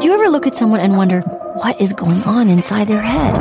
Do 0.00 0.06
you 0.06 0.14
ever 0.14 0.28
look 0.28 0.46
at 0.46 0.54
someone 0.54 0.78
and 0.78 0.96
wonder 0.96 1.20
what 1.62 1.80
is 1.80 1.92
going 1.92 2.22
on 2.22 2.48
inside 2.48 2.86
their 2.86 3.02
head? 3.02 3.34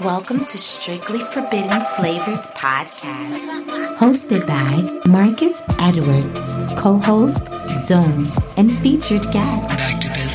Welcome 0.00 0.44
to 0.44 0.58
Strictly 0.58 1.18
Forbidden 1.18 1.80
Flavors 1.96 2.46
Podcast, 2.52 3.96
hosted 3.96 4.46
by 4.46 5.00
Marcus 5.10 5.64
Edwards, 5.80 6.54
co 6.80 6.98
host 6.98 7.48
Zone, 7.70 8.26
and 8.56 8.70
featured 8.70 9.22
guest. 9.32 9.80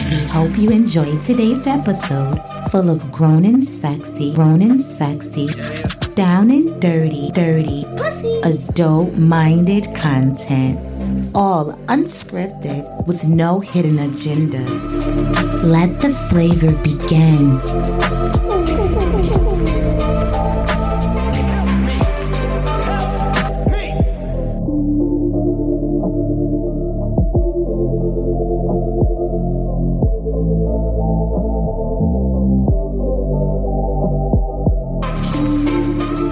We 0.10 0.18
hope 0.26 0.58
you 0.58 0.72
enjoyed 0.72 1.22
today's 1.22 1.68
episode 1.68 2.42
full 2.70 2.90
of 2.90 3.10
grown 3.12 3.46
and 3.46 3.64
sexy, 3.64 4.34
grown 4.34 4.62
and 4.62 4.82
sexy, 4.82 5.48
down 6.16 6.52
and 6.52 6.82
dirty, 6.82 7.32
dirty, 7.32 7.86
adult 8.44 9.14
minded 9.18 9.86
content. 9.96 10.97
All 11.34 11.72
unscripted 11.88 13.08
with 13.08 13.28
no 13.28 13.60
hidden 13.60 13.98
agendas. 13.98 15.06
Let 15.64 16.02
the 16.02 16.10
flavor 16.30 16.72
begin. 16.84 17.60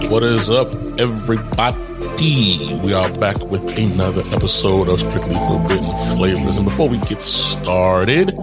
What 0.09 0.23
is 0.23 0.49
up, 0.49 0.69
everybody? 0.99 1.94
We 2.17 2.93
are 2.93 3.11
back 3.17 3.37
with 3.41 3.77
another 3.77 4.21
episode 4.33 4.87
of 4.87 5.01
Strictly 5.01 5.35
Forbidden 5.35 6.15
Flavors. 6.15 6.55
And 6.55 6.63
before 6.63 6.87
we 6.87 6.97
get 6.99 7.21
started, 7.21 8.39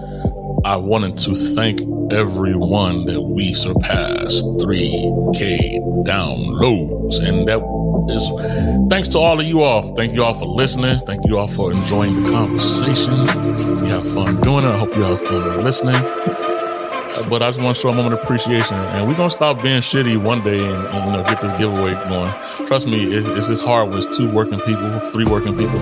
I 0.64 0.76
wanted 0.76 1.16
to 1.18 1.34
thank 1.34 1.80
everyone 2.12 3.06
that 3.06 3.20
we 3.20 3.54
surpassed 3.54 4.44
3K 4.44 5.80
downloads. 6.04 7.26
And 7.26 7.48
that 7.48 7.62
is 8.10 8.90
thanks 8.90 9.08
to 9.08 9.18
all 9.18 9.40
of 9.40 9.46
you 9.46 9.62
all. 9.62 9.94
Thank 9.94 10.12
you 10.12 10.22
all 10.22 10.34
for 10.34 10.44
listening. 10.44 10.98
Thank 11.06 11.24
you 11.24 11.38
all 11.38 11.48
for 11.48 11.72
enjoying 11.72 12.22
the 12.22 12.30
conversations. 12.30 13.34
We 13.80 13.88
have 13.88 14.06
fun 14.12 14.38
doing 14.42 14.66
it. 14.66 14.68
I 14.68 14.76
hope 14.76 14.94
you 14.94 15.02
have 15.02 15.22
fun 15.22 15.64
listening 15.64 16.51
but 17.28 17.42
I 17.42 17.50
just 17.50 17.60
want 17.62 17.76
to 17.76 17.82
show 17.82 17.88
a 17.88 17.94
moment 17.94 18.14
of 18.14 18.22
appreciation. 18.22 18.76
And 18.76 19.06
we're 19.06 19.16
gonna 19.16 19.30
stop 19.30 19.62
being 19.62 19.80
shitty 19.80 20.16
one 20.16 20.42
day 20.42 20.58
and, 20.58 20.86
and 20.88 21.06
you 21.06 21.12
know 21.12 21.22
get 21.24 21.40
this 21.40 21.58
giveaway 21.58 21.94
going. 22.08 22.30
Trust 22.66 22.86
me, 22.86 23.14
it, 23.14 23.26
it's 23.36 23.48
just 23.48 23.64
hard 23.64 23.92
it's 23.94 24.16
two 24.16 24.30
working 24.30 24.58
people, 24.60 25.10
three 25.12 25.24
working 25.24 25.56
people, 25.56 25.80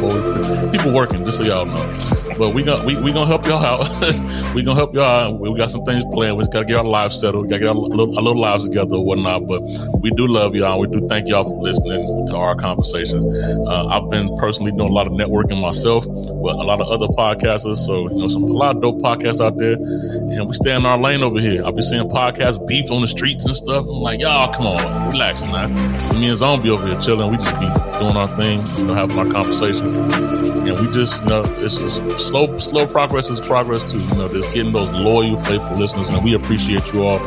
people 0.70 0.92
working. 0.92 1.25
Just 1.25 1.39
so 1.39 1.45
y'all 1.45 1.67
know. 1.67 2.30
But 2.41 2.55
we 2.55 2.63
gonna 2.63 2.83
we, 2.87 2.97
we 2.97 3.13
gonna 3.13 3.27
help 3.27 3.45
y'all 3.45 3.63
out. 3.63 3.81
we 4.55 4.63
gonna 4.63 4.75
help 4.75 4.95
y'all 4.95 5.05
out. 5.05 5.41
We 5.41 5.55
got 5.59 5.71
some 5.71 5.85
things 5.85 6.03
planned. 6.11 6.39
We 6.39 6.45
just 6.45 6.53
gotta 6.55 6.65
get 6.65 6.79
our 6.79 6.87
lives 6.87 7.21
settled. 7.21 7.45
We 7.45 7.51
gotta 7.51 7.61
get 7.61 7.69
our 7.69 7.75
little, 7.75 8.17
our 8.17 8.23
little 8.25 8.41
lives 8.41 8.67
together 8.67 8.95
or 8.95 9.05
whatnot. 9.05 9.47
But 9.47 9.61
we 10.01 10.11
do 10.13 10.27
love 10.27 10.55
y'all. 10.55 10.81
We 10.81 10.87
do 10.87 11.07
thank 11.07 11.29
y'all 11.29 11.45
for 11.45 11.63
listening 11.63 12.27
to 12.29 12.37
our 12.37 12.55
conversations. 12.55 13.23
Uh, 13.69 13.89
I've 13.89 14.09
been 14.09 14.35
personally 14.39 14.71
doing 14.71 14.89
a 14.89 14.93
lot 14.93 15.07
of 15.07 15.13
networking 15.13 15.61
myself, 15.61 16.07
but 16.07 16.55
a 16.55 16.65
lot 16.65 16.81
of 16.81 16.89
other 16.89 17.09
podcasters. 17.09 17.77
So 17.77 18.09
you 18.09 18.17
know, 18.17 18.29
some 18.29 18.45
a 18.45 18.47
lot 18.47 18.77
of 18.77 18.81
dope 18.81 19.03
podcasts 19.03 19.45
out 19.45 19.59
there, 19.59 19.75
and 19.75 20.49
we 20.49 20.55
stay 20.55 20.75
in 20.75 20.87
our 20.87 20.97
lane 20.97 21.23
over 21.23 21.41
here. 21.41 21.63
I'll 21.63 21.73
be 21.73 21.83
seeing 21.83 22.09
podcasts 22.09 22.67
beef 22.67 22.91
on 22.91 23.03
the 23.03 23.09
streets 23.09 23.45
and 23.45 23.55
stuff. 23.55 23.85
I'm 23.85 24.01
like, 24.01 24.19
y'all, 24.19 24.51
come 24.51 24.67
on, 24.67 25.11
relax, 25.11 25.43
man. 25.43 25.77
So 26.09 26.19
me 26.19 26.31
and 26.31 26.39
Zombie 26.39 26.71
over 26.71 26.87
here 26.87 26.99
chilling. 27.03 27.33
We 27.33 27.37
just 27.37 27.61
be 27.61 27.90
doing 28.01 28.17
our 28.17 28.29
thing, 28.37 28.67
you 28.79 28.84
know, 28.87 28.95
having 28.95 29.19
our 29.19 29.31
conversations, 29.31 29.93
and 29.93 30.79
we 30.79 30.93
just, 30.93 31.23
you 31.23 31.29
know, 31.29 31.43
it's 31.59 31.77
just 31.77 32.01
slow, 32.19 32.59
slow 32.59 32.87
progress 32.87 33.29
is 33.29 33.39
progress 33.39 33.91
too. 33.93 33.98
You 33.98 34.15
know, 34.15 34.29
just 34.29 34.53
getting 34.53 34.73
those 34.73 34.91
loyal, 34.91 35.39
faithful 35.39 35.77
listeners, 35.77 36.09
and 36.09 36.25
we 36.25 36.34
appreciate 36.34 36.93
you 36.93 37.05
all 37.05 37.19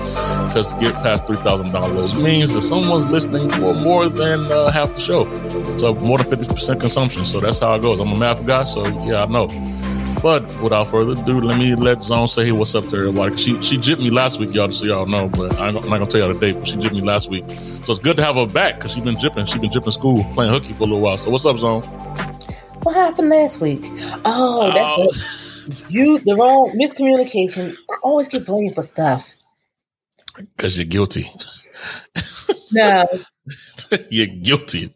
because 0.47 0.73
to 0.73 0.79
get 0.79 0.93
past 0.95 1.25
three 1.27 1.37
thousand 1.37 1.67
downloads 1.67 2.21
means 2.21 2.53
that 2.53 2.61
someone's 2.61 3.05
listening 3.05 3.49
for 3.49 3.73
more 3.73 4.09
than 4.09 4.51
uh, 4.51 4.71
half 4.71 4.93
the 4.93 4.99
show, 4.99 5.25
so 5.77 5.93
more 5.95 6.17
than 6.17 6.27
fifty 6.27 6.47
percent 6.47 6.81
consumption. 6.81 7.23
So 7.25 7.39
that's 7.39 7.59
how 7.59 7.75
it 7.75 7.81
goes. 7.81 7.99
I'm 7.99 8.11
a 8.11 8.17
math 8.17 8.45
guy, 8.45 8.63
so 8.63 8.85
yeah, 9.05 9.23
I 9.23 9.25
know. 9.27 9.47
But 10.23 10.43
without 10.61 10.85
further 10.87 11.11
ado, 11.21 11.41
let 11.41 11.59
me 11.59 11.75
let 11.75 12.01
Zone 12.01 12.29
say 12.29 12.45
hey, 12.45 12.51
what's 12.53 12.73
up 12.75 12.85
to 12.85 12.95
everybody. 12.95 13.35
She 13.35 13.61
she 13.61 13.77
jipped 13.77 13.99
me 13.99 14.09
last 14.09 14.39
week, 14.39 14.53
y'all, 14.53 14.67
just 14.67 14.79
so 14.79 14.85
y'all 14.85 15.05
know. 15.05 15.27
But 15.27 15.59
I'm 15.59 15.73
not 15.73 15.83
gonna 15.83 16.05
tell 16.07 16.21
y'all 16.21 16.33
the 16.33 16.39
date. 16.39 16.55
But 16.55 16.65
she 16.69 16.77
jipped 16.77 16.93
me 16.93 17.01
last 17.01 17.29
week, 17.29 17.43
so 17.83 17.91
it's 17.91 17.99
good 17.99 18.15
to 18.15 18.23
have 18.23 18.35
her 18.37 18.45
back 18.47 18.75
because 18.77 18.93
she's 18.93 19.03
been 19.03 19.15
jipping. 19.15 19.45
She's 19.47 19.59
been 19.59 19.69
jipping 19.69 19.91
school, 19.91 20.23
playing 20.33 20.51
hooky 20.53 20.71
for 20.73 20.83
a 20.83 20.85
little 20.85 21.01
while. 21.01 21.17
So 21.17 21.29
what's 21.29 21.45
up, 21.45 21.57
Zone? 21.59 21.81
What 22.83 22.95
happened 22.95 23.29
last 23.29 23.59
week? 23.59 23.81
Oh, 24.25 24.71
that's 24.73 24.93
Oh. 24.97 25.05
what 25.05 25.91
you 25.91 26.19
the 26.19 26.35
wrong 26.35 26.71
miscommunication. 26.79 27.75
I 27.91 27.95
always 28.01 28.29
get 28.29 28.45
blamed 28.45 28.73
for 28.73 28.83
stuff. 28.83 29.33
Because 30.57 30.75
you're 30.77 30.85
guilty. 30.85 31.29
No, 32.73 33.05
you're 34.09 34.27
guilty. 34.27 34.93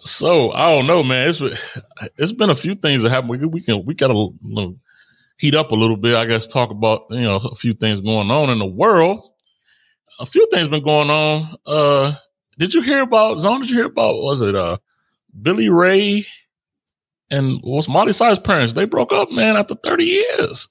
so 0.00 0.52
I 0.52 0.72
don't 0.72 0.86
know, 0.86 1.02
man. 1.02 1.30
It's 1.30 1.42
it's 2.16 2.32
been 2.32 2.50
a 2.50 2.54
few 2.54 2.74
things 2.74 3.02
that 3.02 3.10
happened. 3.10 3.30
We, 3.30 3.46
we 3.46 3.62
can 3.62 3.84
we 3.84 3.94
gotta 3.94 4.30
heat 5.38 5.54
up 5.54 5.70
a 5.72 5.74
little 5.76 5.96
bit. 5.96 6.16
I 6.16 6.26
guess 6.26 6.46
talk 6.46 6.70
about 6.70 7.02
you 7.10 7.22
know 7.22 7.36
a 7.36 7.54
few 7.54 7.74
things 7.74 8.00
going 8.00 8.30
on 8.30 8.50
in 8.50 8.58
the 8.58 8.66
world. 8.66 9.20
A 10.20 10.26
few 10.26 10.46
things 10.50 10.68
been 10.68 10.84
going 10.84 11.10
on. 11.10 11.56
Uh, 11.66 12.14
did 12.58 12.72
you 12.74 12.80
hear 12.82 13.02
about? 13.02 13.38
Zone? 13.40 13.60
Did 13.60 13.70
you 13.70 13.76
hear 13.76 13.86
about? 13.86 14.14
Was 14.16 14.40
it 14.40 14.54
uh 14.54 14.78
Billy 15.42 15.68
Ray 15.68 16.24
and 17.30 17.60
was 17.62 17.88
Miley 17.88 18.12
Cyrus' 18.12 18.38
parents? 18.38 18.72
They 18.74 18.84
broke 18.86 19.12
up, 19.12 19.30
man, 19.30 19.56
after 19.56 19.74
thirty 19.74 20.04
years. 20.04 20.68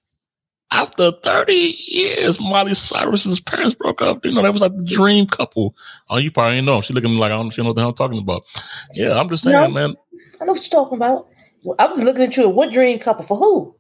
After 0.76 1.12
30 1.24 1.54
years, 1.88 2.40
Miley 2.42 2.74
Cyrus's 2.74 3.40
parents 3.40 3.76
broke 3.76 4.02
up. 4.02 4.26
You 4.26 4.34
know, 4.34 4.42
that 4.42 4.52
was 4.52 4.62
like 4.62 4.76
the 4.76 4.84
dream 4.84 5.26
couple. 5.26 5.74
Oh, 6.10 6.18
you 6.18 6.32
probably 6.32 6.60
know. 6.62 6.82
She 6.82 6.94
looking 6.94 7.12
like 7.12 7.32
I 7.32 7.38
don't 7.38 7.52
she 7.52 7.62
know 7.62 7.68
what 7.70 7.76
the 7.76 7.82
hell 7.82 7.90
I'm 7.90 7.96
talking 7.96 8.20
about. 8.20 8.44
Yeah, 8.94 9.18
I'm 9.18 9.30
just 9.30 9.44
saying, 9.44 9.60
No. 9.60 9.68
man. 9.70 9.96
I 10.42 10.46
know 10.46 10.52
what 10.52 10.62
you're 10.62 10.84
talking 10.84 10.98
about. 10.98 11.28
I 11.80 11.88
was 11.88 12.02
looking 12.02 12.24
at 12.24 12.36
you. 12.36 12.50
What 12.50 12.74
dream 12.74 13.00
couple 13.00 13.24
for 13.24 13.38
who? 13.38 13.76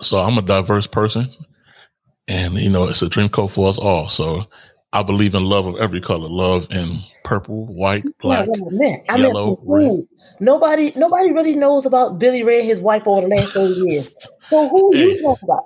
So 0.00 0.18
I'm 0.18 0.38
a 0.38 0.42
diverse 0.42 0.86
person. 0.86 1.30
And 2.26 2.54
you 2.54 2.70
know, 2.70 2.84
it's 2.88 3.02
a 3.02 3.08
dream 3.08 3.28
couple 3.28 3.48
for 3.48 3.68
us 3.68 3.78
all. 3.78 4.08
So 4.08 4.46
I 4.94 5.02
believe 5.02 5.34
in 5.34 5.44
love 5.44 5.66
of 5.66 5.76
every 5.76 6.00
color. 6.00 6.28
Love 6.28 6.66
in 6.70 7.02
purple, 7.24 7.66
white, 7.66 8.04
black. 8.20 8.46
What 8.46 8.60
I. 9.08 9.18
Yellow, 9.18 9.56
who? 9.56 10.06
Nobody, 10.38 10.92
nobody 10.94 11.32
really 11.32 11.56
knows 11.56 11.86
about 11.86 12.20
Billy 12.20 12.44
Ray 12.44 12.60
and 12.60 12.68
his 12.68 12.80
wife 12.80 13.06
over 13.06 13.22
the 13.22 13.34
last 13.34 13.52
thirty 13.52 13.74
years. 13.74 14.14
So 14.50 14.68
who 14.68 14.92
Hey. 14.94 15.06
you 15.06 15.22
talking 15.22 15.48
about? 15.48 15.64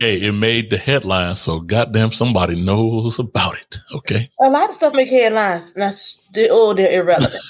Hey, 0.00 0.16
it 0.18 0.32
made 0.32 0.70
the 0.70 0.76
headlines, 0.76 1.40
so 1.40 1.58
goddamn 1.58 2.12
somebody 2.12 2.60
knows 2.60 3.18
about 3.18 3.56
it. 3.56 3.78
Okay. 3.94 4.30
A 4.40 4.48
lot 4.48 4.68
of 4.68 4.74
stuff 4.74 4.92
make 4.92 5.10
headlines, 5.10 5.72
and 5.72 5.82
that's 5.82 6.00
still 6.00 6.48
oh, 6.50 6.74
they're 6.74 7.00
irrelevant. 7.00 7.42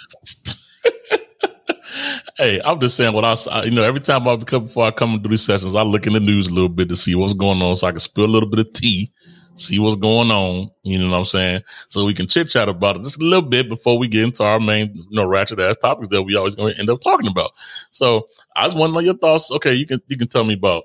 hey, 2.39 2.61
I'm 2.65 2.81
just 2.81 2.97
saying 2.97 3.13
what 3.13 3.25
I- 3.25 3.65
you 3.65 3.71
know, 3.71 3.85
every 3.85 4.01
time 4.01 4.27
I 4.27 4.37
come 4.39 4.65
before 4.65 4.87
I 4.87 4.91
come 4.91 5.15
and 5.15 5.23
do 5.23 5.29
these 5.29 5.45
sessions, 5.45 5.77
I 5.77 5.83
look 5.83 6.07
in 6.07 6.15
the 6.15 6.21
news 6.21 6.49
a 6.49 6.53
little 6.53 6.69
bit 6.69 6.89
to 6.89 6.97
see 6.97 7.15
what's 7.15 7.35
going 7.35 7.61
on 7.61 7.77
so 7.77 7.87
I 7.87 7.91
can 7.91 8.01
spill 8.01 8.25
a 8.25 8.27
little 8.27 8.49
bit 8.49 8.61
of 8.61 8.73
tea, 8.73 9.13
see 9.59 9.79
what's 9.79 9.97
going 9.97 10.31
on. 10.31 10.71
You 10.83 10.99
know 10.99 11.11
what 11.11 11.19
I'm 11.19 11.25
saying? 11.25 11.63
So 11.89 12.05
we 12.05 12.15
can 12.15 12.27
chit 12.29 12.49
chat 12.49 12.69
about 12.69 12.97
it 12.97 13.03
just 13.03 13.21
a 13.21 13.25
little 13.25 13.49
bit 13.49 13.69
before 13.69 13.99
we 13.99 14.09
get 14.09 14.25
into 14.25 14.45
our 14.45 14.61
main, 14.61 14.93
you 14.95 15.07
know, 15.11 15.27
ratchet 15.27 15.61
ass 15.61 15.77
topics 15.77 16.09
that 16.09 16.23
we 16.23 16.37
always 16.37 16.55
going 16.55 16.75
to 16.75 16.81
end 16.81 16.91
up 16.91 17.01
talking 17.01 17.29
about. 17.29 17.53
So 17.91 18.29
I 18.57 18.65
just 18.65 18.77
want 18.77 18.91
to 18.91 18.95
know 18.95 19.01
your 19.01 19.17
thoughts. 19.17 19.51
Okay. 19.51 19.75
You 19.75 19.87
can, 19.87 20.01
you 20.09 20.17
can 20.17 20.29
tell 20.29 20.45
me 20.45 20.55
about, 20.55 20.85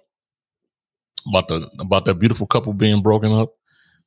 about 1.28 1.47
the, 1.47 1.69
about 1.79 2.06
that 2.06 2.16
beautiful 2.16 2.47
couple 2.47 2.73
being 2.73 3.01
broken 3.01 3.31
up. 3.31 3.53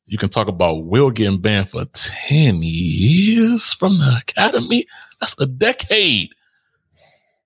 You 0.06 0.18
can 0.18 0.28
talk 0.28 0.48
about 0.48 0.84
Will 0.84 1.10
getting 1.10 1.40
banned 1.40 1.70
for 1.70 1.84
10 1.84 2.60
years 2.62 3.72
from 3.72 3.98
the 3.98 4.18
academy. 4.20 4.86
That's 5.20 5.34
a 5.40 5.46
decade. 5.46 6.30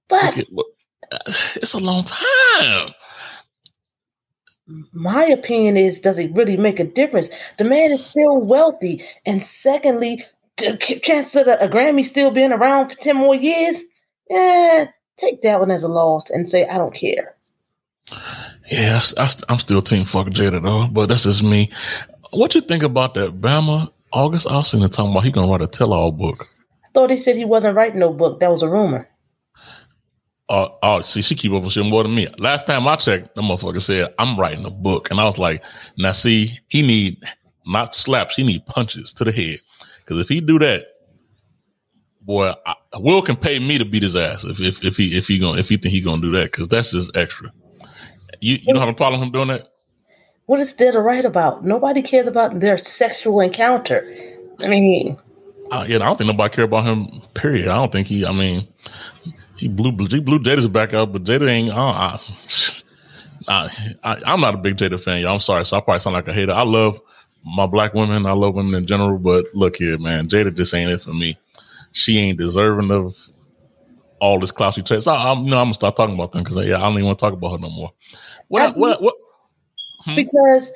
But 0.08 0.28
Okay, 0.28 0.44
well, 0.50 0.66
uh, 1.10 1.18
it's 1.56 1.72
a 1.72 1.78
long 1.78 2.04
time. 2.04 2.90
My 4.92 5.24
opinion 5.24 5.76
is, 5.76 5.98
does 5.98 6.18
it 6.18 6.32
really 6.34 6.56
make 6.56 6.80
a 6.80 6.84
difference? 6.84 7.28
The 7.58 7.64
man 7.64 7.90
is 7.90 8.04
still 8.04 8.40
wealthy, 8.40 9.02
and 9.26 9.42
secondly, 9.42 10.22
the 10.56 11.00
chance 11.02 11.34
of 11.36 11.46
a, 11.46 11.54
a 11.56 11.68
Grammy 11.68 12.04
still 12.04 12.30
being 12.30 12.52
around 12.52 12.90
for 12.90 12.96
ten 12.96 13.16
more 13.16 13.34
years. 13.34 13.82
Eh, 14.30 14.86
take 15.16 15.42
that 15.42 15.60
one 15.60 15.70
as 15.70 15.82
a 15.82 15.88
loss 15.88 16.30
and 16.30 16.48
say 16.48 16.68
I 16.68 16.78
don't 16.78 16.94
care. 16.94 17.34
Yeah, 18.70 19.00
I, 19.18 19.30
am 19.48 19.58
still 19.58 19.82
team 19.82 20.04
fuck 20.04 20.28
Jada 20.28 20.62
though, 20.62 20.86
but 20.86 21.06
that's 21.06 21.24
just 21.24 21.42
me. 21.42 21.70
What 22.30 22.54
you 22.54 22.60
think 22.60 22.84
about 22.84 23.14
that 23.14 23.40
Bama 23.40 23.90
August 24.12 24.46
Alsina 24.46 24.90
talking 24.90 25.10
about 25.10 25.24
he 25.24 25.32
gonna 25.32 25.50
write 25.50 25.62
a 25.62 25.66
tell-all 25.66 26.12
book? 26.12 26.48
I 26.84 26.88
thought 26.94 27.08
they 27.08 27.16
said 27.16 27.36
he 27.36 27.44
wasn't 27.44 27.76
writing 27.76 27.98
no 27.98 28.12
book. 28.12 28.40
That 28.40 28.50
was 28.50 28.62
a 28.62 28.68
rumor. 28.68 29.08
Uh, 30.50 30.68
oh, 30.82 31.00
see, 31.00 31.22
she 31.22 31.36
keep 31.36 31.52
up 31.52 31.62
with 31.62 31.72
shit 31.72 31.86
more 31.86 32.02
than 32.02 32.12
me. 32.12 32.26
Last 32.38 32.66
time 32.66 32.88
I 32.88 32.96
checked, 32.96 33.36
the 33.36 33.40
motherfucker 33.40 33.80
said 33.80 34.12
I'm 34.18 34.36
writing 34.36 34.66
a 34.66 34.70
book, 34.70 35.08
and 35.08 35.20
I 35.20 35.24
was 35.24 35.38
like, 35.38 35.64
now 35.96 36.10
see, 36.10 36.58
he 36.66 36.82
need 36.82 37.22
not 37.66 37.94
slaps, 37.94 38.34
he 38.34 38.42
need 38.42 38.66
punches 38.66 39.12
to 39.14 39.24
the 39.24 39.30
head, 39.30 39.60
because 40.00 40.18
if 40.18 40.28
he 40.28 40.40
do 40.40 40.58
that, 40.58 40.86
boy, 42.22 42.52
I, 42.66 42.74
Will 42.96 43.22
can 43.22 43.36
pay 43.36 43.60
me 43.60 43.78
to 43.78 43.84
beat 43.84 44.02
his 44.02 44.16
ass 44.16 44.44
if 44.44 44.60
if, 44.60 44.84
if 44.84 44.96
he 44.96 45.16
if 45.16 45.28
he 45.28 45.38
gonna, 45.38 45.56
if 45.56 45.68
he 45.68 45.76
think 45.76 45.94
he 45.94 46.00
gonna 46.00 46.20
do 46.20 46.32
that 46.32 46.50
because 46.50 46.66
that's 46.66 46.90
just 46.90 47.16
extra. 47.16 47.52
You 48.40 48.56
you 48.60 48.74
don't 48.74 48.80
have 48.80 48.88
a 48.88 48.92
problem 48.92 49.20
with 49.20 49.28
him 49.28 49.32
doing 49.32 49.48
that? 49.48 49.68
What 50.46 50.58
is 50.58 50.72
there 50.72 50.90
to 50.90 51.00
write 51.00 51.24
about? 51.24 51.64
Nobody 51.64 52.02
cares 52.02 52.26
about 52.26 52.58
their 52.58 52.76
sexual 52.76 53.40
encounter. 53.40 54.12
I 54.58 54.66
mean, 54.66 55.16
uh, 55.70 55.86
yeah, 55.88 55.96
I 55.96 56.00
don't 56.00 56.18
think 56.18 56.26
nobody 56.26 56.52
care 56.52 56.64
about 56.64 56.86
him. 56.86 57.22
Period. 57.34 57.68
I 57.68 57.76
don't 57.76 57.92
think 57.92 58.08
he. 58.08 58.26
I 58.26 58.32
mean, 58.32 58.66
he 59.60 59.68
blew 59.68 59.90
he 60.06 60.20
blew 60.20 60.38
Jada's 60.38 60.66
back 60.68 60.94
up, 60.94 61.12
but 61.12 61.24
Jada 61.24 61.46
ain't. 61.46 61.68
Uh, 61.68 62.18
I, 63.46 63.68
I, 64.02 64.16
I'm 64.24 64.40
not 64.40 64.54
a 64.54 64.58
big 64.58 64.76
Jada 64.76 64.98
fan, 64.98 65.20
y'all. 65.20 65.34
I'm 65.34 65.40
sorry, 65.40 65.66
so 65.66 65.76
I 65.76 65.80
probably 65.80 66.00
sound 66.00 66.14
like 66.14 66.28
a 66.28 66.32
hater. 66.32 66.52
I 66.52 66.62
love 66.62 66.98
my 67.44 67.66
black 67.66 67.92
women. 67.92 68.24
I 68.24 68.32
love 68.32 68.54
women 68.54 68.74
in 68.74 68.86
general, 68.86 69.18
but 69.18 69.44
look 69.52 69.76
here, 69.76 69.98
man, 69.98 70.28
Jada 70.28 70.54
just 70.54 70.72
ain't 70.72 70.90
it 70.90 71.02
for 71.02 71.12
me. 71.12 71.38
She 71.92 72.18
ain't 72.18 72.38
deserving 72.38 72.90
of 72.90 73.14
all 74.18 74.40
this 74.40 74.50
clout 74.50 74.74
she 74.74 74.82
takes. 74.82 75.06
I, 75.06 75.30
am 75.30 75.44
you 75.44 75.50
know, 75.50 75.58
I'm 75.58 75.66
gonna 75.66 75.74
start 75.74 75.94
talking 75.94 76.14
about 76.14 76.32
them 76.32 76.42
because 76.42 76.66
yeah, 76.66 76.78
I 76.78 76.80
don't 76.80 76.94
even 76.94 77.04
want 77.04 77.18
to 77.18 77.22
talk 77.26 77.34
about 77.34 77.52
her 77.52 77.58
no 77.58 77.68
more. 77.68 77.92
What? 78.48 78.62
I, 78.62 78.70
what? 78.70 79.02
What? 79.02 79.14
Hmm? 80.04 80.14
Because 80.14 80.72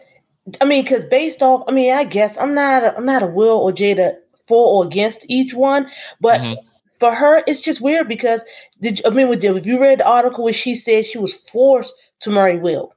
I 0.61 0.67
mean, 0.67 0.83
because 0.83 1.07
based 1.07 1.43
off, 1.43 1.63
I 1.69 1.73
mean, 1.73 1.95
I 1.95 2.05
guess 2.05 2.37
I'm 2.37 2.55
not, 2.55 2.85
a, 2.85 2.99
I'm 2.99 3.07
not 3.07 3.23
a 3.23 3.27
Will 3.29 3.57
or 3.57 3.73
Jada 3.73 4.17
for 4.47 4.67
or 4.67 4.87
against 4.87 5.25
each 5.31 5.55
one, 5.55 5.91
but. 6.21 6.43
Mm-hmm. 6.43 6.69
For 6.99 7.14
her, 7.14 7.43
it's 7.46 7.61
just 7.61 7.81
weird 7.81 8.08
because 8.08 8.44
did 8.81 9.05
I 9.06 9.11
mean, 9.11 9.29
if 9.32 9.67
you 9.67 9.81
read 9.81 10.00
the 10.00 10.06
article 10.06 10.44
where 10.44 10.52
she 10.52 10.75
said 10.75 11.05
she 11.05 11.19
was 11.19 11.35
forced 11.35 11.94
to 12.20 12.31
marry 12.31 12.58
Will, 12.58 12.94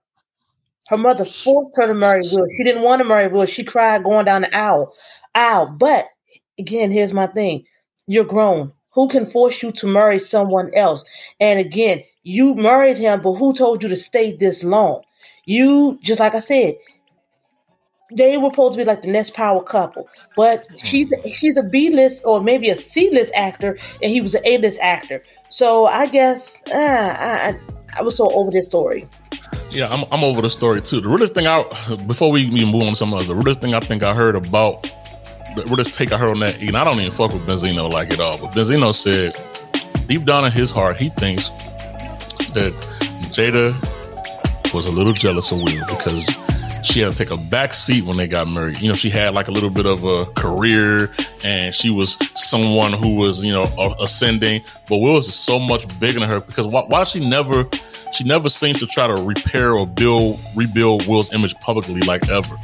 her 0.88 0.98
mother 0.98 1.26
forced 1.26 1.72
her 1.76 1.88
to 1.88 1.94
marry 1.94 2.22
Will. 2.32 2.46
She 2.56 2.64
didn't 2.64 2.84
want 2.84 3.02
to 3.02 3.08
marry 3.08 3.28
Will. 3.28 3.46
She 3.46 3.64
cried 3.64 4.04
going 4.04 4.26
down 4.26 4.44
the 4.44 4.56
aisle. 4.56 4.94
Aisle. 5.36 5.76
But 5.78 6.08
again, 6.58 6.92
here's 6.92 7.14
my 7.14 7.28
thing. 7.28 7.66
You're 8.08 8.26
grown. 8.26 8.74
Who 8.94 9.08
can 9.08 9.26
force 9.26 9.62
you 9.62 9.72
to 9.74 9.88
marry 9.88 10.20
someone 10.20 10.72
else? 10.74 11.06
And 11.40 11.60
again, 11.60 12.04
you 12.24 12.56
married 12.56 12.98
him, 12.98 13.22
but 13.22 13.34
who 13.34 13.54
told 13.54 13.84
you 13.84 13.90
to 13.90 13.96
stay 13.96 14.36
this 14.36 14.64
long? 14.64 15.02
You, 15.46 16.00
just 16.02 16.20
like 16.20 16.36
I 16.36 16.40
said, 16.40 16.76
they 18.12 18.38
were 18.38 18.50
supposed 18.50 18.74
to 18.74 18.78
be 18.78 18.86
like 18.86 19.02
the 19.02 19.12
next 19.12 19.34
power 19.34 19.62
couple, 19.62 20.08
but 20.36 20.66
she's 20.84 21.14
she's 21.30 21.58
a 21.58 21.64
B 21.64 21.90
list 21.90 22.24
or 22.26 22.42
maybe 22.42 22.70
a 22.70 22.76
C 22.76 23.10
list 23.12 23.34
actor, 23.36 23.78
and 24.02 24.12
he 24.12 24.22
was 24.22 24.36
an 24.36 24.42
A 24.46 24.58
list 24.58 24.80
actor. 24.82 25.22
So 25.50 25.86
I 25.86 26.08
guess 26.08 26.64
uh, 26.72 27.16
I 27.20 27.60
I 27.98 28.02
was 28.02 28.16
so 28.16 28.32
over 28.32 28.52
this 28.52 28.66
story. 28.66 29.08
Yeah, 29.72 29.90
I'm 29.90 30.06
I'm 30.12 30.24
over 30.24 30.42
the 30.42 30.50
story 30.50 30.82
too. 30.82 31.02
The 31.02 31.10
realest 31.10 31.34
thing 31.34 31.48
I 31.48 31.64
before 32.08 32.32
we 32.32 32.42
even 32.44 32.70
move 32.70 32.84
on 32.84 32.90
to 32.90 32.96
some 32.96 33.14
other, 33.14 33.26
the 33.26 33.36
realest 33.36 33.62
thing 33.62 33.74
I 33.74 33.80
think 33.82 34.04
I 34.04 34.14
heard 34.14 34.36
about 34.36 34.90
we'll 35.66 35.78
just 35.78 35.94
take 35.94 36.10
her 36.10 36.30
on 36.30 36.40
that. 36.40 36.62
And 36.62 36.78
I 36.78 36.84
don't 36.84 37.00
even 37.00 37.12
fuck 37.12 37.34
with 37.34 37.46
Benzino 37.46 37.92
like 37.92 38.12
it 38.12 38.20
all. 38.20 38.38
But 38.38 38.52
Benzino 38.52 38.94
said 38.94 39.36
deep 40.08 40.26
down 40.26 40.46
in 40.46 40.52
his 40.52 40.72
heart, 40.72 41.00
he 41.00 41.10
thinks 41.10 41.50
that 42.54 42.74
Jada 43.34 43.74
was 44.74 44.88
a 44.88 44.92
little 44.92 45.14
jealous 45.14 45.52
of 45.52 45.58
Will 45.60 45.76
because 45.88 46.28
she 46.88 47.02
had 47.02 47.12
to 47.12 47.18
take 47.18 47.32
a 47.32 47.38
back 47.50 47.74
seat 47.74 48.06
when 48.06 48.18
they 48.18 48.28
got 48.28 48.48
married. 48.48 48.82
You 48.82 48.88
know, 48.88 48.94
she 48.94 49.10
had 49.10 49.34
like 49.34 49.48
a 49.48 49.52
little 49.52 49.70
bit 49.70 49.86
of 49.86 50.04
a 50.04 50.26
career 50.26 51.12
and 51.44 51.76
she 51.76 51.90
was 51.90 52.18
someone 52.34 52.94
who 52.94 53.16
was, 53.16 53.44
you 53.44 53.52
know, 53.52 53.66
ascending. 54.00 54.64
But 54.90 54.98
Will 54.98 55.18
is 55.18 55.34
so 55.34 55.60
much 55.60 55.88
bigger 56.00 56.20
than 56.20 56.30
her 56.30 56.40
because 56.40 56.68
why, 56.68 56.84
why 56.88 57.04
she 57.04 57.28
never, 57.28 57.68
she 58.14 58.24
never 58.24 58.50
seems 58.50 58.80
to 58.80 58.88
try 58.88 59.08
to 59.08 59.16
repair 59.16 59.74
or 59.74 59.86
build, 59.86 60.40
rebuild 60.56 61.06
Will's 61.08 61.34
image 61.34 61.56
publicly 61.56 62.02
like 62.02 62.30
ever. 62.30 62.56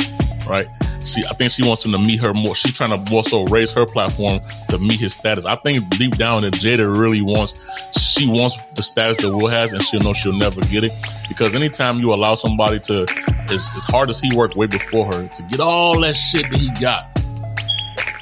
Right 0.48 0.68
she 1.06 1.26
I 1.26 1.34
think 1.34 1.52
she 1.52 1.68
wants 1.68 1.86
him 1.86 1.92
to 1.92 2.00
meet 2.00 2.20
her 2.22 2.34
more. 2.34 2.56
She's 2.56 2.74
trying 2.74 2.90
to 2.92 3.12
more 3.12 3.24
so 3.24 3.44
raise 3.44 3.72
her 3.74 3.86
platform 3.86 4.42
to 4.70 4.78
meet 4.78 5.00
his 5.00 5.14
status. 5.14 5.46
I 5.46 5.56
think 5.56 5.90
deep 5.90 6.16
down 6.16 6.44
that 6.44 6.54
Jada 6.54 6.98
really 6.98 7.22
wants 7.22 7.60
she 8.00 8.28
wants 8.28 8.62
the 8.76 8.84
status 8.84 9.18
that 9.18 9.32
Will 9.32 9.48
has, 9.48 9.74
and 9.74 9.84
she'll 9.84 10.02
know 10.02 10.14
she'll 10.14 10.38
never 10.38 10.62
get 10.62 10.84
it 10.84 10.92
because 11.28 11.56
anytime 11.56 12.00
you 12.00 12.14
allow 12.14 12.36
somebody 12.36 12.80
to, 12.82 13.06
as, 13.50 13.72
as 13.76 13.84
hard 13.86 14.10
as 14.10 14.20
he 14.20 14.36
worked 14.36 14.56
way 14.56 14.68
before 14.68 15.06
her, 15.08 15.28
to 15.28 15.44
get 15.44 15.60
all 15.60 16.00
that 16.02 16.16
shit 16.16 16.50
that 16.50 16.60
he 16.60 16.70
got 16.80 17.10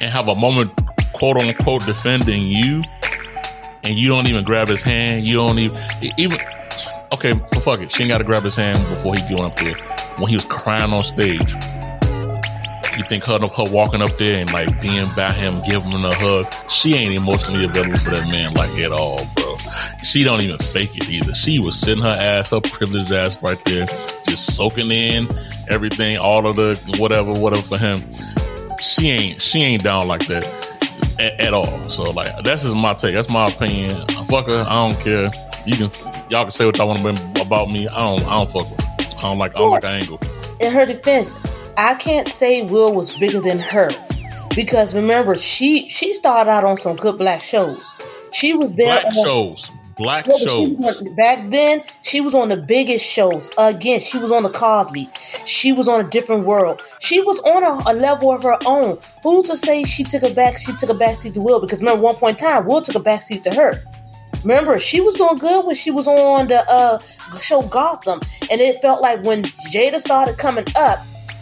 and 0.02 0.12
have 0.12 0.28
a 0.28 0.36
moment, 0.36 0.72
quote 1.14 1.38
unquote, 1.38 1.86
defending 1.86 2.44
you, 2.48 2.82
and 3.84 3.98
you 3.98 4.08
don't 4.08 4.28
even 4.28 4.44
grab 4.44 4.68
his 4.68 4.82
hand, 4.82 5.26
you 5.26 5.36
don't 5.36 5.60
even 5.60 5.78
even. 6.18 6.40
Okay, 7.14 7.34
so 7.54 7.60
fuck 7.60 7.82
it. 7.82 7.92
She 7.92 8.04
ain't 8.04 8.10
got 8.10 8.20
to 8.20 8.24
grab 8.24 8.44
his 8.44 8.56
hand 8.56 8.80
before 8.88 9.14
he 9.14 9.22
going 9.24 9.44
up 9.44 9.58
there. 9.58 9.76
When 10.18 10.30
he 10.30 10.36
was 10.36 10.46
crying 10.46 10.94
on 10.94 11.04
stage, 11.04 11.54
you 12.98 13.04
think 13.04 13.24
her, 13.26 13.40
her 13.40 13.72
walking 13.72 14.02
up 14.02 14.18
there 14.18 14.40
and 14.42 14.52
like 14.52 14.82
being 14.82 15.08
by 15.16 15.32
him, 15.32 15.62
giving 15.66 15.92
him 15.92 16.06
a 16.06 16.14
hug, 16.14 16.52
she 16.70 16.96
ain't 16.96 17.16
emotionally 17.16 17.66
available 17.66 17.98
for 18.00 18.12
that 18.12 18.28
man 18.30 18.54
like 18.54 18.70
at 18.80 18.92
all, 18.92 19.22
bro. 19.36 19.56
She 20.04 20.24
don't 20.24 20.42
even 20.42 20.58
fake 20.58 20.98
it 20.98 21.10
either. 21.10 21.34
She 21.34 21.60
was 21.60 21.80
sitting 21.80 22.04
her 22.04 22.18
ass, 22.20 22.52
her 22.52 22.62
privileged 22.62 23.12
ass 23.12 23.42
right 23.42 23.64
there, 23.66 23.86
just 23.86 24.56
soaking 24.56 24.92
in 24.92 25.28
everything, 25.70 26.18
all 26.18 26.46
of 26.48 26.56
the 26.56 26.76
whatever, 26.98 27.34
whatever 27.34 27.62
for 27.62 27.78
him. 27.78 28.02
She 28.82 29.10
ain't, 29.10 29.42
she 29.42 29.62
ain't 29.62 29.84
down 29.84 30.08
like 30.08 30.28
that 30.28 30.44
at, 31.20 31.40
at 31.40 31.54
all. 31.54 31.84
So 31.86 32.04
like, 32.12 32.36
that's 32.44 32.64
just 32.64 32.76
my 32.76 32.94
take. 32.94 33.14
That's 33.14 33.30
my 33.30 33.48
opinion. 33.48 33.96
Fuck 34.28 34.48
her. 34.48 34.66
I 34.68 34.74
don't 34.74 35.00
care. 35.00 35.30
You 35.66 35.76
can, 35.76 35.92
y'all 36.30 36.44
can 36.44 36.52
say 36.52 36.66
what 36.66 36.78
y'all 36.78 36.88
want 36.88 37.00
about 37.40 37.70
me. 37.70 37.88
I 37.88 37.98
don't, 37.98 38.22
I 38.26 38.38
don't 38.38 38.50
fuck 38.50 38.70
with 38.70 38.80
her. 38.80 39.18
I 39.18 39.22
don't 39.22 39.38
like, 39.38 39.56
I 39.56 39.60
don't 39.60 39.70
like 39.70 39.84
her 39.84 39.90
angle. 39.90 40.20
In 40.60 40.72
her 40.72 40.86
defense, 40.86 41.36
I 41.82 41.96
can't 41.96 42.28
say 42.28 42.62
Will 42.62 42.94
was 42.94 43.18
bigger 43.18 43.40
than 43.40 43.58
her 43.58 43.90
because 44.56 44.94
remember 44.94 45.34
she 45.34 45.90
she 45.90 46.14
started 46.14 46.48
out 46.48 46.64
on 46.64 46.78
some 46.78 46.96
good 46.96 47.18
black 47.18 47.42
shows. 47.42 47.96
She 48.32 48.54
was 48.54 48.72
there 48.74 48.86
black 48.86 49.06
on, 49.06 49.26
shows. 49.26 49.72
Black 49.98 50.26
shows. 50.26 50.78
On, 50.80 51.16
back 51.16 51.50
then, 51.50 51.84
she 52.04 52.22
was 52.22 52.36
on 52.36 52.50
the 52.50 52.58
biggest 52.58 53.04
shows. 53.04 53.50
Again, 53.58 54.00
she 54.00 54.20
was 54.20 54.30
on 54.30 54.44
the 54.44 54.52
Cosby. 54.52 55.10
She 55.48 55.74
was 55.74 55.88
on 55.88 56.02
a 56.02 56.08
different 56.08 56.46
world. 56.46 56.84
She 57.00 57.20
was 57.20 57.40
on 57.40 57.64
a, 57.64 57.92
a 57.92 57.94
level 57.96 58.32
of 58.32 58.44
her 58.44 58.60
own. 58.64 59.00
Who's 59.24 59.48
to 59.48 59.58
say 59.58 59.84
she 59.84 60.04
took 60.04 60.22
a 60.22 60.30
back? 60.30 60.60
She 60.60 60.74
took 60.78 60.92
a 60.92 60.94
backseat 60.94 61.34
to 61.34 61.42
Will 61.42 61.60
because 61.60 61.82
remember, 61.82 62.04
one 62.04 62.16
point 62.16 62.40
in 62.40 62.48
time, 62.48 62.68
Will 62.68 62.84
took 62.84 62.94
a 62.94 63.00
backseat 63.00 63.42
to 63.46 63.56
her. 63.56 63.84
Remember, 64.44 64.80
she 64.80 65.02
was 65.02 65.16
doing 65.16 65.40
good 65.40 65.66
when 65.66 65.76
she 65.76 65.90
was 65.90 66.08
on 66.08 66.48
the 66.48 66.60
uh, 66.70 67.00
show 67.40 67.64
Gotham, 67.64 68.22
and 68.52 68.62
it 68.62 68.84
felt 68.84 69.02
like 69.02 69.24
when 69.24 69.42
Jada 69.72 70.00
started 70.00 70.38
coming 70.38 70.66
up, 70.76 71.00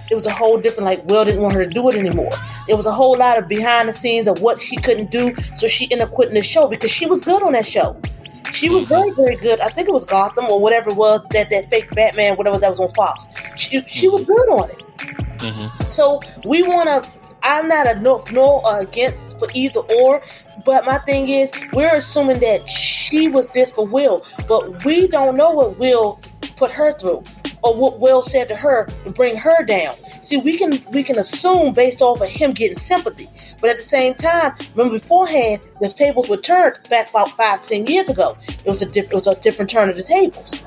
it 0.10 0.16
was 0.16 0.26
a 0.26 0.32
whole 0.32 0.60
different 0.60 0.86
like 0.86 1.04
Will 1.06 1.26
didn't 1.26 1.42
want 1.42 1.54
her 1.54 1.64
to 1.64 1.70
do 1.70 1.90
it 1.90 1.96
anymore. 1.96 2.32
It 2.68 2.76
was 2.76 2.86
a 2.86 2.92
whole 2.92 3.18
lot 3.18 3.38
of 3.38 3.48
behind 3.48 3.90
the 3.90 3.94
scenes 3.94 4.28
of 4.28 4.42
what 4.42 4.62
she 4.62 4.76
couldn't 4.76 5.12
do, 5.12 5.36
so 5.56 5.68
she 5.68 5.86
ended 5.92 6.08
up 6.08 6.14
quitting 6.14 6.36
the 6.36 6.44
show 6.44 6.68
because 6.68 6.92
she 6.92 7.06
was 7.06 7.22
good 7.22 7.44
on 7.44 7.54
that 7.54 7.66
show. 7.66 8.00
She 8.52 8.70
was 8.70 8.86
very, 8.86 9.12
very 9.12 9.36
good. 9.36 9.60
I 9.60 9.70
think 9.70 9.88
it 9.88 9.92
was 9.92 10.06
Gotham 10.06 10.46
or 10.50 10.60
whatever 10.60 10.90
it 10.90 10.96
was 10.96 11.22
that 11.32 11.50
that 11.52 11.70
fake 11.70 11.92
Batman, 11.92 12.36
whatever 12.36 12.58
that 12.58 12.70
was 12.70 12.80
on 12.80 12.92
Fox. 12.94 13.28
She 13.56 13.82
she 13.88 14.08
was 14.08 14.26
good 14.26 14.50
on 14.50 14.70
it. 14.72 14.80
Mm-hmm. 15.38 15.92
So 15.92 16.20
we 16.46 16.64
want 16.64 17.04
to. 17.04 17.10
I'm 17.42 17.70
not 17.70 17.88
a 17.88 17.98
no, 17.98 18.22
no 18.34 18.60
uh, 18.66 18.80
against 18.80 19.40
for 19.40 19.48
either 19.54 19.80
or, 19.80 20.22
but 20.66 20.84
my 20.84 21.00
thing 21.00 21.30
is 21.30 21.50
we're 21.72 21.96
assuming 21.96 22.40
that 22.42 22.68
she 22.68 23.30
was 23.30 23.48
this 23.48 23.72
for 23.72 23.86
Will, 23.86 24.26
but 24.46 24.84
we 24.84 25.08
don't 25.08 25.38
know 25.38 25.52
what 25.52 25.78
Will 25.80 26.20
put 26.58 26.70
her 26.72 26.92
through 26.92 27.24
or 27.64 27.76
what 27.76 28.00
Will 28.00 28.22
said 28.22 28.48
to 28.48 28.56
her 28.56 28.86
to 29.06 29.12
bring 29.12 29.36
her 29.36 29.64
down. 29.64 29.96
See, 30.22 30.38
we 30.38 30.58
can 30.58 30.84
we 30.92 31.04
can 31.04 31.18
assume 31.18 31.74
based 31.74 32.02
off 32.02 32.22
of 32.22 32.30
him 32.30 32.52
getting 32.52 32.78
sympathy, 32.78 33.28
but 33.62 33.70
at 33.70 33.78
the 33.78 33.84
same 33.84 34.14
time, 34.14 34.54
remember 34.76 35.00
beforehand, 35.00 35.62
the 35.82 35.90
tables 35.90 36.30
were 36.30 36.38
turned 36.38 36.80
back 36.90 37.10
about 37.10 37.36
five, 37.36 37.66
ten 37.68 37.86
years 37.86 38.10
ago. 38.10 38.38
It 38.48 38.66
was 38.66 38.82
a 38.82 38.86
different 38.86 39.14
it 39.14 39.16
was 39.16 39.28
a 39.28 39.42
different 39.42 39.70
turn 39.70 39.90
of 39.90 39.96
the 39.96 40.04
tables. 40.04 40.60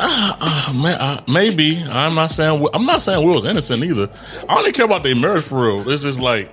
Uh, 0.00 0.36
uh, 0.40 0.88
uh, 1.00 1.22
maybe 1.26 1.82
I'm 1.90 2.14
not 2.14 2.30
saying 2.30 2.64
I'm 2.72 2.86
not 2.86 3.02
saying 3.02 3.26
Will's 3.26 3.44
innocent 3.44 3.82
either. 3.82 4.08
I 4.48 4.56
only 4.58 4.72
care 4.72 4.84
about 4.84 5.02
their 5.02 5.16
marriage 5.16 5.44
for 5.44 5.66
real. 5.66 5.88
It's 5.90 6.02
just 6.02 6.20
like 6.20 6.48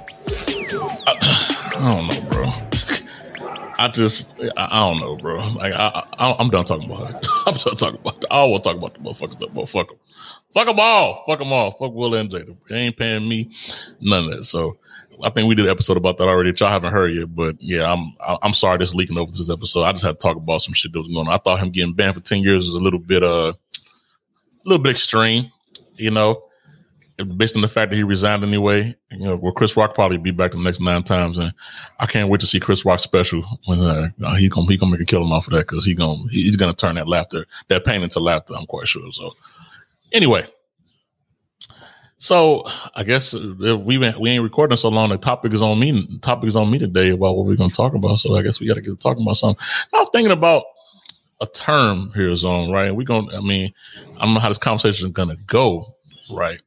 I, 1.07 1.69
don't 1.79 2.07
know. 2.07 2.24
I 3.77 3.87
just, 3.89 4.33
I, 4.57 4.79
don't 4.79 4.99
know, 4.99 5.17
bro. 5.17 5.37
Like, 5.37 5.73
I, 5.73 6.05
I, 6.17 6.41
am 6.41 6.49
done 6.49 6.65
talking 6.65 6.89
about 6.89 7.09
it. 7.13 7.27
I'm 7.45 7.55
done 7.55 7.75
talking 7.75 7.99
about 7.99 8.17
it. 8.17 8.25
I 8.31 8.45
to 8.47 8.59
talk 8.59 8.77
about 8.77 8.93
the 8.93 8.99
motherfuckers, 8.99 9.39
the 9.39 9.47
motherfucker. 9.47 9.97
Fuck 10.53 10.67
them 10.67 10.79
all. 10.79 11.23
Fuck 11.25 11.39
them 11.39 11.51
all. 11.51 11.71
Fuck 11.71 11.93
Will 11.93 12.15
and 12.15 12.29
Jada. 12.29 12.55
They 12.69 12.77
ain't 12.77 12.97
paying 12.97 13.27
me 13.27 13.51
none 13.99 14.25
of 14.25 14.37
that. 14.37 14.43
So 14.45 14.77
I 15.21 15.29
think 15.29 15.49
we 15.49 15.55
did 15.55 15.65
an 15.65 15.71
episode 15.71 15.97
about 15.97 16.17
that 16.17 16.27
already. 16.27 16.53
Y'all 16.57 16.69
haven't 16.69 16.93
heard 16.93 17.13
yet, 17.13 17.35
but 17.35 17.57
yeah, 17.59 17.91
I'm, 17.91 18.13
I'm 18.41 18.53
sorry 18.53 18.77
this 18.77 18.95
leaking 18.95 19.17
over 19.17 19.31
to 19.31 19.37
this 19.37 19.49
episode. 19.49 19.83
I 19.83 19.91
just 19.91 20.05
had 20.05 20.19
to 20.19 20.27
talk 20.27 20.37
about 20.37 20.61
some 20.61 20.73
shit 20.73 20.93
that 20.93 20.99
was 20.99 21.09
going 21.09 21.27
on. 21.27 21.33
I 21.33 21.37
thought 21.37 21.59
him 21.59 21.69
getting 21.69 21.93
banned 21.93 22.15
for 22.15 22.21
10 22.21 22.43
years 22.43 22.65
was 22.65 22.75
a 22.75 22.79
little 22.79 22.99
bit, 22.99 23.23
uh, 23.23 23.51
a 23.51 24.65
little 24.65 24.81
bit 24.81 24.91
extreme, 24.91 25.51
you 25.97 26.11
know 26.11 26.44
based 27.37 27.55
on 27.55 27.61
the 27.61 27.67
fact 27.67 27.91
that 27.91 27.97
he 27.97 28.03
resigned 28.03 28.43
anyway, 28.43 28.95
you 29.11 29.25
know, 29.25 29.35
well, 29.35 29.53
Chris 29.53 29.77
Rock 29.77 29.95
probably 29.95 30.17
be 30.17 30.31
back 30.31 30.51
the 30.51 30.57
next 30.57 30.81
nine 30.81 31.03
times, 31.03 31.37
and 31.37 31.53
I 31.99 32.05
can't 32.05 32.29
wait 32.29 32.41
to 32.41 32.47
see 32.47 32.59
Chris 32.59 32.85
Rock 32.85 32.99
special 32.99 33.41
when 33.65 33.79
uh, 33.79 34.09
he 34.35 34.49
gonna 34.49 34.67
he 34.67 34.77
gonna 34.77 34.91
make 34.91 35.01
a 35.01 35.05
killing 35.05 35.31
off 35.31 35.47
of 35.47 35.53
that 35.53 35.67
because 35.67 35.85
he 35.85 35.95
gonna 35.95 36.23
he's 36.29 36.57
gonna 36.57 36.73
turn 36.73 36.95
that 36.95 37.07
laughter, 37.07 37.45
that 37.69 37.85
pain 37.85 38.03
into 38.03 38.19
laughter. 38.19 38.53
I'm 38.57 38.65
quite 38.65 38.87
sure. 38.87 39.11
So, 39.13 39.33
anyway, 40.11 40.47
So 42.17 42.63
I 42.95 43.03
guess 43.03 43.33
if 43.33 43.81
we 43.81 43.97
been, 43.97 44.19
we 44.19 44.31
ain't 44.31 44.43
recording 44.43 44.77
so 44.77 44.89
long. 44.89 45.09
The 45.09 45.17
topic 45.17 45.53
is 45.53 45.61
on 45.61 45.79
me. 45.79 45.91
The 45.91 46.19
topic 46.19 46.47
is 46.47 46.55
on 46.55 46.71
me 46.71 46.79
today 46.79 47.09
about 47.11 47.35
what 47.35 47.45
we're 47.45 47.55
to 47.55 47.69
talk 47.69 47.93
about. 47.93 48.19
So 48.19 48.35
I 48.35 48.41
guess 48.41 48.59
we 48.59 48.67
got 48.67 48.75
to 48.75 48.81
get 48.81 48.99
talking 48.99 49.23
about 49.23 49.37
something. 49.37 49.63
I 49.93 49.99
was 49.99 50.09
thinking 50.11 50.31
about 50.31 50.63
a 51.41 51.45
term 51.47 52.11
here, 52.15 52.33
zone 52.35 52.71
right. 52.71 52.95
We're 52.95 53.05
to 53.05 53.27
I 53.35 53.41
mean, 53.41 53.73
I 54.17 54.25
don't 54.25 54.33
know 54.33 54.39
how 54.39 54.49
this 54.49 54.57
conversation 54.57 55.07
is 55.07 55.13
to 55.13 55.37
go, 55.45 55.95
right? 56.31 56.61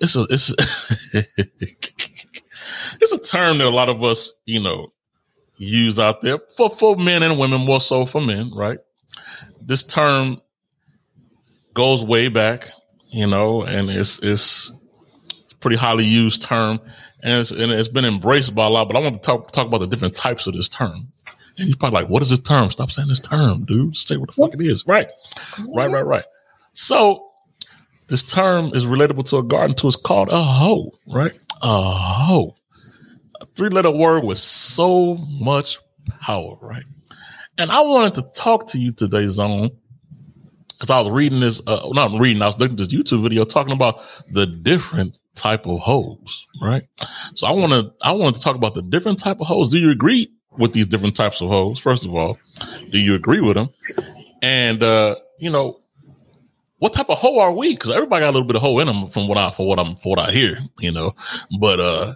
It's 0.00 0.16
a 0.16 0.26
it's 0.30 0.54
it's 3.00 3.12
a 3.12 3.18
term 3.18 3.58
that 3.58 3.66
a 3.66 3.70
lot 3.70 3.88
of 3.88 4.02
us, 4.02 4.32
you 4.44 4.60
know, 4.60 4.92
use 5.56 5.98
out 5.98 6.20
there 6.22 6.38
for 6.56 6.70
for 6.70 6.96
men 6.96 7.22
and 7.22 7.38
women, 7.38 7.62
more 7.62 7.80
so 7.80 8.06
for 8.06 8.20
men, 8.20 8.52
right? 8.54 8.78
This 9.60 9.82
term 9.82 10.40
goes 11.74 12.04
way 12.04 12.28
back 12.28 12.70
you 13.16 13.26
know, 13.26 13.62
and 13.62 13.90
it's 13.90 14.18
it's 14.18 14.72
pretty 15.60 15.76
highly 15.76 16.04
used 16.04 16.42
term, 16.42 16.80
and 17.22 17.40
it's, 17.40 17.50
and 17.50 17.72
it's 17.72 17.88
been 17.88 18.04
embraced 18.04 18.54
by 18.54 18.66
a 18.66 18.68
lot. 18.68 18.88
But 18.88 18.96
I 18.96 19.00
want 19.00 19.14
to 19.14 19.20
talk 19.20 19.50
talk 19.52 19.66
about 19.66 19.78
the 19.78 19.86
different 19.86 20.14
types 20.14 20.46
of 20.46 20.54
this 20.54 20.68
term. 20.68 21.12
And 21.58 21.68
you're 21.68 21.76
probably 21.78 22.02
like, 22.02 22.10
"What 22.10 22.22
is 22.22 22.30
this 22.30 22.40
term? 22.40 22.68
Stop 22.70 22.90
saying 22.90 23.08
this 23.08 23.20
term, 23.20 23.64
dude. 23.64 23.92
Just 23.92 24.08
say 24.08 24.18
what 24.18 24.28
the 24.28 24.34
fuck 24.34 24.52
it 24.52 24.60
is." 24.60 24.86
Right, 24.86 25.08
right, 25.66 25.90
right, 25.90 26.04
right. 26.04 26.24
So 26.74 27.25
this 28.08 28.22
term 28.22 28.72
is 28.74 28.86
relatable 28.86 29.28
to 29.30 29.38
a 29.38 29.42
garden 29.42 29.74
tool. 29.74 29.88
It's 29.88 29.96
called 29.96 30.28
a 30.28 30.42
hoe, 30.42 30.92
right? 31.06 31.32
A 31.62 31.92
hoe. 31.92 32.56
A 33.40 33.46
three 33.56 33.68
letter 33.68 33.90
word 33.90 34.24
with 34.24 34.38
so 34.38 35.16
much 35.16 35.78
power, 36.20 36.56
right? 36.60 36.84
And 37.58 37.70
I 37.70 37.80
wanted 37.80 38.14
to 38.16 38.22
talk 38.34 38.68
to 38.68 38.78
you 38.78 38.92
today, 38.92 39.26
Zone, 39.26 39.70
because 40.78 40.90
I 40.90 40.98
was 40.98 41.10
reading 41.10 41.40
this, 41.40 41.60
uh, 41.66 41.88
not 41.92 42.18
reading, 42.20 42.42
I 42.42 42.46
was 42.46 42.58
looking 42.58 42.74
at 42.74 42.78
this 42.78 42.88
YouTube 42.88 43.22
video 43.22 43.44
talking 43.44 43.72
about 43.72 44.00
the 44.30 44.46
different 44.46 45.18
type 45.34 45.66
of 45.66 45.80
hoes, 45.80 46.46
right? 46.60 46.84
So 47.34 47.46
I 47.46 47.52
want 47.52 47.72
to, 47.72 47.92
I 48.02 48.12
wanted 48.12 48.36
to 48.36 48.40
talk 48.42 48.56
about 48.56 48.74
the 48.74 48.82
different 48.82 49.18
type 49.18 49.40
of 49.40 49.46
hoes. 49.46 49.70
Do 49.70 49.78
you 49.78 49.90
agree 49.90 50.28
with 50.58 50.72
these 50.72 50.86
different 50.86 51.16
types 51.16 51.40
of 51.40 51.48
hoes? 51.48 51.78
First 51.78 52.04
of 52.04 52.14
all, 52.14 52.38
do 52.90 52.98
you 52.98 53.14
agree 53.14 53.40
with 53.40 53.56
them? 53.56 53.70
And, 54.42 54.82
uh, 54.82 55.16
you 55.38 55.50
know, 55.50 55.80
what 56.78 56.92
type 56.92 57.08
of 57.08 57.18
hoe 57.18 57.38
are 57.38 57.52
we? 57.52 57.74
Because 57.74 57.90
everybody 57.90 58.22
got 58.22 58.30
a 58.30 58.32
little 58.32 58.46
bit 58.46 58.56
of 58.56 58.62
hoe 58.62 58.78
in 58.78 58.86
them 58.86 59.08
from 59.08 59.28
what 59.28 59.38
I, 59.38 59.50
for 59.50 59.66
what 59.66 59.78
I'm, 59.78 59.96
for 59.96 60.10
what 60.10 60.18
I 60.18 60.30
hear, 60.32 60.58
you 60.78 60.92
know, 60.92 61.14
but, 61.58 61.80
uh, 61.80 62.14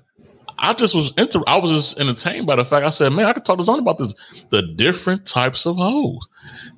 I 0.62 0.75
just 0.75 0.95
was 0.95 1.12
inter- 1.17 1.43
I 1.47 1.57
was 1.57 1.71
just 1.71 1.99
entertained 1.99 2.47
by 2.47 2.57
the 2.57 2.67
fact 2.67 2.85
I 2.85 2.90
said, 2.90 3.11
man, 3.14 3.25
I 3.25 3.33
could 3.33 3.47
talk 3.47 3.59
to 3.59 3.64
Zone 3.64 3.79
about 3.79 3.97
this. 3.97 4.14
The 4.50 4.61
different 4.61 5.25
types 5.25 5.67
of 5.67 5.76
hoes. 5.76 6.29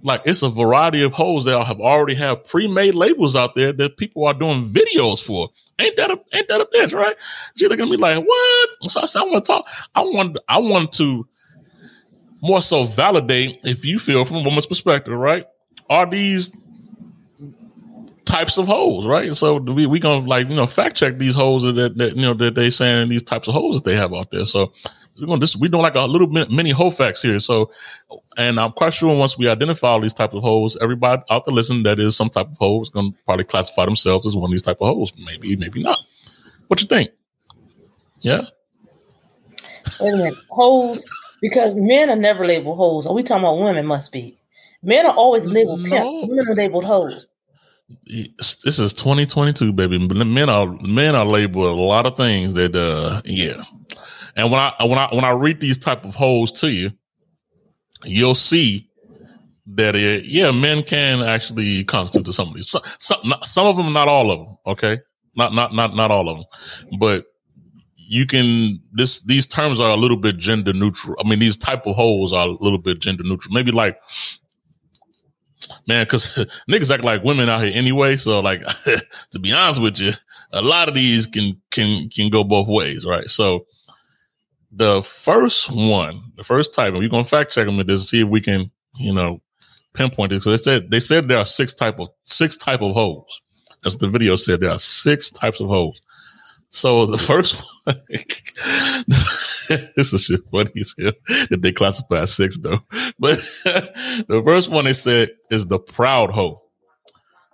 Like 0.02 0.22
it's 0.24 0.42
a 0.42 0.48
variety 0.48 1.02
of 1.02 1.12
hoes 1.12 1.44
that 1.46 1.66
have 1.66 1.80
already 1.80 2.14
have 2.14 2.44
pre-made 2.44 2.94
labels 2.94 3.34
out 3.34 3.56
there 3.56 3.72
that 3.72 3.96
people 3.96 4.24
are 4.24 4.34
doing 4.34 4.64
videos 4.64 5.20
for. 5.20 5.48
Ain't 5.80 5.96
that 5.96 6.12
a 6.12 6.20
ain't 6.32 6.48
that 6.48 6.60
a 6.60 6.66
bitch, 6.66 6.94
right? 6.94 7.16
She 7.56 7.66
looking 7.66 7.86
at 7.86 7.90
me 7.90 7.96
like, 7.96 8.24
what? 8.24 8.68
So 8.88 9.00
I 9.00 9.04
said, 9.06 9.22
I 9.22 9.24
want 9.24 9.44
to 9.44 9.52
talk. 9.52 9.68
I 9.96 10.02
want 10.02 10.38
I 10.48 10.58
want 10.58 10.92
to 10.92 11.26
more 12.40 12.62
so 12.62 12.84
validate 12.84 13.58
if 13.64 13.84
you 13.84 13.98
feel 13.98 14.24
from 14.24 14.38
a 14.38 14.42
woman's 14.42 14.66
perspective, 14.66 15.14
right? 15.14 15.46
Are 15.90 16.08
these 16.08 16.56
types 18.32 18.56
of 18.56 18.66
holes, 18.66 19.06
right? 19.06 19.36
So 19.36 19.58
we 19.58 19.86
we 19.86 20.00
gonna 20.00 20.26
like 20.26 20.48
you 20.48 20.56
know 20.56 20.66
fact 20.66 20.96
check 20.96 21.18
these 21.18 21.34
holes 21.34 21.62
that, 21.64 21.96
that 21.98 22.16
you 22.16 22.22
know 22.22 22.32
that 22.34 22.54
they 22.54 22.70
saying 22.70 23.10
these 23.10 23.22
types 23.22 23.46
of 23.46 23.52
holes 23.52 23.76
that 23.76 23.84
they 23.84 23.94
have 23.94 24.14
out 24.14 24.30
there. 24.30 24.46
So 24.46 24.72
we're 25.20 25.26
gonna 25.26 25.40
this 25.40 25.54
we 25.54 25.68
doing 25.68 25.82
like 25.82 25.94
a 25.94 26.00
little 26.00 26.26
bit 26.26 26.50
mini 26.50 26.70
hole 26.70 26.90
facts 26.90 27.20
here. 27.20 27.38
So 27.40 27.70
and 28.38 28.58
I'm 28.58 28.72
quite 28.72 28.94
sure 28.94 29.14
once 29.14 29.36
we 29.36 29.48
identify 29.48 29.88
all 29.88 30.00
these 30.00 30.14
types 30.14 30.34
of 30.34 30.42
holes, 30.42 30.78
everybody 30.80 31.22
out 31.30 31.44
there 31.44 31.54
listening 31.54 31.82
that 31.82 32.00
is 32.00 32.16
some 32.16 32.30
type 32.30 32.50
of 32.50 32.56
hole 32.56 32.80
is 32.80 32.88
gonna 32.88 33.10
probably 33.26 33.44
classify 33.44 33.84
themselves 33.84 34.26
as 34.26 34.34
one 34.34 34.46
of 34.46 34.50
these 34.50 34.62
type 34.62 34.78
of 34.80 34.88
holes. 34.88 35.12
Maybe 35.18 35.54
maybe 35.56 35.82
not. 35.82 35.98
What 36.68 36.80
you 36.80 36.86
think? 36.86 37.10
Yeah. 38.22 38.46
Wait 40.00 40.14
a 40.14 40.16
minute, 40.16 40.34
holes 40.48 41.04
because 41.42 41.76
men 41.76 42.08
are 42.08 42.16
never 42.16 42.46
labeled 42.46 42.78
holes. 42.78 43.06
Are 43.06 43.12
we 43.12 43.22
talking 43.22 43.44
about 43.44 43.58
women? 43.58 43.84
Must 43.84 44.10
be. 44.10 44.38
Men 44.82 45.04
are 45.04 45.14
always 45.14 45.44
labeled 45.44 45.82
no. 45.82 45.90
pimp. 45.90 46.30
Women 46.30 46.48
are 46.48 46.54
labeled 46.54 46.84
hoes 46.84 47.26
this 48.06 48.78
is 48.78 48.92
2022, 48.92 49.72
baby. 49.72 49.98
Men 49.98 50.48
are 50.48 50.66
men 50.82 51.14
are 51.14 51.26
labeled 51.26 51.66
a 51.66 51.80
lot 51.80 52.06
of 52.06 52.16
things 52.16 52.54
that, 52.54 52.74
uh, 52.74 53.22
yeah. 53.24 53.64
And 54.36 54.50
when 54.50 54.60
I 54.60 54.74
when 54.80 54.98
I 54.98 55.08
when 55.14 55.24
I 55.24 55.30
read 55.30 55.60
these 55.60 55.78
type 55.78 56.04
of 56.04 56.14
holes 56.14 56.52
to 56.60 56.70
you, 56.70 56.90
you'll 58.04 58.34
see 58.34 58.88
that 59.66 59.94
it, 59.94 60.24
yeah, 60.24 60.50
men 60.50 60.82
can 60.82 61.20
actually 61.20 61.84
constitute 61.84 62.26
to 62.26 62.32
some 62.32 62.48
of 62.48 62.54
these. 62.54 62.70
Some, 62.70 62.82
some, 62.98 63.20
not, 63.24 63.46
some 63.46 63.66
of 63.66 63.76
them, 63.76 63.92
not 63.92 64.08
all 64.08 64.30
of 64.30 64.38
them. 64.38 64.56
Okay, 64.66 65.00
not 65.36 65.52
not 65.54 65.74
not 65.74 65.94
not 65.94 66.10
all 66.10 66.28
of 66.28 66.38
them, 66.38 66.46
but 66.98 67.24
you 67.96 68.26
can 68.26 68.80
this 68.92 69.20
these 69.22 69.46
terms 69.46 69.80
are 69.80 69.90
a 69.90 69.96
little 69.96 70.16
bit 70.16 70.38
gender 70.38 70.72
neutral. 70.72 71.16
I 71.22 71.28
mean, 71.28 71.38
these 71.38 71.56
type 71.56 71.86
of 71.86 71.96
holes 71.96 72.32
are 72.32 72.48
a 72.48 72.56
little 72.60 72.78
bit 72.78 73.00
gender 73.00 73.22
neutral. 73.24 73.54
Maybe 73.54 73.70
like 73.70 73.98
man, 75.86 76.04
because 76.04 76.28
niggas 76.70 76.92
act 76.92 77.04
like 77.04 77.24
women 77.24 77.48
out 77.48 77.62
here 77.62 77.72
anyway. 77.74 78.16
So, 78.16 78.40
like, 78.40 78.62
to 79.30 79.38
be 79.40 79.52
honest 79.52 79.80
with 79.80 79.98
you, 79.98 80.12
a 80.52 80.62
lot 80.62 80.88
of 80.88 80.94
these 80.94 81.26
can 81.26 81.60
can 81.70 82.08
can 82.08 82.30
go 82.30 82.44
both 82.44 82.68
ways, 82.68 83.04
right? 83.04 83.28
So, 83.28 83.66
the 84.70 85.02
first 85.02 85.70
one, 85.70 86.32
the 86.36 86.44
first 86.44 86.72
type, 86.74 86.94
and 86.94 86.98
we're 86.98 87.08
gonna 87.08 87.24
fact 87.24 87.52
check 87.52 87.66
them 87.66 87.76
with 87.76 87.86
this 87.86 88.00
and 88.00 88.08
see 88.08 88.22
if 88.22 88.28
we 88.28 88.40
can, 88.40 88.70
you 88.98 89.12
know, 89.12 89.40
pinpoint 89.92 90.32
it. 90.32 90.42
So 90.42 90.50
they 90.50 90.56
said 90.56 90.90
they 90.90 91.00
said 91.00 91.28
there 91.28 91.38
are 91.38 91.46
six 91.46 91.72
type 91.72 91.98
of 91.98 92.08
six 92.24 92.56
type 92.56 92.82
of 92.82 92.92
holes. 92.94 93.40
As 93.84 93.96
the 93.96 94.08
video 94.08 94.36
said, 94.36 94.60
there 94.60 94.70
are 94.70 94.78
six 94.78 95.30
types 95.30 95.60
of 95.60 95.66
holes. 95.68 96.00
So 96.72 97.04
the 97.04 97.18
first 97.18 97.62
one, 97.84 98.00
this 99.94 100.12
is 100.14 100.22
shit 100.22 100.40
funny 100.50 100.70
as 100.80 100.94
hell 100.98 101.12
that 101.50 101.60
they 101.60 101.70
classify 101.70 102.22
as 102.22 102.34
six 102.34 102.56
though. 102.56 102.78
But 103.18 103.38
the 103.64 104.42
first 104.44 104.70
one 104.70 104.86
they 104.86 104.94
said 104.94 105.28
is 105.50 105.66
the 105.66 105.78
proud 105.78 106.30
hoe. 106.30 106.62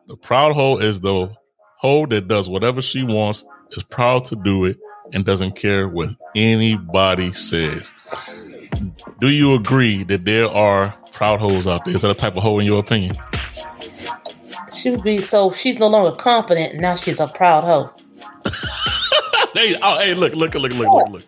The 0.06 0.16
proud 0.16 0.54
hoe 0.54 0.78
is 0.78 1.00
the 1.00 1.34
hoe 1.78 2.06
that 2.06 2.28
does 2.28 2.48
whatever 2.48 2.80
she 2.80 3.02
wants, 3.02 3.44
is 3.72 3.82
proud 3.82 4.24
to 4.26 4.36
do 4.36 4.64
it, 4.64 4.78
and 5.12 5.24
doesn't 5.24 5.56
care 5.56 5.88
what 5.88 6.10
anybody 6.36 7.32
says. 7.32 7.90
Do 9.18 9.30
you 9.30 9.54
agree 9.54 10.04
that 10.04 10.24
there 10.24 10.48
are 10.48 10.96
proud 11.10 11.40
hoes 11.40 11.66
out 11.66 11.84
there? 11.84 11.96
Is 11.96 12.02
that 12.02 12.10
a 12.12 12.14
type 12.14 12.36
of 12.36 12.44
hoe 12.44 12.60
in 12.60 12.66
your 12.66 12.78
opinion? 12.78 13.16
She 14.72 14.90
would 14.90 15.02
be 15.02 15.18
so 15.18 15.50
she's 15.50 15.76
no 15.76 15.88
longer 15.88 16.16
confident, 16.16 16.80
now 16.80 16.94
she's 16.94 17.18
a 17.18 17.26
proud 17.26 17.64
hoe. 17.64 17.92
hey, 19.54 19.76
oh, 19.82 19.98
hey, 19.98 20.14
look, 20.14 20.34
look, 20.34 20.54
look, 20.54 20.72
look, 20.72 20.88
look, 20.88 21.10
look. 21.10 21.22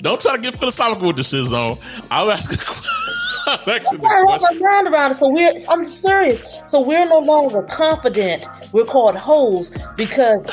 Don't 0.00 0.20
try 0.20 0.36
to 0.36 0.42
get 0.42 0.58
philosophical 0.58 1.08
with 1.08 1.16
this 1.16 1.30
shit, 1.30 1.44
zone. 1.44 1.76
I'm 2.10 2.30
asking. 2.30 2.58
I'm 3.66 4.26
wrap 4.26 4.40
my 4.40 4.52
mind 4.58 4.88
around 4.88 5.10
it. 5.12 5.14
So 5.16 5.28
we're, 5.28 5.52
I'm 5.68 5.82
serious. 5.84 6.40
So 6.68 6.80
we're 6.80 7.08
no 7.08 7.18
longer 7.18 7.62
confident. 7.64 8.46
We're 8.72 8.84
called 8.84 9.16
hoes 9.16 9.72
because 9.96 10.46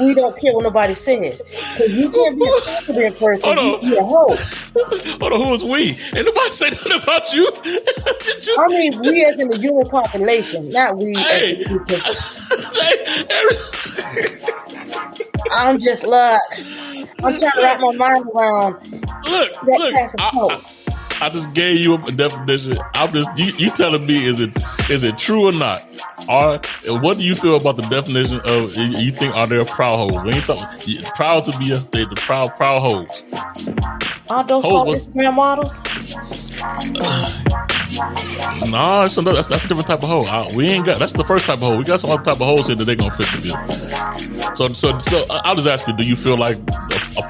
we 0.00 0.14
don't 0.14 0.36
care 0.36 0.52
what 0.52 0.64
nobody 0.64 0.94
says. 0.94 1.42
Because 1.42 1.92
you 1.92 2.10
can't 2.10 2.38
be 2.38 2.44
a 2.44 2.60
confident 2.64 3.18
person. 3.18 3.56
Hold 3.56 3.84
you're 3.84 4.00
a 4.00 4.04
hoe. 4.04 4.36
Hold 5.20 5.32
on, 5.32 5.46
who 5.46 5.54
is 5.54 5.64
we? 5.64 5.98
Ain't 6.16 6.26
nobody 6.26 6.50
say 6.50 6.70
nothing 6.70 7.00
about 7.00 7.32
you. 7.32 7.50
you. 7.64 8.56
I 8.58 8.66
mean, 8.68 9.00
we 9.00 9.24
as 9.24 9.38
in 9.38 9.48
the 9.48 9.58
human 9.58 9.88
population, 9.88 10.70
not 10.70 10.96
we. 10.96 11.14
Hey. 11.14 11.64
I'm 15.52 15.78
just 15.78 16.04
like, 16.04 16.40
I'm 17.22 17.38
trying 17.38 17.52
to 17.52 17.62
wrap 17.62 17.80
my 17.80 17.96
mind 17.96 18.24
around 18.34 18.72
look, 19.30 19.52
that 19.52 19.78
look, 19.78 19.92
class 19.92 20.14
of 20.14 20.20
I, 20.20 20.30
I, 21.20 21.26
I, 21.26 21.28
just 21.30 21.52
gave 21.52 21.80
you 21.80 21.94
a 21.94 22.12
definition. 22.12 22.76
I'm 22.94 23.12
just 23.12 23.38
you, 23.38 23.52
you 23.56 23.70
telling 23.70 24.06
me 24.06 24.26
is 24.26 24.40
it 24.40 24.56
is 24.88 25.02
it 25.02 25.18
true 25.18 25.48
or 25.48 25.52
not? 25.52 25.86
Are 26.28 26.60
what 27.00 27.16
do 27.16 27.22
you 27.22 27.34
feel 27.34 27.56
about 27.56 27.76
the 27.76 27.82
definition 27.82 28.40
of 28.44 28.76
you 28.76 29.10
think 29.10 29.34
are 29.34 29.46
there 29.46 29.64
proud 29.64 29.96
hoes? 29.96 30.24
When 30.24 30.34
you 30.34 30.40
talk 30.40 30.58
proud 31.14 31.44
to 31.44 31.58
be 31.58 31.72
a 31.72 31.78
they 31.78 32.04
the 32.04 32.16
proud 32.16 32.56
proud 32.56 32.80
hoes. 32.80 33.24
Are 34.30 34.44
those 34.44 34.64
hoes 34.64 35.08
Instagram 35.08 35.34
models? 35.34 35.80
nah, 38.70 39.02
that's, 39.02 39.16
that's, 39.16 39.48
that's 39.48 39.64
a 39.64 39.68
different 39.68 39.86
type 39.86 40.02
of 40.02 40.08
hoe. 40.08 40.24
Uh, 40.24 40.48
we 40.54 40.68
ain't 40.68 40.86
got 40.86 40.98
that's 40.98 41.12
the 41.12 41.24
first 41.24 41.46
type 41.46 41.58
of 41.58 41.62
hoe. 41.62 41.76
We 41.76 41.84
got 41.84 42.00
some 42.00 42.10
other 42.10 42.22
type 42.22 42.40
of 42.40 42.46
hoes 42.46 42.66
here 42.66 42.76
that 42.76 42.84
they 42.84 42.94
gonna 42.94 43.10
fit 43.10 43.26
the 43.28 43.40
bill. 43.42 44.54
So, 44.54 44.68
so, 44.68 44.98
so 45.00 45.26
I'll 45.30 45.54
just 45.54 45.66
ask 45.66 45.86
you: 45.86 45.96
Do 45.96 46.04
you 46.04 46.16
feel 46.16 46.38
like 46.38 46.58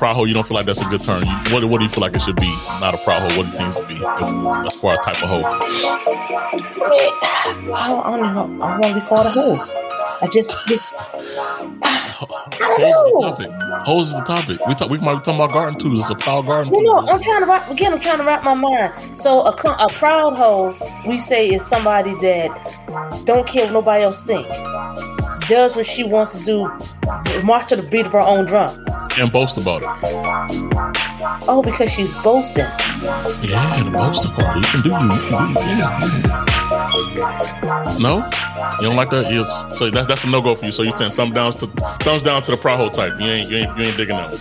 proud 0.00 0.16
hoe? 0.16 0.25
You 0.25 0.33
don't 0.33 0.49
feel 0.49 0.57
like 0.57 0.64
that's 0.64 0.80
a 0.80 0.87
good 0.87 1.02
term? 1.02 1.23
You, 1.23 1.33
what, 1.52 1.62
what 1.64 1.78
do 1.78 1.85
you 1.85 1.90
feel 1.90 2.00
like 2.00 2.14
it 2.14 2.23
should 2.23 2.37
be? 2.37 2.50
Not 2.80 2.95
a 2.95 2.99
proud 2.99 3.21
hoe. 3.21 3.37
What 3.37 3.45
do 3.45 3.52
you 3.52 3.59
think 3.59 3.69
it 3.69 3.75
should 3.78 3.88
be 3.88 3.97
if, 3.97 4.66
as 4.66 4.75
far 4.80 4.95
as 4.95 5.00
type 5.00 5.23
of 5.23 5.28
hoe? 5.28 5.45
I 7.75 7.88
don't, 7.88 8.07
I 8.07 8.16
don't 8.16 8.35
know. 8.35 8.64
I 8.64 8.78
want 8.78 8.95
to 8.95 9.00
be 9.00 9.07
called 9.07 9.26
a 9.26 9.30
hoe. 9.30 9.59
I 10.23 10.26
just. 10.33 10.52
Hose 13.85 14.09
is 14.09 14.14
the 14.14 14.23
topic. 14.26 14.66
We 14.66 14.75
talk. 14.75 14.90
We 14.90 14.99
might 14.99 15.16
be 15.16 15.21
talking 15.21 15.35
about 15.35 15.52
garden 15.52 15.78
tools. 15.78 16.00
It's 16.00 16.11
a 16.11 16.14
proud 16.14 16.47
garden. 16.47 16.73
You 16.75 16.83
know, 16.83 16.99
I'm 17.00 17.21
trying 17.21 17.40
to 17.40 17.47
wrap 17.47 17.71
again. 17.71 17.92
I'm 17.92 18.00
trying 18.00 18.19
to 18.19 18.25
wrap 18.25 18.42
my 18.42 18.54
mind. 18.54 19.19
So 19.19 19.40
a, 19.40 19.50
a 19.50 19.88
proud 19.90 20.35
hoe, 20.35 20.76
we 21.07 21.19
say, 21.19 21.49
is 21.49 21.66
somebody 21.66 22.14
that 22.14 23.23
don't 23.25 23.47
care 23.47 23.64
what 23.64 23.73
nobody 23.75 24.04
else 24.04 24.23
think. 24.23 24.49
Does 25.50 25.75
what 25.75 25.85
she 25.85 26.04
wants 26.04 26.33
to 26.33 26.42
do, 26.45 26.62
march 27.42 27.69
to 27.69 27.76
the 27.76 27.87
beat 27.90 28.07
of 28.07 28.12
her 28.12 28.21
own 28.21 28.47
drum. 28.47 28.87
And 29.19 29.33
boast 29.33 29.57
about 29.59 29.83
it. 29.83 29.88
Oh, 31.49 31.61
because 31.62 31.90
she's 31.90 32.14
boasting. 32.23 32.64
Yeah, 33.42 33.83
the 33.83 33.90
boasting 33.90 34.30
part. 34.33 34.57
You 34.57 34.62
can 34.62 34.83
do 34.83 34.90
you. 34.90 35.09
Can 35.28 35.54
do. 35.54 35.61
Yeah, 35.61 35.99
No, 37.99 38.19
you 38.78 38.87
don't 38.87 38.97
like 38.97 39.11
that. 39.11 39.30
You, 39.30 39.45
so 39.76 39.90
that, 39.90 40.07
that's 40.07 40.23
a 40.23 40.28
no 40.30 40.40
go 40.40 40.54
for 40.54 40.64
you. 40.64 40.71
So 40.73 40.85
you 40.85 40.97
saying 40.97 41.11
thumb 41.12 41.33
down 41.33 41.52
to 41.54 41.66
thumbs 41.66 42.23
down 42.23 42.42
to 42.42 42.52
the 42.52 42.57
proud 42.57 42.76
hoe 42.76 42.88
type. 42.88 43.19
You 43.19 43.26
ain't 43.26 43.50
you 43.50 43.59
ain't, 43.59 43.76
you 43.76 43.85
ain't 43.85 43.97
digging 43.97 44.16
that. 44.16 44.33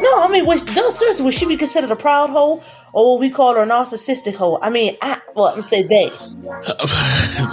No, 0.00 0.22
I 0.22 0.28
mean, 0.30 0.46
was, 0.46 0.64
no, 0.74 0.88
seriously, 0.88 1.26
would 1.26 1.34
she 1.34 1.46
be 1.46 1.56
considered 1.58 1.90
a 1.90 1.96
proud 1.96 2.30
hoe, 2.30 2.62
or 2.92 3.12
what 3.12 3.20
we 3.20 3.30
call 3.30 3.54
her 3.54 3.62
a 3.62 3.66
narcissistic 3.66 4.34
hoe? 4.34 4.58
I 4.62 4.70
mean, 4.70 4.96
I 5.02 5.20
well, 5.34 5.54
I'm 5.54 5.62
say 5.62 5.82
they. 5.82 6.06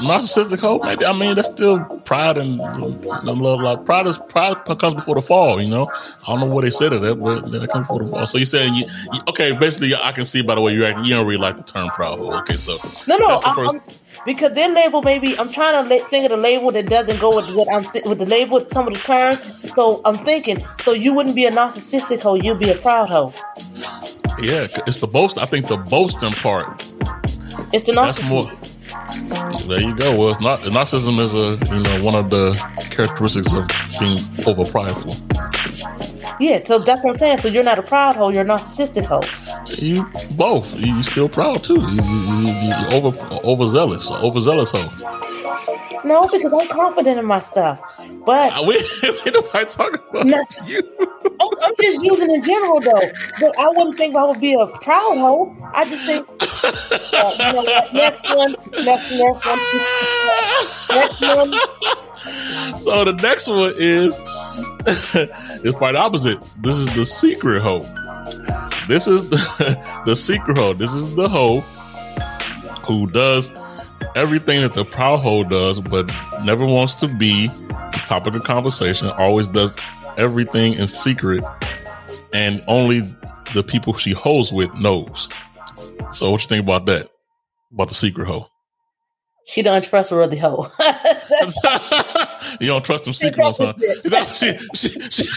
narcissistic 0.01 0.59
hoe, 0.59 0.79
maybe. 0.79 1.05
I 1.05 1.13
mean, 1.13 1.35
that's 1.35 1.49
still 1.49 1.79
pride 2.05 2.37
and, 2.37 2.59
and 2.61 3.41
love. 3.41 3.59
Like 3.59 3.85
pride 3.85 4.07
is 4.07 4.17
pride 4.29 4.63
comes 4.65 4.95
before 4.95 5.15
the 5.15 5.21
fall. 5.21 5.61
You 5.61 5.69
know, 5.69 5.87
I 6.23 6.27
don't 6.27 6.39
know 6.39 6.45
what 6.47 6.63
they 6.63 6.71
said 6.71 6.93
of 6.93 7.01
that, 7.01 7.15
but 7.15 7.51
then 7.51 7.61
it 7.61 7.69
comes 7.69 7.87
before 7.87 8.03
the 8.03 8.09
fall. 8.09 8.25
So 8.25 8.37
you're 8.37 8.45
saying 8.45 8.75
you, 8.75 8.85
you 9.13 9.19
okay? 9.29 9.51
Basically, 9.55 9.93
I 9.95 10.11
can 10.11 10.25
see 10.25 10.41
by 10.41 10.55
the 10.55 10.61
way 10.61 10.73
you're 10.73 10.85
acting, 10.85 11.05
you 11.05 11.15
don't 11.15 11.27
really 11.27 11.41
like 11.41 11.57
the 11.57 11.63
term 11.63 11.89
proud 11.89 12.19
hoe. 12.19 12.37
Okay, 12.39 12.55
so 12.55 12.77
no, 13.07 13.17
no, 13.17 13.39
I, 13.43 13.79
because 14.25 14.53
their 14.53 14.69
label 14.73 15.01
maybe 15.01 15.37
I'm 15.37 15.51
trying 15.51 15.87
to 15.87 15.95
la- 15.95 16.07
think 16.09 16.25
of 16.25 16.31
the 16.31 16.37
label 16.37 16.71
that 16.71 16.87
doesn't 16.87 17.19
go 17.19 17.35
with 17.35 17.55
what 17.55 17.71
I'm 17.71 17.83
th- 17.83 18.05
with 18.05 18.19
the 18.19 18.25
label 18.25 18.55
with 18.55 18.69
some 18.69 18.87
of 18.87 18.93
the 18.93 18.99
terms. 18.99 19.53
So 19.73 20.01
I'm 20.05 20.17
thinking, 20.17 20.59
so 20.81 20.93
you 20.93 21.13
wouldn't 21.13 21.35
be 21.35 21.45
a 21.45 21.51
narcissistic 21.51 22.21
hoe, 22.21 22.35
you'd 22.35 22.59
be 22.59 22.69
a 22.69 22.75
proud 22.75 23.09
hoe. 23.09 23.33
Yeah, 24.41 24.67
it's 24.87 24.97
the 24.97 25.07
boast. 25.07 25.37
I 25.37 25.45
think 25.45 25.67
the 25.67 25.77
boasting 25.77 26.31
part. 26.31 26.81
It's 27.73 27.85
the 27.85 27.93
narcissism. 27.93 28.05
That's 28.05 28.29
more. 28.29 29.67
There 29.67 29.81
you 29.81 29.95
go. 29.95 30.17
Well, 30.17 30.29
it's 30.29 30.41
not 30.41 30.61
narcissism 30.61 31.19
is 31.19 31.33
a 31.33 31.75
you 31.75 31.83
know 31.83 32.03
one 32.03 32.15
of 32.15 32.29
the 32.29 32.53
characteristics 32.91 33.53
of 33.53 33.67
being 33.99 34.17
over 34.45 34.69
prideful. 34.69 35.15
Yeah, 36.39 36.63
so 36.65 36.79
that's 36.79 37.01
what 37.03 37.11
I'm 37.11 37.13
saying. 37.13 37.41
So 37.41 37.47
you're 37.47 37.63
not 37.63 37.79
a 37.79 37.83
proud 37.83 38.17
hoe, 38.17 38.29
you're 38.29 38.43
a 38.43 38.45
narcissistic 38.45 39.05
hoe. 39.05 39.23
You 39.77 40.05
both. 40.31 40.75
You 40.77 41.01
still 41.03 41.29
proud 41.29 41.63
too. 41.63 41.75
You, 41.75 42.01
you, 42.01 42.47
you, 42.47 42.47
you 42.51 42.87
over 42.91 43.17
overzealous, 43.43 44.11
overzealous 44.11 44.71
hoe. 44.71 45.24
No, 46.03 46.27
because 46.27 46.53
I'm 46.53 46.67
confident 46.67 47.19
in 47.19 47.25
my 47.25 47.39
stuff. 47.39 47.81
But 48.25 48.53
uh, 48.53 48.63
we, 48.67 48.75
we 49.03 49.31
nobody 49.31 49.65
talking 49.65 50.01
about 50.09 50.27
not, 50.27 50.67
you. 50.67 50.81
I'm, 50.99 51.49
I'm, 51.61 51.73
just 51.79 52.03
using 52.03 52.31
in 52.31 52.41
general 52.41 52.79
though. 52.79 53.09
But 53.39 53.57
I 53.59 53.67
wouldn't 53.69 53.97
think 53.97 54.15
I 54.15 54.23
would 54.23 54.39
be 54.39 54.53
a 54.53 54.67
proud 54.67 55.17
hoe. 55.17 55.55
I 55.73 55.85
just 55.85 56.03
think 56.03 56.27
uh, 57.13 57.35
you 57.37 57.53
know 57.53 57.63
what? 57.63 57.93
Next 57.93 58.27
one, 58.35 58.55
next 58.83 59.11
next 59.11 59.45
one, 59.45 59.59
next 60.89 61.21
one. 61.21 61.53
So 62.79 63.05
the 63.05 63.19
next 63.21 63.47
one 63.47 63.73
is 63.77 64.17
it's 65.63 65.77
quite 65.77 65.95
opposite. 65.95 66.39
This 66.57 66.77
is 66.77 66.93
the 66.95 67.05
secret 67.05 67.61
hoe. 67.61 67.79
This 68.87 69.07
is 69.07 69.29
the, 69.29 70.01
the 70.05 70.15
secret 70.15 70.57
hoe. 70.57 70.73
This 70.73 70.93
is 70.93 71.15
the 71.15 71.29
hoe 71.29 71.61
who 72.85 73.07
does 73.07 73.51
everything 74.15 74.61
that 74.61 74.73
the 74.73 74.85
proud 74.85 75.17
hoe 75.17 75.43
does, 75.43 75.79
but 75.79 76.09
never 76.43 76.65
wants 76.65 76.93
to 76.95 77.07
be 77.07 77.47
the 77.47 78.03
topic 78.05 78.33
of 78.35 78.43
conversation. 78.43 79.09
Always 79.09 79.47
does 79.47 79.75
everything 80.17 80.73
in 80.73 80.87
secret, 80.87 81.43
and 82.33 82.63
only 82.67 83.01
the 83.53 83.63
people 83.63 83.93
she 83.93 84.11
holds 84.11 84.51
with 84.51 84.73
knows. 84.75 85.27
So, 86.11 86.31
what 86.31 86.41
you 86.41 86.47
think 86.47 86.63
about 86.63 86.85
that? 86.87 87.09
About 87.71 87.89
the 87.89 87.95
secret 87.95 88.27
hoe? 88.27 88.47
She 89.47 89.61
don't 89.61 89.83
trust 89.83 90.09
her 90.09 90.21
other 90.23 90.37
hoe. 90.37 90.65
you 92.59 92.67
don't 92.67 92.83
trust 92.83 93.03
them 93.03 93.13
secrets, 93.13 93.59
huh? 93.59 93.73
She, 94.33 94.57
she, 94.73 94.89
she, 95.11 95.27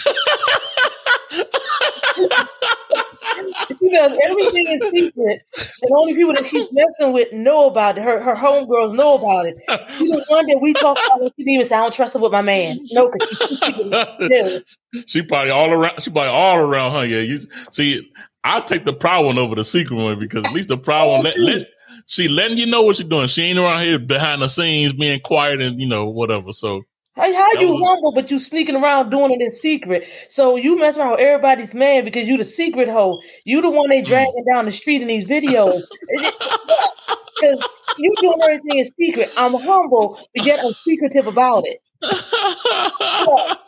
she 3.91 3.97
does 3.97 4.21
everything 4.27 4.67
is 4.69 4.83
secret, 4.91 5.43
and 5.83 5.91
only 5.97 6.15
people 6.15 6.35
that 6.35 6.45
she's 6.45 6.67
messing 6.73 7.13
with 7.13 7.33
know 7.33 7.69
about 7.69 7.99
it. 7.99 8.05
Her 8.05 8.23
her 8.23 8.37
homegirls 8.37 8.95
know 8.95 9.15
about 9.17 9.47
it. 9.47 9.59
She's 9.99 10.11
the 10.11 10.25
one 10.29 10.47
that 10.47 10.59
we 10.61 10.73
talk 10.75 10.99
about. 11.07 11.33
She 11.39 11.45
even 11.47 11.67
say, 11.67 11.77
"I 11.77 11.81
don't 11.81 11.93
trust 11.93 12.15
her 12.15 12.21
with 12.21 12.33
my 12.33 12.43
man." 12.43 12.81
No, 12.91 13.11
because 13.11 14.63
she 15.07 15.23
probably 15.23 15.51
all 15.51 15.71
around. 15.73 16.03
She 16.03 16.11
probably 16.11 16.31
all 16.31 16.59
around, 16.59 16.93
huh? 16.93 17.01
Yeah. 17.01 17.21
You 17.21 17.39
see, 17.71 18.11
I 18.45 18.61
take 18.61 18.85
the 18.85 18.93
proud 18.93 19.25
one 19.25 19.39
over 19.39 19.55
the 19.55 19.65
secret 19.65 19.97
one 19.97 20.19
because 20.19 20.45
at 20.45 20.53
least 20.53 20.69
the 20.69 20.79
proud 20.79 21.09
one 21.09 21.25
let, 21.25 21.39
let 21.39 21.67
she 22.07 22.29
letting 22.29 22.59
you 22.59 22.67
know 22.67 22.83
what 22.83 22.97
she's 22.97 23.07
doing. 23.07 23.29
She 23.29 23.43
ain't 23.43 23.59
around 23.59 23.83
here 23.83 23.99
behind 23.99 24.43
the 24.43 24.49
scenes 24.49 24.95
being 24.95 25.21
quiet 25.21 25.61
and 25.61 25.81
you 25.81 25.87
know 25.87 26.09
whatever. 26.09 26.53
So 26.53 26.83
how, 27.19 27.35
how 27.35 27.53
you 27.61 27.71
was, 27.71 27.83
humble, 27.85 28.13
but 28.13 28.31
you 28.31 28.39
sneaking 28.39 28.77
around 28.77 29.11
doing 29.11 29.33
it 29.33 29.41
in 29.41 29.51
secret? 29.51 30.05
So 30.29 30.57
you 30.57 30.79
mess 30.79 30.97
around 30.97 31.13
with 31.13 31.21
everybody's 31.21 31.75
man 31.75 32.05
because 32.05 32.29
you 32.29 32.39
the 32.39 32.45
secret 32.45 32.89
hoe. 32.89 33.21
You 33.45 33.61
the 33.61 33.71
one 33.71 33.91
they 33.91 34.03
mm. 34.03 34.07
dragging 34.07 34.45
down 34.49 34.67
the 34.67 34.73
street 34.73 35.03
in 35.03 35.09
these 35.09 35.27
videos. 35.27 35.83
Because 36.11 37.67
you 37.99 38.15
doing 38.21 38.39
everything 38.45 38.79
in 38.79 38.87
secret. 39.01 39.33
I'm 39.37 39.55
humble, 39.55 40.21
but 40.35 40.47
yet 40.47 40.61
I'm 40.65 40.73
secretive 40.87 41.27
about 41.27 41.65
it. 41.67 41.79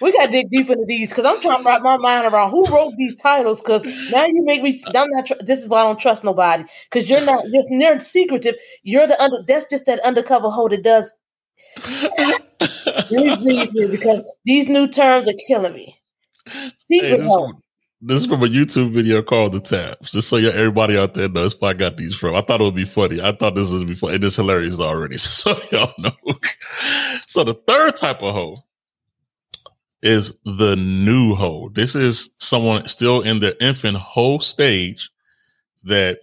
we 0.00 0.12
gotta 0.12 0.30
dig 0.30 0.48
deep 0.48 0.70
into 0.70 0.86
these 0.86 1.10
because 1.10 1.26
I'm 1.26 1.40
trying 1.42 1.58
to 1.58 1.64
wrap 1.64 1.82
my 1.82 1.98
mind 1.98 2.32
around 2.32 2.50
who 2.50 2.66
wrote 2.66 2.94
these 2.96 3.16
titles. 3.16 3.60
Because 3.60 3.84
now 4.10 4.24
you 4.24 4.42
make 4.44 4.62
me. 4.62 4.82
I'm 4.86 5.10
not. 5.10 5.30
This 5.44 5.62
is 5.62 5.68
why 5.68 5.80
I 5.80 5.84
don't 5.84 6.00
trust 6.00 6.24
nobody. 6.24 6.64
Because 6.90 7.10
you're 7.10 7.20
not. 7.20 7.44
You're, 7.48 7.64
you're 7.68 8.00
secretive. 8.00 8.56
You're 8.82 9.06
the 9.06 9.22
under. 9.22 9.42
That's 9.46 9.66
just 9.66 9.84
that 9.86 10.00
undercover 10.00 10.48
hoe 10.48 10.68
that 10.68 10.82
does 10.82 11.12
let 11.86 13.10
me 13.10 13.36
breathe 13.36 13.70
here 13.72 13.88
because 13.88 14.24
these 14.44 14.68
new 14.68 14.88
terms 14.88 15.28
are 15.28 15.34
killing 15.46 15.74
me. 15.74 16.00
Secret 16.90 17.08
hey, 17.08 17.16
this, 17.18 17.26
Is, 17.26 17.52
this 18.00 18.20
is 18.20 18.26
from 18.26 18.42
a 18.42 18.46
YouTube 18.46 18.92
video 18.92 19.22
called 19.22 19.52
The 19.52 19.60
Tabs. 19.60 20.10
Just 20.12 20.28
so 20.28 20.36
you, 20.36 20.50
everybody 20.50 20.96
out 20.96 21.14
there 21.14 21.28
knows 21.28 21.60
where 21.60 21.70
I 21.70 21.74
got 21.74 21.96
these 21.96 22.14
from. 22.14 22.34
I 22.34 22.42
thought 22.42 22.60
it 22.60 22.64
would 22.64 22.74
be 22.74 22.84
funny. 22.84 23.20
I 23.20 23.32
thought 23.32 23.54
this 23.54 23.70
would 23.70 23.86
be 23.86 23.94
funny. 23.94 24.14
It 24.14 24.24
is 24.24 24.36
hilarious 24.36 24.80
already. 24.80 25.16
So 25.28 25.54
y'all 25.72 25.94
know. 25.98 26.12
so 27.26 27.44
the 27.44 27.54
third 27.54 27.96
type 27.96 28.22
of 28.22 28.34
hoe 28.34 28.64
is 30.02 30.32
the 30.44 30.76
new 30.76 31.34
hoe. 31.34 31.70
This 31.70 31.94
is 31.94 32.30
someone 32.38 32.88
still 32.88 33.20
in 33.22 33.40
their 33.40 33.54
infant 33.60 33.96
hoe 33.96 34.38
stage 34.38 35.10
that 35.84 36.20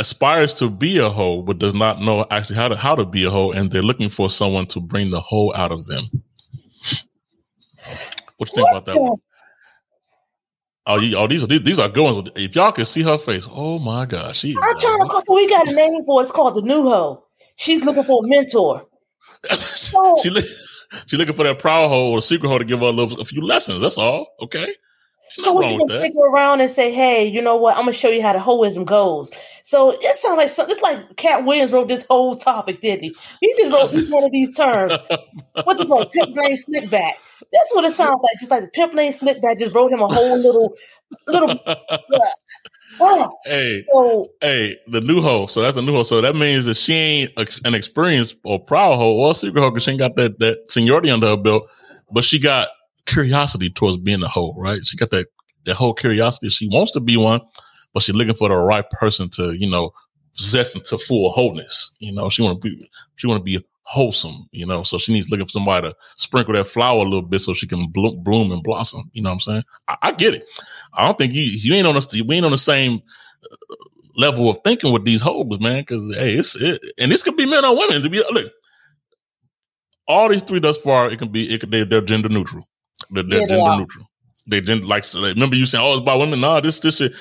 aspires 0.00 0.54
to 0.54 0.68
be 0.70 0.98
a 0.98 1.08
hoe 1.08 1.42
but 1.42 1.58
does 1.58 1.74
not 1.74 2.00
know 2.00 2.26
actually 2.30 2.56
how 2.56 2.68
to 2.68 2.76
how 2.76 2.94
to 2.94 3.04
be 3.04 3.24
a 3.24 3.30
hoe 3.30 3.52
and 3.52 3.70
they're 3.70 3.82
looking 3.82 4.08
for 4.08 4.28
someone 4.28 4.66
to 4.66 4.80
bring 4.80 5.10
the 5.10 5.20
hoe 5.20 5.52
out 5.54 5.70
of 5.70 5.86
them 5.86 6.08
what 8.36 8.48
you 8.48 8.54
think 8.54 8.68
about 8.70 8.86
that 8.86 8.98
one 8.98 9.18
Oh, 10.86 10.98
you, 10.98 11.16
oh, 11.16 11.26
these 11.26 11.44
are 11.44 11.46
these, 11.46 11.60
these 11.62 11.78
are 11.78 11.88
good 11.88 12.02
ones. 12.02 12.30
If 12.34 12.56
y'all 12.56 12.72
can 12.72 12.84
see 12.84 13.02
her 13.02 13.18
face, 13.18 13.46
oh 13.50 13.78
my 13.78 14.06
gosh, 14.06 14.38
she. 14.38 14.56
I'm 14.56 14.78
trying 14.78 14.98
to. 14.98 15.08
call. 15.08 15.20
So 15.20 15.34
we 15.36 15.46
got 15.46 15.70
a 15.70 15.74
name 15.74 16.04
for 16.04 16.20
it. 16.20 16.24
It's 16.24 16.32
called 16.32 16.56
the 16.56 16.62
new 16.62 16.82
hoe. 16.82 17.24
She's 17.56 17.84
looking 17.84 18.02
for 18.02 18.24
a 18.24 18.28
mentor. 18.28 18.86
she 19.76 20.30
she 21.06 21.16
looking 21.16 21.34
for 21.34 21.44
that 21.44 21.58
proud 21.58 21.90
hoe 21.90 22.12
or 22.12 22.22
secret 22.22 22.48
hoe 22.48 22.58
to 22.58 22.64
give 22.64 22.80
her 22.80 22.86
a 22.86 22.90
little 22.90 23.20
a 23.20 23.24
few 23.24 23.42
lessons. 23.42 23.82
That's 23.82 23.98
all. 23.98 24.26
Okay. 24.40 24.74
So 25.36 25.52
what 25.52 25.70
you 25.70 25.78
gonna 25.78 26.00
take 26.00 26.14
around 26.16 26.60
and 26.60 26.70
say, 26.70 26.90
"Hey, 26.90 27.24
you 27.26 27.40
know 27.40 27.56
what? 27.56 27.76
I'm 27.76 27.82
gonna 27.82 27.92
show 27.92 28.08
you 28.08 28.22
how 28.22 28.32
the 28.32 28.40
hoism 28.40 28.84
goes." 28.84 29.30
So 29.62 29.92
it 29.92 30.16
sounds 30.16 30.38
like 30.38 30.48
some, 30.48 30.70
it's 30.70 30.82
like 30.82 31.16
Katt 31.16 31.44
Williams 31.44 31.72
wrote 31.72 31.88
this 31.88 32.06
whole 32.08 32.36
topic, 32.36 32.80
didn't 32.80 33.04
he? 33.04 33.16
He 33.40 33.54
just 33.56 33.72
wrote 33.72 33.94
each 33.94 34.10
one 34.10 34.24
of 34.24 34.32
these 34.32 34.54
terms. 34.54 34.96
What's 35.64 35.80
it 35.80 35.88
called? 35.88 36.10
Pimp 36.12 36.34
Named 36.34 36.58
Slickback. 36.58 37.12
That's 37.52 37.74
what 37.74 37.84
it 37.84 37.92
sounds 37.92 38.20
like. 38.22 38.38
Just 38.38 38.50
like 38.50 38.62
the 38.62 38.68
Pimp 38.68 38.94
Named 38.94 39.14
Slickback 39.14 39.58
just 39.58 39.74
wrote 39.74 39.92
him 39.92 40.00
a 40.00 40.08
whole 40.08 40.38
little 40.38 40.74
little. 41.26 41.58
Oh, 43.02 43.30
hey, 43.44 43.84
so, 43.90 44.28
hey, 44.40 44.76
the 44.88 45.00
new 45.00 45.22
hoe. 45.22 45.46
So 45.46 45.62
that's 45.62 45.74
the 45.74 45.82
new 45.82 45.92
hoe. 45.92 46.02
So 46.02 46.20
that 46.20 46.36
means 46.36 46.66
that 46.66 46.76
she 46.76 46.92
ain't 46.92 47.32
an 47.64 47.74
experienced 47.74 48.36
or 48.44 48.62
proud 48.62 48.96
hoe 48.96 49.14
or 49.14 49.34
secret 49.34 49.60
hoe 49.62 49.70
because 49.70 49.84
she 49.84 49.92
ain't 49.92 50.00
got 50.00 50.16
that 50.16 50.38
that 50.40 50.58
seniority 50.70 51.08
under 51.08 51.28
her 51.28 51.36
belt, 51.36 51.70
but 52.12 52.24
she 52.24 52.38
got 52.38 52.68
curiosity 53.06 53.70
towards 53.70 53.96
being 53.96 54.22
a 54.22 54.28
hoe, 54.28 54.54
right? 54.56 54.84
She 54.84 54.96
got 54.96 55.10
that 55.10 55.28
that 55.66 55.76
whole 55.76 55.94
curiosity. 55.94 56.48
She 56.48 56.68
wants 56.68 56.92
to 56.92 57.00
be 57.00 57.16
one, 57.16 57.40
but 57.92 58.02
she's 58.02 58.14
looking 58.14 58.34
for 58.34 58.48
the 58.48 58.56
right 58.56 58.88
person 58.90 59.28
to, 59.30 59.52
you 59.52 59.68
know, 59.68 59.92
possess 60.36 60.74
into 60.74 60.98
full 60.98 61.30
wholeness. 61.30 61.92
You 61.98 62.12
know, 62.12 62.28
she 62.28 62.42
want 62.42 62.60
to 62.60 62.68
be 62.68 62.90
she 63.16 63.26
want 63.26 63.40
to 63.40 63.44
be 63.44 63.64
wholesome. 63.82 64.48
You 64.52 64.66
know, 64.66 64.82
so 64.82 64.98
she 64.98 65.12
needs 65.12 65.30
looking 65.30 65.46
for 65.46 65.52
somebody 65.52 65.88
to 65.88 65.96
sprinkle 66.16 66.54
that 66.54 66.66
flower 66.66 67.00
a 67.00 67.04
little 67.04 67.22
bit 67.22 67.40
so 67.40 67.54
she 67.54 67.66
can 67.66 67.88
bloom, 67.88 68.22
bloom 68.22 68.52
and 68.52 68.62
blossom. 68.62 69.10
You 69.12 69.22
know 69.22 69.30
what 69.30 69.34
I'm 69.34 69.40
saying? 69.40 69.64
I, 69.88 69.96
I 70.02 70.12
get 70.12 70.34
it. 70.34 70.44
I 70.94 71.04
don't 71.04 71.18
think 71.18 71.34
you 71.34 71.42
you 71.42 71.74
ain't 71.74 71.86
on 71.86 71.94
the 71.94 72.24
we 72.26 72.36
ain't 72.36 72.44
on 72.44 72.52
the 72.52 72.58
same 72.58 73.02
uh, 73.50 73.56
level 74.16 74.48
of 74.48 74.58
thinking 74.64 74.92
with 74.92 75.04
these 75.04 75.20
hoes, 75.20 75.60
man. 75.60 75.82
Because 75.82 76.02
hey, 76.14 76.34
it's 76.34 76.56
it, 76.56 76.80
and 76.98 77.10
this 77.10 77.22
could 77.22 77.36
be 77.36 77.46
men 77.46 77.64
or 77.64 77.76
women. 77.76 78.02
To 78.02 78.10
be 78.10 78.22
look, 78.30 78.52
all 80.08 80.28
these 80.28 80.42
three 80.42 80.60
thus 80.60 80.78
far, 80.78 81.10
it 81.10 81.18
can 81.18 81.30
be 81.30 81.52
it 81.52 81.60
could, 81.60 81.70
they, 81.70 81.84
they're 81.84 82.00
gender 82.00 82.28
neutral. 82.28 82.68
They're, 83.10 83.24
they're 83.24 83.40
yeah, 83.40 83.46
gender 83.46 83.70
they 83.70 83.78
neutral. 83.78 84.09
They 84.50 84.60
didn't 84.60 84.86
like. 84.86 85.04
Remember 85.14 85.54
you 85.54 85.64
saying, 85.64 85.84
"Oh, 85.84 85.92
it's 85.94 86.02
about 86.02 86.18
women." 86.18 86.40
No, 86.40 86.60
this 86.60 86.80
this 86.80 86.96
shit. 86.96 87.14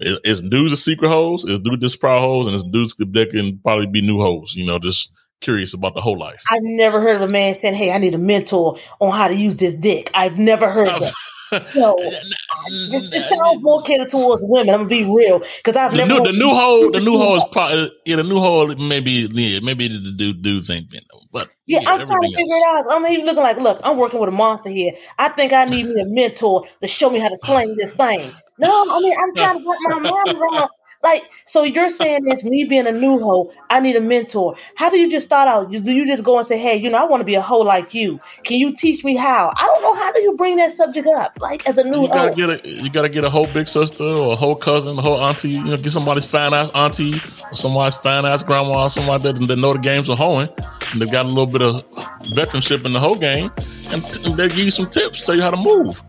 It's 0.00 0.40
dudes 0.40 0.72
are 0.72 0.76
secret 0.76 1.08
hoes. 1.08 1.44
It's 1.44 1.58
dudes 1.58 1.80
this 1.80 1.96
proud 1.96 2.20
hoes, 2.20 2.46
and 2.46 2.54
it's 2.54 2.64
dudes 2.64 2.94
that 2.98 3.30
can 3.32 3.58
probably 3.58 3.86
be 3.86 4.00
new 4.00 4.20
hoes. 4.20 4.54
You 4.54 4.64
know, 4.64 4.78
just 4.78 5.12
curious 5.40 5.74
about 5.74 5.94
the 5.94 6.00
whole 6.00 6.18
life. 6.18 6.42
I've 6.50 6.62
never 6.62 7.00
heard 7.00 7.16
of 7.16 7.28
a 7.28 7.32
man 7.32 7.54
saying, 7.56 7.74
"Hey, 7.74 7.90
I 7.90 7.98
need 7.98 8.14
a 8.14 8.18
mentor 8.18 8.78
on 9.00 9.10
how 9.10 9.26
to 9.26 9.34
use 9.34 9.56
this 9.56 9.74
dick." 9.74 10.10
I've 10.14 10.38
never 10.38 10.70
heard 10.70 10.88
of 10.88 11.00
that. 11.02 11.12
So 11.50 11.96
this, 12.90 13.12
it 13.12 13.22
sounds 13.22 13.62
more 13.62 13.82
catered 13.82 14.10
towards 14.10 14.44
women. 14.46 14.74
I'm 14.74 14.80
gonna 14.80 14.88
be 14.88 15.04
real 15.04 15.38
because 15.38 15.76
I've 15.76 15.92
the 15.92 15.98
never 15.98 16.20
new, 16.20 16.24
the 16.24 16.32
new 16.32 16.50
hole, 16.50 16.90
the 16.90 17.00
new 17.00 17.18
hole 17.18 17.36
is 17.36 17.44
probably 17.52 17.90
yeah, 18.04 18.16
the 18.16 18.22
new 18.24 18.38
hole. 18.38 18.74
Maybe 18.74 19.28
yeah, 19.32 19.60
maybe 19.62 19.88
the 19.88 20.12
dude 20.12 20.42
dudes 20.42 20.70
ain't 20.70 20.90
been, 20.90 21.02
though. 21.10 21.22
but 21.32 21.50
Yeah, 21.66 21.80
I'm 21.86 22.04
trying 22.04 22.20
to 22.20 22.28
figure 22.28 22.56
it 22.56 22.64
out. 22.66 22.84
I'm 22.90 23.06
even 23.06 23.26
looking 23.26 23.42
like, 23.42 23.58
look, 23.58 23.80
I'm 23.82 23.96
working 23.96 24.20
with 24.20 24.28
a 24.28 24.32
monster 24.32 24.70
here. 24.70 24.92
I 25.18 25.30
think 25.30 25.52
I 25.52 25.64
need 25.64 25.86
me 25.86 26.00
a 26.00 26.06
mentor 26.06 26.64
to 26.82 26.88
show 26.88 27.10
me 27.10 27.18
how 27.18 27.28
to 27.28 27.36
sling 27.38 27.74
this 27.76 27.92
thing. 27.92 28.30
No, 28.58 28.86
I 28.90 29.00
mean, 29.00 29.14
I'm 29.22 29.34
trying 29.36 29.58
to 29.58 29.64
put 29.64 29.76
my 29.80 29.98
mind 30.00 30.36
around. 30.36 30.70
Like, 31.02 31.22
so 31.44 31.62
you're 31.62 31.88
saying 31.88 32.22
it's 32.26 32.42
me 32.44 32.64
being 32.64 32.86
a 32.86 32.92
new 32.92 33.18
hoe. 33.20 33.52
I 33.70 33.78
need 33.80 33.94
a 33.96 34.00
mentor. 34.00 34.56
How 34.74 34.90
do 34.90 34.98
you 34.98 35.08
just 35.08 35.26
start 35.26 35.48
out? 35.48 35.70
Do 35.70 35.92
you 35.92 36.06
just 36.06 36.24
go 36.24 36.38
and 36.38 36.46
say, 36.46 36.58
hey, 36.58 36.76
you 36.76 36.90
know, 36.90 36.98
I 36.98 37.04
want 37.04 37.20
to 37.20 37.24
be 37.24 37.36
a 37.36 37.40
hoe 37.40 37.60
like 37.60 37.94
you? 37.94 38.18
Can 38.42 38.58
you 38.58 38.74
teach 38.74 39.04
me 39.04 39.16
how? 39.16 39.52
I 39.56 39.66
don't 39.66 39.82
know. 39.82 39.94
How 39.94 40.12
do 40.12 40.20
you 40.20 40.36
bring 40.36 40.56
that 40.56 40.72
subject 40.72 41.06
up? 41.06 41.32
Like, 41.40 41.68
as 41.68 41.78
a 41.78 41.84
new 41.84 42.02
You 42.02 42.08
gotta 42.08 42.30
hoe? 42.30 42.34
get 42.34 42.64
a 42.64 42.68
you 42.68 42.90
gotta 42.90 43.08
get 43.08 43.22
a 43.24 43.30
whole 43.30 43.46
big 43.48 43.68
sister 43.68 44.02
or 44.02 44.32
a 44.32 44.36
whole 44.36 44.56
cousin, 44.56 44.98
a 44.98 45.02
whole 45.02 45.20
auntie. 45.20 45.50
You 45.50 45.64
know, 45.64 45.76
get 45.76 45.90
somebody's 45.90 46.26
fine 46.26 46.52
ass 46.52 46.70
auntie 46.74 47.14
or 47.50 47.56
somebody's 47.56 47.96
fine 47.96 48.24
ass 48.24 48.42
grandma 48.42 48.84
or 48.84 48.90
somebody 48.90 49.22
that, 49.24 49.46
that 49.46 49.56
know 49.56 49.72
the 49.72 49.78
games 49.78 50.08
of 50.08 50.18
hoeing 50.18 50.48
and 50.92 51.00
they've 51.00 51.10
got 51.10 51.24
a 51.26 51.28
little 51.28 51.46
bit 51.46 51.62
of 51.62 51.84
veteranship 52.30 52.84
in 52.84 52.92
the 52.92 53.00
whole 53.00 53.14
game, 53.14 53.50
and, 53.90 54.04
and 54.24 54.34
they 54.36 54.48
give 54.48 54.58
you 54.58 54.70
some 54.70 54.88
tips, 54.88 55.24
tell 55.24 55.34
you 55.34 55.42
how 55.42 55.50
to 55.50 55.56
move. 55.56 56.02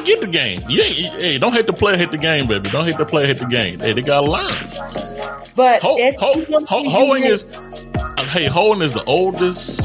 I, 0.00 0.04
get 0.04 0.20
the 0.20 0.26
game. 0.26 0.62
You 0.68 0.82
ain't, 0.82 0.96
hey, 0.96 1.38
don't 1.38 1.52
hate 1.52 1.66
the 1.66 1.72
player, 1.72 1.96
hit 1.96 2.10
the 2.10 2.18
game, 2.18 2.46
baby. 2.46 2.70
Don't 2.70 2.86
hate 2.86 2.98
the 2.98 3.04
player, 3.04 3.26
hit 3.26 3.38
the 3.38 3.46
game. 3.46 3.80
Hey, 3.80 3.92
they 3.92 4.02
gotta 4.02 4.26
learn. 4.26 4.52
But 5.56 5.82
Ho, 5.82 5.98
ho, 6.18 6.64
ho, 6.66 6.88
hoeing 6.88 7.24
is, 7.24 7.44
hey, 8.30 8.46
hoeing 8.46 8.82
is 8.82 8.94
the 8.94 9.04
oldest. 9.04 9.80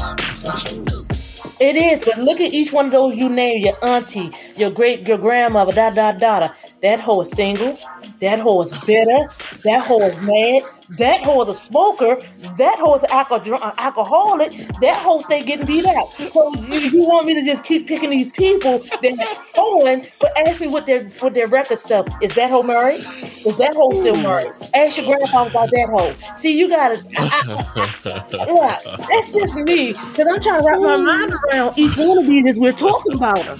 It 1.58 1.74
is, 1.74 2.04
but 2.04 2.18
look 2.18 2.40
at 2.40 2.52
each 2.52 2.72
one 2.72 2.86
of 2.86 2.92
those 2.92 3.16
you 3.16 3.30
name 3.30 3.64
your 3.64 3.76
auntie, 3.82 4.30
your 4.56 4.70
great 4.70 5.08
your 5.08 5.16
grandmother, 5.16 5.72
da 5.72 5.88
da 5.90 6.12
da 6.12 6.40
da. 6.40 6.48
That 6.82 7.00
hoe 7.00 7.22
is 7.22 7.30
single. 7.30 7.78
That 8.20 8.38
hoe 8.38 8.60
is 8.62 8.72
bitter. 8.84 9.28
That 9.64 9.82
hoe 9.82 10.02
is 10.02 10.16
mad. 10.22 10.62
That 10.90 11.24
hoe 11.24 11.42
is 11.42 11.48
a 11.48 11.54
smoker. 11.54 12.16
That 12.58 12.78
hoe 12.78 12.94
is 12.96 13.02
an 13.02 13.10
alcohol, 13.10 13.72
alcoholic. 13.78 14.52
That 14.80 14.96
hoe 14.96 15.20
stay 15.20 15.42
getting 15.42 15.66
beat 15.66 15.84
out. 15.84 16.12
So 16.30 16.54
you, 16.54 16.78
you 16.78 17.02
want 17.06 17.26
me 17.26 17.34
to 17.34 17.44
just 17.44 17.64
keep 17.64 17.88
picking 17.88 18.10
these 18.10 18.30
people 18.32 18.78
that 18.78 19.42
hoeing, 19.54 20.06
but 20.20 20.30
ask 20.46 20.60
me 20.60 20.68
what 20.68 20.86
their 20.86 21.04
what 21.20 21.34
their 21.34 21.48
record 21.48 21.78
stuff 21.78 22.06
is. 22.22 22.34
That 22.36 22.50
hoe 22.50 22.62
married? 22.62 23.00
Is 23.44 23.56
that 23.56 23.74
hoe 23.74 23.92
still 23.92 24.16
married? 24.16 24.52
Ask 24.74 24.98
your 24.98 25.06
grandpa 25.06 25.46
about 25.46 25.70
that 25.70 25.88
hoe. 25.90 26.36
See, 26.36 26.56
you 26.56 26.68
gotta. 26.68 27.04
I, 27.18 27.30
I, 27.48 28.24
yeah, 28.46 28.96
that's 29.08 29.34
just 29.34 29.54
me 29.56 29.92
because 29.92 30.28
I'm 30.28 30.40
trying 30.40 30.60
to 30.60 30.66
wrap 30.66 30.80
my 30.80 30.96
mind 30.96 31.34
around 31.34 31.78
each 31.78 31.96
one 31.96 32.18
of 32.18 32.26
these 32.26 32.46
as 32.46 32.60
we're 32.60 32.72
talking 32.72 33.16
about 33.16 33.44
them. 33.44 33.58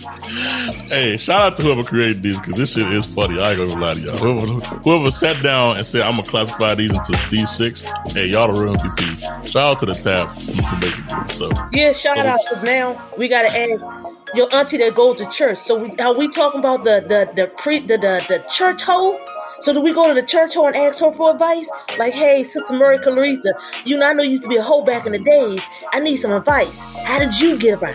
Hey, 0.89 1.17
shout 1.17 1.41
out 1.53 1.57
to 1.57 1.63
whoever 1.65 1.83
created 1.83 2.23
these 2.23 2.39
because 2.39 2.57
this 2.57 2.75
shit 2.75 2.91
is 2.93 3.07
funny. 3.07 3.41
I 3.41 3.53
ain't 3.53 3.59
gonna 3.59 3.81
lie 3.81 3.95
to 3.95 4.01
y'all. 4.01 4.17
Whoever, 4.17 4.61
whoever 4.85 5.11
sat 5.11 5.43
down 5.43 5.77
and 5.77 5.87
said 5.87 6.03
I'm 6.03 6.17
gonna 6.17 6.29
classify 6.29 6.75
these 6.75 6.95
into 6.95 7.16
these 7.31 7.51
six, 7.51 7.83
hey, 8.09 8.27
y'all 8.27 8.53
the 8.53 8.61
real 8.61 8.75
MVP. 8.75 9.47
Shout 9.47 9.73
out 9.73 9.81
to 9.81 9.87
the 9.87 9.95
tab 9.95 10.29
for 10.29 10.77
making 10.77 11.05
this. 11.05 11.37
So 11.37 11.51
Yeah, 11.73 11.93
shout 11.93 12.19
out 12.19 12.41
because 12.49 12.63
now 12.65 13.11
we 13.17 13.29
gotta 13.29 13.49
ask 13.49 13.91
your 14.35 14.53
auntie 14.55 14.79
that 14.79 14.95
goes 14.95 15.17
to 15.19 15.31
church. 15.31 15.59
So 15.59 15.79
we, 15.79 15.91
are 15.97 16.17
we 16.17 16.29
talking 16.29 16.61
about 16.61 16.85
the 16.85 17.05
the 17.07 17.31
the 17.35 17.49
pre 17.49 17.81
the 17.81 17.99
the, 17.99 18.25
the 18.29 18.45
church 18.49 18.83
hoe? 18.83 19.19
So 19.61 19.73
do 19.73 19.81
we 19.81 19.93
go 19.93 20.09
to 20.09 20.15
the 20.15 20.27
church 20.27 20.55
hoe 20.55 20.67
and 20.67 20.77
ask 20.77 21.01
her 21.01 21.13
for 21.13 21.33
advice? 21.33 21.69
Like, 21.99 22.15
hey, 22.15 22.43
Sister 22.43 22.75
Murray 22.75 22.99
Claritha, 22.99 23.53
you 23.85 23.99
know 23.99 24.07
I 24.07 24.13
know 24.13 24.23
you 24.23 24.31
used 24.31 24.43
to 24.45 24.49
be 24.49 24.57
a 24.57 24.63
hoe 24.63 24.83
back 24.83 25.07
in 25.07 25.13
the 25.13 25.19
days. 25.19 25.63
I 25.93 26.01
need 26.01 26.17
some 26.17 26.33
advice. 26.33 26.83
How 27.05 27.19
did 27.19 27.39
you 27.41 27.59
get 27.59 27.83
around? 27.83 27.95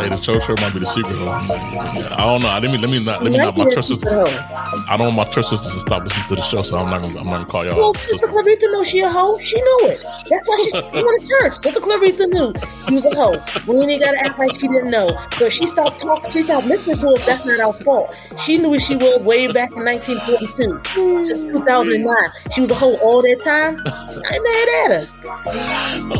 hey, 0.00 0.08
the 0.08 0.20
church 0.20 0.44
her 0.44 0.54
might 0.56 0.72
be 0.72 0.80
the 0.80 0.86
secret. 0.86 1.14
Though. 1.14 1.28
I 1.28 2.16
don't 2.16 2.42
know. 2.42 2.48
Let 2.48 2.62
me 2.62 2.78
let 2.78 2.90
me 2.90 3.00
not 3.00 3.22
let 3.22 3.32
me 3.32 3.38
not 3.38 3.56
my 3.56 3.64
church 3.70 3.86
sister. 3.86 4.08
I 4.10 4.96
don't 4.96 5.14
want 5.14 5.28
my 5.28 5.32
church 5.32 5.46
sisters 5.48 5.72
to 5.72 5.78
stop 5.78 6.02
listening 6.02 6.26
to 6.28 6.34
the 6.36 6.42
show, 6.42 6.62
so 6.62 6.78
I'm 6.78 6.90
not 6.90 7.02
gonna 7.02 7.20
I'm 7.20 7.26
not 7.26 7.32
gonna 7.32 7.46
call 7.46 7.64
y'all. 7.64 7.76
Well. 7.76 7.94
Sister 7.94 8.28
Clarita 8.28 8.68
knows 8.72 8.88
she 8.88 9.00
a 9.00 9.08
hoe. 9.08 9.38
She 9.38 9.56
knew 9.56 9.80
it. 9.84 10.02
That's 10.30 10.48
why 10.48 10.56
she's 10.62 10.72
going 10.92 11.20
to 11.20 11.28
church. 11.28 11.54
Sister 11.54 11.80
Clarita 11.80 12.26
knew 12.28 12.52
she 12.88 12.94
was 12.94 13.04
a 13.04 13.14
hoe. 13.14 13.38
We 13.66 13.84
ain't 13.84 14.02
got 14.02 14.12
to 14.12 14.18
act 14.18 14.38
like 14.38 14.58
she 14.58 14.68
didn't 14.68 14.90
know. 14.90 15.18
So 15.38 15.48
she 15.48 15.66
stopped 15.66 16.00
talking, 16.00 16.30
she 16.32 16.42
stopped 16.44 16.66
listening 16.66 16.98
to 16.98 17.08
us. 17.08 17.26
That's 17.26 17.44
not 17.44 17.60
our 17.60 17.72
fault. 17.84 18.14
She 18.38 18.56
knew 18.56 18.72
who 18.72 18.80
she 18.80 18.96
was 18.96 19.22
way 19.24 19.52
back 19.52 19.72
in 19.72 19.84
1942 19.84 20.77
to 20.84 21.24
2009. 21.52 22.14
She 22.52 22.60
was 22.60 22.70
a 22.70 22.74
hoe 22.74 22.96
all 22.98 23.22
that 23.22 23.40
time. 23.42 23.80
I 23.86 24.34
ain't 24.34 24.44
mad 24.44 24.68
at 24.92 25.02
her. 25.02 25.06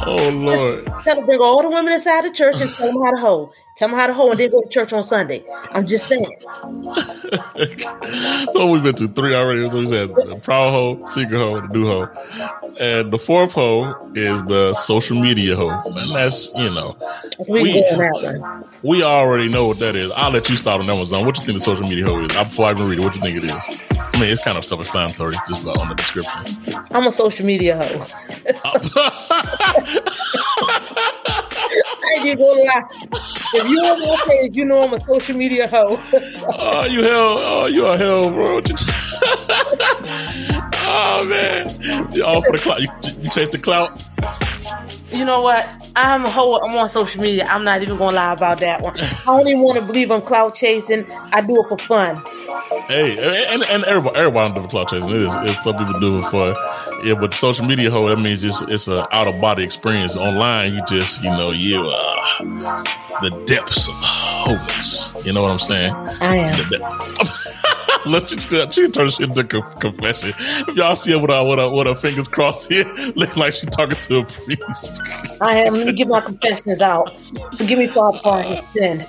Oh 0.06 0.30
Lord. 0.30 0.86
Tell 1.04 1.20
her 1.20 1.26
bring 1.26 1.40
all 1.40 1.62
the 1.62 1.70
women 1.70 1.92
inside 1.92 2.24
the 2.24 2.30
church 2.30 2.60
and 2.60 2.72
tell 2.72 2.86
them 2.86 3.02
how 3.02 3.10
to 3.12 3.16
hoe. 3.18 3.52
Tell 3.76 3.88
them 3.88 3.96
how 3.98 4.06
to 4.08 4.12
hoe 4.12 4.30
and 4.30 4.40
then 4.40 4.50
go 4.50 4.60
to 4.60 4.68
church 4.68 4.92
on 4.92 5.04
Sunday. 5.04 5.44
I'm 5.70 5.86
just 5.86 6.06
saying. 6.08 6.24
so 8.52 8.70
we've 8.70 8.82
been 8.82 8.94
to 8.96 9.08
three 9.08 9.34
already. 9.34 9.68
So 9.68 9.78
we 9.78 9.86
said 9.86 10.14
the 10.14 10.36
proud 10.42 10.70
hoe, 10.70 11.06
secret 11.06 11.38
hoe, 11.38 11.60
the 11.60 11.68
new 11.68 11.86
hoe, 11.86 12.08
and 12.80 13.12
the 13.12 13.18
fourth 13.18 13.52
hoe 13.52 14.10
is 14.14 14.42
the 14.44 14.74
social 14.74 15.20
media 15.20 15.54
hoe. 15.56 15.82
And 15.86 16.14
that's 16.14 16.52
you 16.56 16.70
know, 16.70 16.96
we, 17.48 17.62
We- 17.62 17.72
go 17.74 17.78
on 17.80 17.98
that 17.98 18.40
one. 18.40 18.64
we 18.82 19.02
already 19.04 19.48
know 19.48 19.66
what 19.68 19.78
that 19.78 19.94
is. 19.96 20.10
I'll 20.12 20.30
let 20.32 20.48
you 20.48 20.56
start 20.56 20.80
on 20.80 20.86
that 20.86 20.96
one, 20.96 21.06
Zone. 21.06 21.24
What 21.24 21.36
you 21.38 21.44
think 21.44 21.58
the 21.58 21.64
social 21.64 21.86
media 21.88 22.06
hoe 22.06 22.24
is? 22.24 22.34
I- 22.36 22.44
Before 22.44 22.66
I 22.66 22.72
even 22.72 22.88
read 22.88 22.98
it, 22.98 23.04
what 23.04 23.14
you 23.14 23.20
think 23.22 23.36
it 23.36 23.44
is? 23.44 23.97
I 24.18 24.20
mean, 24.22 24.32
it's 24.32 24.42
kind 24.42 24.58
of 24.58 24.64
self-explanatory, 24.64 25.36
just 25.48 25.62
about 25.62 25.78
on 25.78 25.90
the 25.90 25.94
description. 25.94 26.42
I'm 26.90 27.06
a 27.06 27.12
social 27.12 27.46
media 27.46 27.76
hoe. 27.76 28.04
I 32.02 32.20
ain't 32.24 32.36
gonna 32.36 32.64
lie. 32.64 32.82
If 33.54 33.68
you 33.70 33.78
on 33.78 34.00
my 34.00 34.24
page, 34.26 34.56
you 34.56 34.64
know 34.64 34.82
I'm 34.82 34.92
a 34.92 34.98
social 34.98 35.36
media 35.36 35.68
hoe. 35.68 36.00
oh, 36.48 36.84
you 36.86 37.04
hell! 37.04 37.38
Oh, 37.38 37.66
you 37.66 37.86
a 37.86 37.96
hell, 37.96 38.30
bro! 38.30 38.60
oh 40.82 41.24
man, 41.28 42.10
you 42.12 42.24
all 42.24 42.42
for 42.42 42.50
the 42.50 42.58
clout. 42.58 42.80
You, 42.80 42.88
you 43.22 43.30
chase 43.30 43.50
the 43.50 43.58
clout. 43.58 44.02
you 45.12 45.24
know 45.24 45.42
what? 45.42 45.64
I'm 45.94 46.24
a 46.24 46.30
hoe. 46.30 46.56
I'm 46.56 46.74
on 46.74 46.88
social 46.88 47.22
media. 47.22 47.46
I'm 47.48 47.62
not 47.62 47.82
even 47.82 47.96
gonna 47.98 48.16
lie 48.16 48.32
about 48.32 48.58
that 48.58 48.82
one. 48.82 48.98
I 48.98 49.24
don't 49.26 49.46
even 49.46 49.60
want 49.60 49.78
to 49.78 49.84
believe 49.84 50.10
I'm 50.10 50.22
clout 50.22 50.56
chasing. 50.56 51.08
I 51.08 51.40
do 51.40 51.62
it 51.62 51.68
for 51.68 51.78
fun. 51.78 52.20
Hey, 52.88 53.46
and, 53.48 53.62
and 53.64 53.84
everybody, 53.84 54.16
everybody 54.16 54.54
don't 54.54 54.62
do 54.62 54.68
cloud 54.68 54.88
chasing. 54.88 55.08
It 55.08 55.22
is, 55.22 55.34
it's 55.42 55.64
some 55.64 55.76
people 55.76 55.98
do 56.00 56.18
it 56.18 56.30
for, 56.30 56.54
yeah. 57.02 57.14
But 57.14 57.32
social 57.32 57.64
media, 57.64 57.90
hoe, 57.90 58.08
that 58.08 58.18
means 58.18 58.44
it's 58.44 58.60
it's 58.62 58.88
a 58.88 59.06
out 59.14 59.26
of 59.26 59.40
body 59.40 59.64
experience. 59.64 60.16
Online, 60.16 60.74
you 60.74 60.82
just, 60.86 61.22
you 61.22 61.30
know, 61.30 61.50
you 61.50 61.80
uh, 61.80 62.42
the 63.22 63.42
depths 63.46 63.88
of 63.88 63.94
holiness. 63.96 65.14
You 65.24 65.32
know 65.32 65.42
what 65.42 65.50
I'm 65.50 65.58
saying? 65.58 65.94
I 66.20 66.36
am. 66.36 66.68
De- 66.68 67.48
Look, 68.08 68.28
she, 68.28 68.36
turned 68.36 68.74
shit 68.74 69.20
into 69.20 69.44
conf- 69.44 69.80
confession. 69.80 70.32
If 70.38 70.76
y'all 70.76 70.94
see 70.94 71.12
her 71.12 71.18
with 71.18 71.30
her, 71.30 71.44
with 71.44 71.58
her, 71.58 71.70
with 71.70 71.86
her 71.86 71.94
fingers 71.94 72.28
crossed 72.28 72.70
here, 72.70 72.84
looking 73.16 73.36
like 73.36 73.54
she 73.54 73.66
talking 73.66 73.96
to 73.96 74.18
a 74.18 74.24
priest. 74.24 75.02
I 75.42 75.64
am. 75.64 75.74
Let 75.74 75.86
me 75.86 75.92
get 75.92 76.08
my 76.08 76.20
confessions 76.20 76.80
out. 76.80 77.16
Forgive 77.56 77.78
me, 77.78 77.86
for 77.88 78.12
have 78.12 78.64
sinned. 78.72 79.06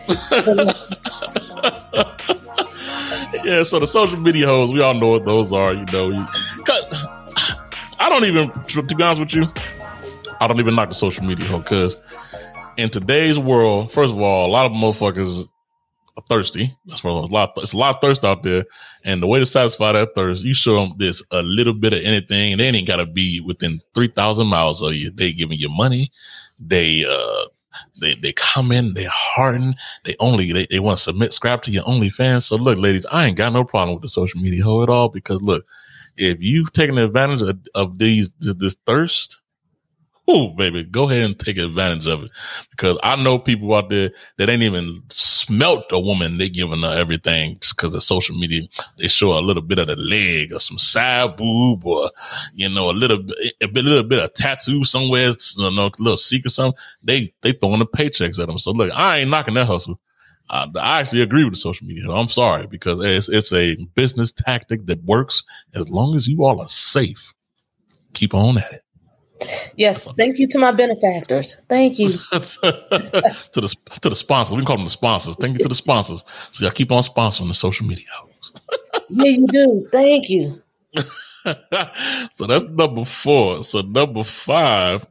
yeah, 3.43 3.63
so 3.63 3.79
the 3.79 3.87
social 3.87 4.19
media 4.19 4.45
hoes, 4.45 4.71
we 4.71 4.81
all 4.81 4.93
know 4.93 5.09
what 5.09 5.25
those 5.25 5.51
are, 5.53 5.73
you 5.73 5.85
know. 5.91 6.09
You, 6.09 6.27
I 7.99 8.09
don't 8.09 8.25
even, 8.25 8.51
to 8.51 8.83
be 8.83 9.03
honest 9.03 9.19
with 9.19 9.33
you, 9.33 9.47
I 10.39 10.47
don't 10.47 10.59
even 10.59 10.75
like 10.75 10.89
the 10.89 10.95
social 10.95 11.23
media 11.23 11.45
hoe 11.45 11.59
because 11.59 11.99
in 12.77 12.89
today's 12.89 13.37
world, 13.37 13.91
first 13.91 14.11
of 14.11 14.19
all, 14.19 14.49
a 14.49 14.51
lot 14.51 14.65
of 14.65 14.71
motherfuckers 14.71 15.49
are 16.17 16.23
thirsty. 16.29 16.75
That's 16.85 17.03
what 17.03 17.11
a 17.11 17.33
lot. 17.33 17.53
It's 17.57 17.73
a 17.73 17.77
lot 17.77 17.95
of 17.95 18.01
thirst 18.01 18.23
out 18.23 18.43
there, 18.43 18.65
and 19.03 19.21
the 19.21 19.27
way 19.27 19.39
to 19.39 19.45
satisfy 19.45 19.91
that 19.91 20.15
thirst, 20.15 20.43
you 20.43 20.53
show 20.53 20.75
them 20.75 20.93
this 20.97 21.21
a 21.31 21.41
little 21.41 21.73
bit 21.73 21.93
of 21.93 22.01
anything, 22.03 22.53
and 22.53 22.61
they 22.61 22.67
ain't 22.67 22.87
got 22.87 22.97
to 22.97 23.05
be 23.05 23.41
within 23.41 23.81
three 23.93 24.07
thousand 24.07 24.47
miles 24.47 24.81
of 24.81 24.93
you. 24.93 25.11
They 25.11 25.33
giving 25.33 25.57
you 25.57 25.69
money. 25.69 26.11
They 26.59 27.05
uh 27.05 27.45
they 27.99 28.15
they 28.15 28.33
come 28.33 28.71
in, 28.71 28.93
they 28.93 29.05
harden, 29.05 29.75
they 30.05 30.15
only 30.19 30.51
they, 30.51 30.67
they 30.69 30.79
want 30.79 30.97
to 30.97 31.03
submit 31.03 31.33
scrap 31.33 31.61
to 31.63 31.71
your 31.71 31.83
OnlyFans. 31.83 32.43
So 32.43 32.55
look, 32.55 32.77
ladies, 32.77 33.05
I 33.07 33.27
ain't 33.27 33.37
got 33.37 33.53
no 33.53 33.63
problem 33.63 33.95
with 33.95 34.03
the 34.03 34.09
social 34.09 34.39
media 34.39 34.63
hoe 34.63 34.83
at 34.83 34.89
all 34.89 35.09
because 35.09 35.41
look, 35.41 35.65
if 36.17 36.41
you've 36.41 36.73
taken 36.73 36.97
advantage 36.97 37.41
of, 37.41 37.59
of 37.75 37.97
these 37.97 38.31
this, 38.39 38.55
this 38.55 38.75
thirst, 38.85 39.41
oh 40.29 40.49
baby, 40.49 40.83
go 40.83 41.09
ahead 41.09 41.23
and 41.23 41.39
take 41.39 41.57
advantage 41.57 42.07
of 42.07 42.23
it. 42.23 42.31
Because 42.69 42.97
I 43.03 43.15
know 43.15 43.39
people 43.39 43.73
out 43.73 43.89
there 43.89 44.11
that 44.37 44.49
ain't 44.49 44.63
even 44.63 45.01
smelt 45.09 45.85
a 45.91 45.99
woman, 45.99 46.37
they 46.37 46.49
giving 46.49 46.83
her 46.83 46.95
everything 46.97 47.57
just 47.59 47.75
because 47.75 47.95
of 47.95 48.03
social 48.03 48.37
media. 48.37 48.63
They 48.97 49.07
show 49.07 49.37
a 49.37 49.41
little 49.41 49.63
bit 49.63 49.79
of 49.79 49.87
the 49.87 49.95
leg 49.95 50.53
or 50.53 50.59
some 50.59 50.77
side 50.77 51.35
boob 51.35 51.83
or, 51.83 52.11
you 52.53 52.69
know, 52.69 52.89
a 52.89 52.93
little 52.93 53.23
bit, 53.23 53.53
a 53.61 53.67
little 53.67 54.03
bit 54.03 54.23
of 54.23 54.33
tattoo 54.35 54.83
somewhere, 54.83 55.31
you 55.57 55.71
know, 55.71 55.87
a 55.87 55.91
little 55.97 56.17
secret 56.17 56.51
something. 56.51 56.79
They, 57.03 57.33
they 57.41 57.53
throwing 57.53 57.79
the 57.79 57.87
paychecks 57.87 58.39
at 58.39 58.47
them. 58.47 58.59
So 58.59 58.71
look, 58.71 58.91
I 58.93 59.19
ain't 59.19 59.31
knocking 59.31 59.55
that 59.55 59.67
hustle. 59.67 59.99
Uh, 60.51 60.67
I 60.79 60.99
actually 60.99 61.21
agree 61.21 61.43
with 61.43 61.53
the 61.53 61.59
social 61.59 61.85
media. 61.85 62.09
I'm 62.09 62.29
sorry 62.29 62.65
because 62.67 63.03
it's, 63.03 63.29
it's 63.29 63.53
a 63.53 63.75
business 63.95 64.31
tactic 64.31 64.87
that 64.87 65.03
works 65.03 65.43
as 65.75 65.89
long 65.89 66.15
as 66.15 66.27
you 66.27 66.43
all 66.43 66.59
are 66.61 66.67
safe. 66.67 67.33
Keep 68.13 68.33
on 68.33 68.57
at 68.57 68.73
it. 68.73 68.83
Yes, 69.77 70.07
thank 70.17 70.37
you 70.37 70.47
to 70.47 70.59
my 70.59 70.71
benefactors. 70.71 71.55
Thank 71.69 71.97
you 71.97 72.09
to 72.31 72.41
the 73.53 73.75
to 74.01 74.09
the 74.09 74.15
sponsors. 74.15 74.55
We 74.55 74.65
call 74.65 74.77
them 74.77 74.85
the 74.85 74.91
sponsors. 74.91 75.35
Thank 75.37 75.57
you 75.57 75.63
to 75.63 75.69
the 75.69 75.75
sponsors. 75.75 76.25
So 76.51 76.67
I 76.67 76.71
keep 76.71 76.91
on 76.91 77.01
sponsoring 77.03 77.47
the 77.47 77.53
social 77.53 77.85
media 77.85 78.05
yeah, 79.09 79.31
you 79.31 79.47
do. 79.47 79.87
Thank 79.91 80.29
you. 80.29 80.61
so 82.31 82.47
that's 82.47 82.63
number 82.63 83.05
four. 83.05 83.63
So 83.63 83.81
number 83.81 84.23
five, 84.23 85.05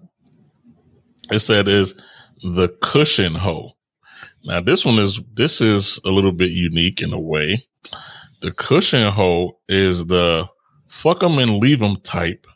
it 1.30 1.40
said 1.40 1.68
is 1.68 1.94
the 2.42 2.68
cushion 2.80 3.34
hoe. 3.34 3.72
Now 4.44 4.60
this 4.60 4.84
one 4.84 4.98
is 4.98 5.20
this 5.34 5.60
is 5.60 6.00
a 6.04 6.10
little 6.10 6.32
bit 6.32 6.50
unique 6.50 7.02
in 7.02 7.12
a 7.12 7.20
way. 7.20 7.66
The 8.40 8.52
cushion 8.52 9.10
hoe 9.12 9.58
is 9.68 10.06
the 10.06 10.46
fuck 10.86 11.20
them 11.20 11.38
and 11.38 11.56
leave 11.56 11.80
them 11.80 11.96
type. 11.96 12.46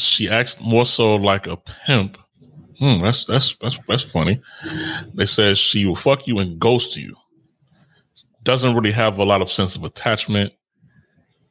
She 0.00 0.28
acts 0.28 0.56
more 0.60 0.86
so 0.86 1.16
like 1.16 1.46
a 1.46 1.56
pimp. 1.56 2.18
Hmm, 2.78 3.00
that's 3.00 3.26
that's 3.26 3.54
that's 3.56 3.78
that's 3.86 4.02
funny. 4.02 4.40
They 5.14 5.26
said 5.26 5.58
she 5.58 5.84
will 5.84 5.94
fuck 5.94 6.26
you 6.26 6.38
and 6.38 6.58
ghost 6.58 6.96
you. 6.96 7.14
Doesn't 8.42 8.74
really 8.74 8.92
have 8.92 9.18
a 9.18 9.24
lot 9.24 9.42
of 9.42 9.52
sense 9.52 9.76
of 9.76 9.84
attachment, 9.84 10.54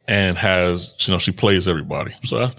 and 0.08 0.38
has 0.38 0.96
you 1.08 1.14
know 1.14 1.20
she 1.20 1.32
plays 1.32 1.68
everybody. 1.68 2.16
So 2.24 2.50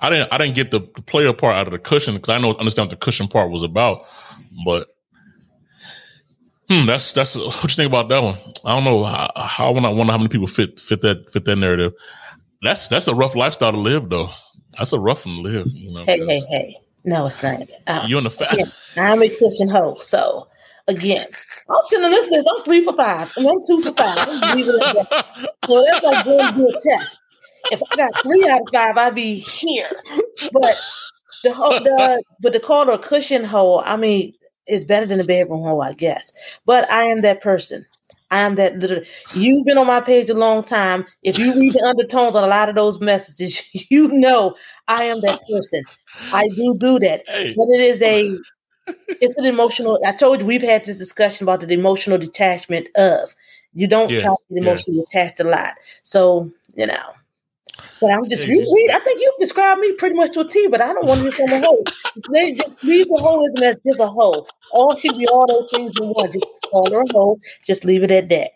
I, 0.00 0.10
didn't 0.10 0.32
I 0.32 0.38
didn't 0.38 0.54
get 0.54 0.70
the, 0.70 0.80
the 0.94 1.02
player 1.02 1.32
part 1.32 1.56
out 1.56 1.66
of 1.66 1.72
the 1.72 1.78
cushion 1.80 2.14
because 2.14 2.28
I 2.28 2.38
know 2.38 2.54
understand 2.54 2.86
what 2.86 2.90
the 2.90 3.04
cushion 3.04 3.26
part 3.26 3.50
was 3.50 3.64
about, 3.64 4.04
but 4.64 4.88
Hmm, 6.70 6.86
that's 6.86 7.12
that's 7.12 7.36
what 7.36 7.64
you 7.64 7.68
think 7.70 7.88
about 7.88 8.08
that 8.10 8.22
one. 8.22 8.38
I 8.64 8.76
don't 8.76 8.84
know 8.84 9.02
how, 9.02 9.28
how 9.34 9.74
I 9.74 9.88
wonder 9.88 10.12
how 10.12 10.18
many 10.18 10.28
people 10.28 10.46
fit 10.46 10.78
fit 10.78 11.00
that 11.00 11.28
fit 11.28 11.44
that 11.46 11.56
narrative. 11.56 11.92
That's 12.62 12.86
that's 12.86 13.08
a 13.08 13.14
rough 13.14 13.34
lifestyle 13.34 13.72
to 13.72 13.78
live 13.78 14.08
though. 14.08 14.30
That's 14.78 14.92
a 14.92 14.98
rough 14.98 15.26
one 15.26 15.36
to 15.36 15.40
live. 15.42 15.66
You 15.74 15.92
know, 15.92 16.04
hey, 16.04 16.18
hey, 16.26 16.40
hey. 16.50 16.76
No, 17.04 17.26
it's 17.26 17.42
not. 17.42 17.70
Uh, 17.86 18.06
you're 18.08 18.18
in 18.18 18.24
the 18.24 18.30
fast. 18.30 18.72
I'm 18.96 19.22
a 19.22 19.28
cushion 19.28 19.68
hoe. 19.68 19.96
So 19.96 20.48
again, 20.88 21.26
I'm 21.68 21.80
sitting 21.82 22.04
on 22.04 22.10
this 22.10 22.28
list. 22.30 22.48
I'm 22.50 22.64
three 22.64 22.84
for 22.84 22.94
five, 22.94 23.32
and 23.36 23.48
I'm 23.48 23.60
two 23.66 23.82
for 23.82 23.92
five. 23.92 24.28
I'm 24.28 24.40
leaving 24.40 24.74
it 24.74 24.86
at 24.86 24.92
that. 24.92 25.24
So 25.66 25.84
that's 25.84 26.02
like 26.02 26.24
going 26.24 26.48
to 26.48 26.54
do 26.54 26.68
a 26.68 26.72
test. 26.72 27.18
If 27.70 27.80
I 27.82 27.96
got 27.96 28.12
three 28.22 28.46
out 28.48 28.60
of 28.62 28.68
five, 28.72 28.96
I'd 28.96 29.14
be 29.14 29.36
here. 29.36 29.90
But 30.52 30.76
the 31.42 31.52
whole 31.52 31.80
the 31.82 32.22
but 32.40 32.52
the 32.52 32.60
call 32.60 32.86
her 32.86 32.98
cushion 32.98 33.44
hole. 33.44 33.82
I 33.84 33.96
mean, 33.96 34.34
is 34.66 34.84
better 34.84 35.06
than 35.06 35.20
a 35.20 35.24
bedroom 35.24 35.62
hole, 35.62 35.82
I 35.82 35.92
guess. 35.92 36.32
But 36.66 36.90
I 36.90 37.04
am 37.04 37.22
that 37.22 37.42
person. 37.42 37.86
I 38.30 38.40
am 38.40 38.54
that 38.56 38.78
little. 38.78 39.02
You've 39.34 39.64
been 39.64 39.78
on 39.78 39.86
my 39.86 40.00
page 40.00 40.28
a 40.30 40.34
long 40.34 40.62
time. 40.62 41.06
If 41.22 41.38
you 41.38 41.58
read 41.58 41.72
the 41.72 41.82
undertones 41.82 42.36
on 42.36 42.44
a 42.44 42.46
lot 42.46 42.68
of 42.68 42.76
those 42.76 43.00
messages, 43.00 43.62
you 43.90 44.08
know 44.08 44.54
I 44.86 45.04
am 45.04 45.20
that 45.22 45.40
person. 45.50 45.82
I 46.32 46.48
do 46.48 46.76
do 46.78 46.98
that, 47.00 47.28
hey. 47.28 47.54
but 47.56 47.66
it 47.68 47.80
is 47.80 48.02
a. 48.02 48.36
It's 49.08 49.36
an 49.36 49.44
emotional. 49.44 50.00
I 50.04 50.10
told 50.10 50.40
you 50.40 50.46
we've 50.48 50.62
had 50.62 50.84
this 50.84 50.98
discussion 50.98 51.44
about 51.44 51.60
the 51.60 51.72
emotional 51.72 52.18
detachment 52.18 52.88
of. 52.96 53.36
You 53.72 53.86
don't 53.86 54.10
yeah, 54.10 54.18
try 54.18 54.30
to 54.30 54.54
get 54.54 54.64
emotionally 54.64 55.00
yeah. 55.12 55.20
attached 55.20 55.38
a 55.38 55.44
lot, 55.44 55.74
so 56.02 56.50
you 56.74 56.88
know. 56.88 57.12
But 58.00 58.12
I'm 58.12 58.28
just, 58.28 58.46
you 58.48 58.58
read, 58.58 58.90
I 58.90 59.00
think 59.00 59.20
you've 59.20 59.38
described 59.38 59.80
me 59.80 59.92
pretty 59.92 60.14
much 60.14 60.32
to 60.32 60.40
a 60.40 60.48
T, 60.48 60.68
but 60.68 60.80
I 60.80 60.92
don't 60.92 61.06
want 61.06 61.20
to 61.20 61.30
become 61.30 61.52
a 61.52 61.66
hoe. 61.66 61.84
Just, 62.32 62.56
just 62.56 62.84
leave 62.84 63.06
the 63.06 63.20
holism 63.20 63.62
as 63.62 63.76
just 63.86 64.00
a 64.00 64.06
hoe. 64.06 64.46
All 64.72 64.94
should 64.96 65.18
be 65.18 65.26
all 65.26 65.46
those 65.46 65.68
things 65.70 65.92
in 66.00 66.08
one. 66.08 66.30
Just 66.30 66.66
call 66.70 66.90
her 66.90 67.02
a 67.02 67.12
hoe. 67.12 67.36
Just 67.66 67.84
leave 67.84 68.02
it 68.02 68.10
at 68.10 68.28
that. 68.30 68.52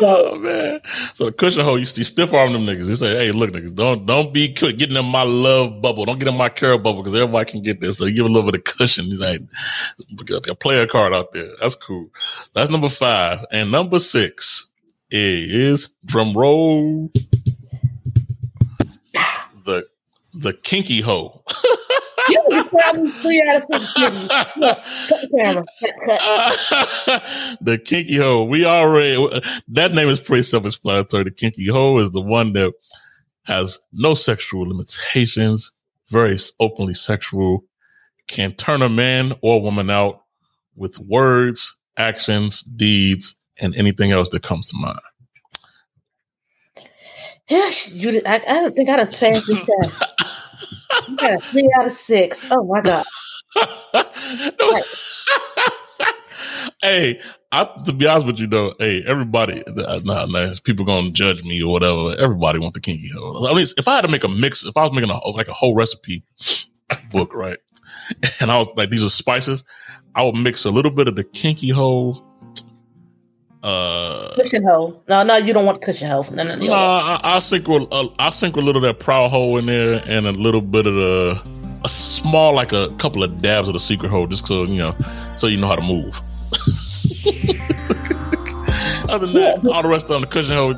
So, 0.00 0.32
oh 0.32 0.38
man, 0.38 0.80
so 1.14 1.26
the 1.26 1.32
cushion 1.32 1.64
hole, 1.64 1.78
you 1.78 1.86
see 1.86 2.04
stiff 2.04 2.32
arm 2.32 2.52
them 2.52 2.66
niggas. 2.66 2.86
They 2.88 2.94
say, 2.94 3.16
"Hey, 3.16 3.32
look, 3.32 3.52
niggas, 3.52 3.74
don't 3.74 4.04
don't 4.04 4.34
be 4.34 4.48
getting 4.48 4.96
in 4.96 5.06
my 5.06 5.22
love 5.22 5.80
bubble. 5.80 6.04
Don't 6.04 6.18
get 6.18 6.28
in 6.28 6.36
my 6.36 6.48
care 6.48 6.76
bubble 6.78 7.02
because 7.02 7.14
everybody 7.14 7.50
can 7.50 7.62
get 7.62 7.80
this. 7.80 7.98
So 7.98 8.06
give 8.06 8.26
a 8.26 8.28
little 8.28 8.50
bit 8.50 8.58
of 8.58 8.64
cushion. 8.64 9.04
He's 9.04 9.20
like, 9.20 9.40
a 10.48 10.54
player 10.54 10.86
card 10.86 11.12
out 11.12 11.32
there. 11.32 11.48
That's 11.60 11.76
cool. 11.76 12.08
That's 12.54 12.70
number 12.70 12.88
five, 12.88 13.44
and 13.52 13.70
number 13.70 14.00
six 14.00 14.68
is 15.10 15.90
drum 16.04 16.36
roll 16.36 17.12
the 20.32 20.38
the 20.40 20.52
kinky 20.52 21.00
hoe. 21.00 21.42
you 22.28 22.42
describe 22.50 22.96
me 22.96 23.10
three 23.12 23.44
out 23.48 23.56
of 23.56 23.62
six. 23.62 23.92
cut 23.94 25.20
the 25.20 25.28
camera. 25.36 25.64
Cut, 26.04 26.60
cut. 27.06 27.22
the 27.60 27.78
kinky 27.78 28.16
hoe. 28.16 28.44
We 28.44 28.64
already 28.64 29.40
that 29.68 29.94
name 29.94 30.08
is 30.08 30.20
pretty 30.20 30.42
self-explanatory. 30.42 31.24
The 31.24 31.30
kinky 31.30 31.68
hoe 31.68 31.98
is 31.98 32.10
the 32.10 32.20
one 32.20 32.52
that 32.54 32.72
has 33.44 33.78
no 33.92 34.14
sexual 34.14 34.68
limitations, 34.68 35.72
very 36.08 36.38
openly 36.60 36.94
sexual, 36.94 37.64
can 38.28 38.52
turn 38.54 38.82
a 38.82 38.88
man 38.88 39.34
or 39.42 39.60
woman 39.60 39.90
out 39.90 40.22
with 40.76 40.98
words, 41.00 41.76
actions, 41.96 42.62
deeds, 42.62 43.34
and 43.58 43.74
anything 43.76 44.12
else 44.12 44.28
that 44.30 44.42
comes 44.42 44.68
to 44.68 44.76
mind. 44.76 45.00
Yes, 47.50 47.92
you 47.92 48.12
did. 48.12 48.24
I, 48.26 48.36
I 48.36 48.60
don't 48.60 48.76
think 48.76 48.88
I 48.88 48.96
done 48.96 49.08
passed 49.08 49.46
this 49.46 49.66
test. 49.82 50.04
you 51.08 51.16
got 51.16 51.32
a 51.32 51.40
three 51.40 51.68
out 51.78 51.86
of 51.86 51.92
six. 51.92 52.46
Oh 52.48 52.62
my 52.64 52.80
god. 52.80 53.04
hey, 56.82 57.20
I, 57.50 57.68
to 57.86 57.92
be 57.92 58.06
honest 58.06 58.26
with 58.26 58.38
you 58.38 58.46
though, 58.46 58.74
hey, 58.78 59.02
everybody, 59.04 59.64
nah, 60.04 60.26
nah, 60.26 60.54
people 60.62 60.84
gonna 60.84 61.10
judge 61.10 61.42
me 61.42 61.60
or 61.60 61.72
whatever. 61.72 62.16
Everybody 62.20 62.60
want 62.60 62.74
the 62.74 62.80
kinky 62.80 63.10
hoe. 63.12 63.48
I 63.48 63.54
mean, 63.54 63.66
if 63.76 63.88
I 63.88 63.96
had 63.96 64.02
to 64.02 64.08
make 64.08 64.22
a 64.22 64.28
mix, 64.28 64.64
if 64.64 64.76
I 64.76 64.84
was 64.84 64.92
making 64.92 65.10
a 65.10 65.18
like 65.30 65.48
a 65.48 65.52
whole 65.52 65.74
recipe 65.74 66.22
book, 67.10 67.34
right, 67.34 67.58
and 68.38 68.52
I 68.52 68.58
was 68.58 68.68
like, 68.76 68.90
these 68.90 69.02
are 69.04 69.10
spices, 69.10 69.64
I 70.14 70.22
would 70.22 70.36
mix 70.36 70.64
a 70.64 70.70
little 70.70 70.92
bit 70.92 71.08
of 71.08 71.16
the 71.16 71.24
kinky 71.24 71.70
hoe 71.70 72.24
uh, 73.62 74.32
cushion 74.34 74.62
hole. 74.62 75.02
No, 75.08 75.22
no, 75.22 75.36
you 75.36 75.52
don't 75.52 75.66
want 75.66 75.82
cushion 75.82 76.08
hole. 76.08 76.24
No, 76.30 76.42
no, 76.42 76.54
no. 76.54 76.66
no 76.66 76.72
I, 76.72 77.20
I'll 77.22 77.40
sink 77.40 77.68
with 77.68 77.86
uh, 77.92 78.08
I'll 78.18 78.32
sink 78.32 78.56
a 78.56 78.60
little 78.60 78.82
of 78.84 78.88
that 78.88 79.02
proud 79.04 79.30
hole 79.30 79.58
in 79.58 79.66
there 79.66 80.02
and 80.06 80.26
a 80.26 80.32
little 80.32 80.62
bit 80.62 80.86
of 80.86 80.94
the 80.94 81.42
a 81.84 81.88
small 81.88 82.54
like 82.54 82.72
a 82.72 82.90
couple 82.96 83.22
of 83.22 83.40
dabs 83.40 83.68
of 83.68 83.74
the 83.74 83.80
secret 83.80 84.10
hole 84.10 84.26
just 84.26 84.46
so 84.46 84.64
you 84.64 84.78
know 84.78 84.94
so 85.36 85.46
you 85.46 85.56
know 85.56 85.68
how 85.68 85.76
to 85.76 85.82
move. 85.82 86.14
Other 89.08 89.26
than 89.26 89.34
that, 89.34 89.64
yeah. 89.64 89.70
all 89.70 89.82
the 89.82 89.88
rest 89.88 90.10
on 90.10 90.20
the 90.20 90.26
cushion 90.26 90.54
hole. 90.54 90.74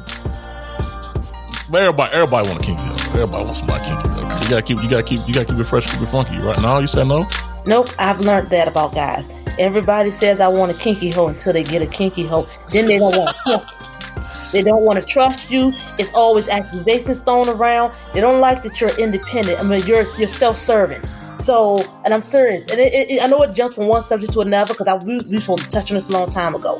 Everybody, 1.74 2.12
everybody 2.12 2.48
want 2.48 2.62
a 2.62 2.64
kinky 2.64 2.82
hole. 2.82 2.98
Everybody 3.14 3.44
wants 3.44 3.58
somebody 3.58 3.84
kinky 3.84 4.08
though. 4.08 4.22
You 4.22 4.50
gotta 4.50 4.62
keep, 4.62 4.82
you 4.82 4.90
gotta 4.90 5.02
keep, 5.02 5.20
you 5.26 5.34
gotta 5.34 5.46
keep 5.46 5.58
it 5.58 5.64
fresh, 5.64 5.90
keep 5.90 6.02
it 6.02 6.06
funky. 6.06 6.38
Right 6.38 6.60
now, 6.60 6.78
you 6.78 6.86
said 6.86 7.04
no. 7.04 7.26
Nope, 7.66 7.90
I've 7.98 8.20
learned 8.20 8.50
that 8.50 8.68
about 8.68 8.94
guys. 8.94 9.28
Everybody 9.58 10.10
says 10.10 10.40
I 10.40 10.48
want 10.48 10.72
a 10.72 10.74
kinky 10.74 11.10
hoe 11.10 11.28
until 11.28 11.52
they 11.52 11.62
get 11.62 11.82
a 11.82 11.86
kinky 11.86 12.26
hoe. 12.26 12.48
Then 12.70 12.86
they 12.86 12.98
don't 12.98 13.16
want 13.16 13.36
to 13.46 13.66
They 14.52 14.60
don't 14.60 14.82
want 14.82 15.00
to 15.00 15.06
trust 15.06 15.50
you. 15.50 15.72
It's 15.98 16.12
always 16.12 16.48
accusations 16.48 17.18
thrown 17.18 17.48
around. 17.48 17.94
They 18.12 18.20
don't 18.20 18.40
like 18.40 18.62
that 18.64 18.80
you're 18.80 18.94
independent. 18.98 19.58
I 19.58 19.62
mean, 19.62 19.84
you're 19.86 20.04
you're 20.18 20.28
self-serving. 20.28 21.02
So, 21.38 21.82
and 22.04 22.12
I'm 22.14 22.22
serious. 22.22 22.68
And 22.70 22.78
it, 22.78 22.92
it, 22.92 23.22
I 23.22 23.26
know 23.26 23.42
it 23.42 23.54
jumps 23.54 23.76
from 23.76 23.88
one 23.88 24.02
subject 24.02 24.34
to 24.34 24.40
another 24.40 24.74
because 24.74 24.86
I 24.86 24.94
we, 25.04 25.20
we 25.20 25.38
supposed 25.38 25.64
to 25.64 25.70
touch 25.70 25.90
on 25.90 25.96
this 25.96 26.08
a 26.10 26.12
long 26.12 26.30
time 26.30 26.54
ago. 26.54 26.78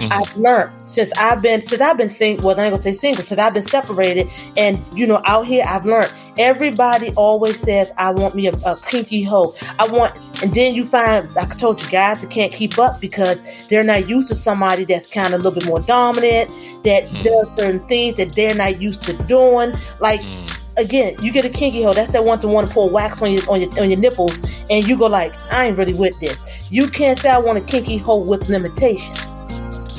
Mm-hmm. 0.00 0.12
I've 0.12 0.36
learned 0.36 0.90
since 0.90 1.12
I've 1.18 1.42
been 1.42 1.60
since 1.60 1.82
I've 1.82 1.98
been 1.98 2.08
single. 2.08 2.46
Well, 2.46 2.58
I 2.58 2.64
ain't 2.64 2.74
gonna 2.74 2.82
say 2.82 2.94
single. 2.94 3.22
Since 3.22 3.38
I've 3.38 3.52
been 3.52 3.62
separated, 3.62 4.30
and 4.56 4.82
you 4.94 5.06
know, 5.06 5.20
out 5.26 5.44
here, 5.44 5.62
I've 5.66 5.84
learned 5.84 6.10
everybody 6.38 7.12
always 7.16 7.60
says, 7.60 7.92
"I 7.98 8.10
want 8.12 8.34
me 8.34 8.46
a, 8.46 8.52
a 8.64 8.76
kinky 8.80 9.22
hoe." 9.22 9.54
I 9.78 9.86
want, 9.88 10.16
and 10.42 10.54
then 10.54 10.74
you 10.74 10.86
find, 10.86 11.30
like 11.34 11.50
I 11.50 11.54
told 11.54 11.82
you, 11.82 11.88
guys 11.90 12.22
that 12.22 12.30
can't 12.30 12.50
keep 12.50 12.78
up 12.78 12.98
because 12.98 13.68
they're 13.68 13.84
not 13.84 14.08
used 14.08 14.28
to 14.28 14.34
somebody 14.34 14.84
that's 14.84 15.06
kind 15.06 15.34
of 15.34 15.42
a 15.42 15.44
little 15.44 15.52
bit 15.52 15.66
more 15.66 15.80
dominant, 15.80 16.48
that 16.84 17.04
mm-hmm. 17.04 17.18
does 17.18 17.48
certain 17.56 17.80
things 17.80 18.16
that 18.16 18.34
they're 18.34 18.54
not 18.54 18.80
used 18.80 19.02
to 19.02 19.12
doing, 19.24 19.72
like. 20.00 20.20
Mm 20.20 20.56
again, 20.76 21.14
you 21.20 21.32
get 21.32 21.44
a 21.44 21.48
kinky 21.48 21.82
hoe. 21.82 21.92
That's 21.92 22.12
that 22.12 22.24
one 22.24 22.40
to 22.40 22.48
want 22.48 22.68
to 22.68 22.72
pour 22.72 22.88
wax 22.88 23.20
on 23.20 23.30
your 23.32 23.42
on 23.50 23.60
your 23.60 23.70
on 23.80 23.90
your 23.90 23.98
nipples, 23.98 24.40
and 24.70 24.86
you 24.86 24.96
go 24.96 25.06
like, 25.06 25.38
I 25.52 25.66
ain't 25.66 25.76
really 25.76 25.94
with 25.94 26.18
this. 26.20 26.70
You 26.70 26.88
can't 26.88 27.18
say 27.18 27.28
I 27.28 27.38
want 27.38 27.58
a 27.58 27.60
kinky 27.60 27.98
hoe 27.98 28.24
with 28.24 28.48
limitations. 28.48 29.34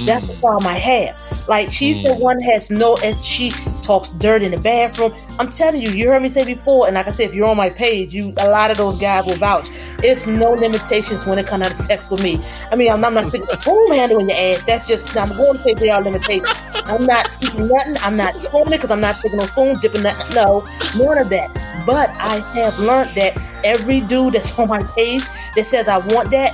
That's 0.06 0.28
the 0.28 0.36
problem 0.36 0.68
I 0.68 0.76
have. 0.76 1.48
Like 1.48 1.72
she's 1.72 1.98
mm. 1.98 2.04
the 2.04 2.14
one 2.16 2.38
that 2.38 2.46
has 2.46 2.70
no, 2.70 2.98
and 3.04 3.22
she 3.24 3.52
talks 3.82 4.10
dirt 4.12 4.44
in 4.44 4.52
the 4.52 4.62
bathroom. 4.62 5.14
I'm 5.40 5.50
telling 5.50 5.82
you, 5.82 5.90
you 5.90 6.10
heard 6.10 6.22
me 6.22 6.30
say 6.30 6.46
before, 6.46 6.88
and 6.88 6.96
like 6.96 7.08
I 7.08 7.12
said, 7.12 7.30
if 7.30 7.36
you're 7.36 7.50
on 7.50 7.58
my 7.58 7.70
page, 7.70 8.14
you 8.14 8.34
a 8.38 8.50
lot 8.50 8.72
of 8.72 8.78
those 8.78 8.98
guys 8.98 9.26
will 9.26 9.36
vouch. 9.36 9.68
It's 10.04 10.28
no 10.28 10.52
limitations 10.52 11.26
when 11.26 11.40
it 11.40 11.48
comes 11.48 11.68
to 11.68 11.74
sex 11.74 12.10
with 12.10 12.24
me. 12.24 12.40
I 12.72 12.76
mean, 12.76 12.92
I'm, 12.92 13.04
I'm 13.04 13.14
not 13.14 13.28
sticking 13.28 13.48
a 13.52 13.60
spoon 13.60 13.92
handle 13.94 14.20
in 14.20 14.30
your 14.30 14.38
ass. 14.38 14.64
That's 14.64 14.88
just 14.88 15.16
I'm 15.18 15.36
going 15.38 15.58
to 15.58 15.64
say 15.64 15.74
they 15.74 15.90
are 15.90 16.02
limitations. 16.02 16.50
I'm 16.74 17.06
not 17.06 17.30
speaking 17.30 17.68
nothing. 17.68 17.96
I'm 18.02 18.18
not 18.18 18.34
spooning 18.34 18.72
because 18.72 18.92
I'm 18.92 19.02
not 19.02 19.22
taking 19.22 19.38
no 19.38 19.46
spoon, 19.46 19.76
dipping 19.82 20.04
nothing. 20.04 20.34
No, 20.36 20.66
none 20.96 21.18
of 21.18 21.30
that. 21.30 21.54
But 21.86 22.10
I 22.12 22.38
have 22.56 22.78
learned 22.80 23.10
that 23.16 23.40
every 23.64 24.02
dude 24.02 24.34
that's 24.34 24.58
on 24.60 24.70
my 24.70 24.80
page 24.96 25.24
that 25.56 25.66
says 25.66 25.88
I 25.88 25.98
want 25.98 26.32
that 26.32 26.54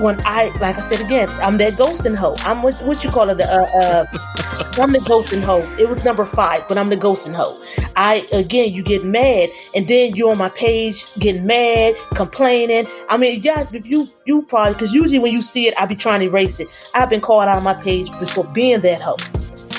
when 0.00 0.20
I, 0.26 0.48
like 0.60 0.76
I 0.78 0.82
said 0.82 1.00
again, 1.04 1.28
I'm 1.42 1.58
that 1.58 1.74
ghosting 1.74 2.14
hoe. 2.16 2.34
I'm 2.40 2.62
what, 2.62 2.74
what 2.84 3.02
you 3.04 3.10
call 3.10 3.30
it, 3.30 3.38
the, 3.38 3.44
uh, 3.44 3.66
uh, 3.82 4.82
I'm 4.82 4.92
the 4.92 4.98
ghosting 5.00 5.42
hoe. 5.42 5.60
It 5.78 5.88
was 5.88 6.04
number 6.04 6.24
five, 6.24 6.66
but 6.68 6.76
I'm 6.78 6.88
the 6.90 6.96
ghosting 6.96 7.34
hoe. 7.34 7.60
I 7.96 8.26
again, 8.32 8.72
you 8.72 8.82
get 8.82 9.04
mad, 9.04 9.50
and 9.74 9.88
then 9.88 10.14
you're 10.14 10.30
on 10.30 10.38
my 10.38 10.50
page 10.50 11.02
getting 11.16 11.46
mad, 11.46 11.94
complaining. 12.14 12.86
I 13.08 13.16
mean, 13.16 13.42
yeah, 13.42 13.66
if 13.72 13.86
you 13.88 14.06
you 14.26 14.42
probably 14.42 14.74
because 14.74 14.92
usually 14.94 15.18
when 15.18 15.32
you 15.32 15.40
see 15.40 15.66
it, 15.66 15.74
I 15.78 15.86
be 15.86 15.96
trying 15.96 16.20
to 16.20 16.26
erase 16.26 16.60
it. 16.60 16.68
I've 16.94 17.08
been 17.10 17.20
called 17.22 17.44
out 17.44 17.56
on 17.56 17.62
my 17.64 17.74
page 17.74 18.10
before 18.18 18.44
being 18.52 18.80
that 18.82 19.00
hoe. 19.00 19.16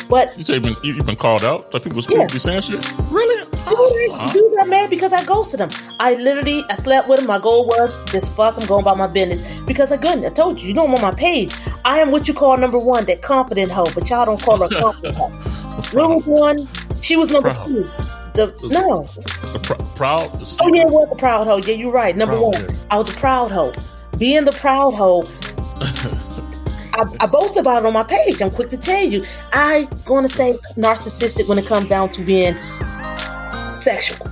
But 0.10 0.36
You 0.38 0.46
say 0.46 0.54
you've 0.54 0.64
been, 0.64 0.76
you've 0.84 1.06
been 1.06 1.18
called 1.18 1.44
out? 1.44 1.74
Like 1.74 1.84
people 1.84 2.02
school 2.02 2.20
Yeah. 2.20 2.28
be 2.28 2.40
saying 2.40 2.62
shit? 2.62 2.82
Really? 3.12 3.37
Dude 3.68 4.54
got 4.58 4.70
mad 4.70 4.90
because 4.90 5.12
I 5.14 5.24
ghosted 5.26 5.60
him. 5.60 5.70
I 6.00 6.16
literally, 6.16 6.64
I 6.70 6.76
slept 6.76 7.08
with 7.08 7.20
him. 7.20 7.28
My 7.28 7.40
goal 7.40 7.66
was 7.66 7.94
just 8.12 8.36
fuck 8.36 8.58
him, 8.60 8.66
going 8.68 8.82
about 8.84 8.98
my 8.98 9.08
business. 9.08 9.60
Because 9.62 9.92
again, 9.92 10.24
I 10.26 10.30
told 10.30 10.62
you, 10.62 10.70
you 10.70 10.74
don't 10.74 10.90
want 10.92 11.02
my 11.02 11.12
page. 11.12 11.54
I 11.84 12.00
am 12.00 12.12
what 12.12 12.28
you 12.28 12.34
call 12.34 12.58
number 12.58 12.78
one, 12.78 13.06
that 13.06 13.22
confident 13.22 13.72
hoe, 13.72 13.90
but 13.94 14.10
y'all 14.10 14.26
don't 14.26 14.42
call 14.42 14.58
her 14.58 14.70
confident 14.82 15.16
hoe. 15.16 15.30
Number 15.94 16.24
one? 16.24 16.58
She 17.02 17.16
was 17.16 17.30
number 17.30 17.54
Proud. 17.54 17.68
two. 17.68 17.84
The 18.34 18.54
no. 18.64 19.04
The 19.52 19.60
pr- 19.60 19.96
proud? 19.96 20.30
Oh 20.62 20.74
yeah, 20.74 20.84
it 20.84 20.90
was 20.92 21.10
the 21.10 21.16
proud 21.16 21.48
hoe. 21.48 21.58
Yeah, 21.58 21.74
you're 21.76 21.92
right. 21.92 22.16
Number 22.16 22.36
Proud, 22.36 22.54
one, 22.56 22.66
yeah. 22.70 22.78
I 22.92 22.98
was 22.98 23.10
a 23.10 23.14
proud 23.18 23.52
hoe. 23.52 23.74
Being 24.18 24.46
the 24.46 24.52
proud 24.52 24.92
hoe. 24.94 25.24
I, 26.94 27.04
I 27.20 27.26
boast 27.28 27.58
about 27.58 27.84
it 27.84 27.86
on 27.86 27.94
my 27.94 28.04
page. 28.04 28.42
I'm 28.42 28.50
quick 28.50 28.70
to 28.70 28.78
tell 28.78 29.04
you. 29.04 29.24
I 29.54 29.88
gonna 30.06 30.28
say 30.28 30.54
narcissistic 30.76 31.48
when 31.48 31.58
it 31.60 31.66
comes 31.66 31.90
down 31.90 32.10
to 32.12 32.22
being 32.22 32.56
sexual. 33.88 34.28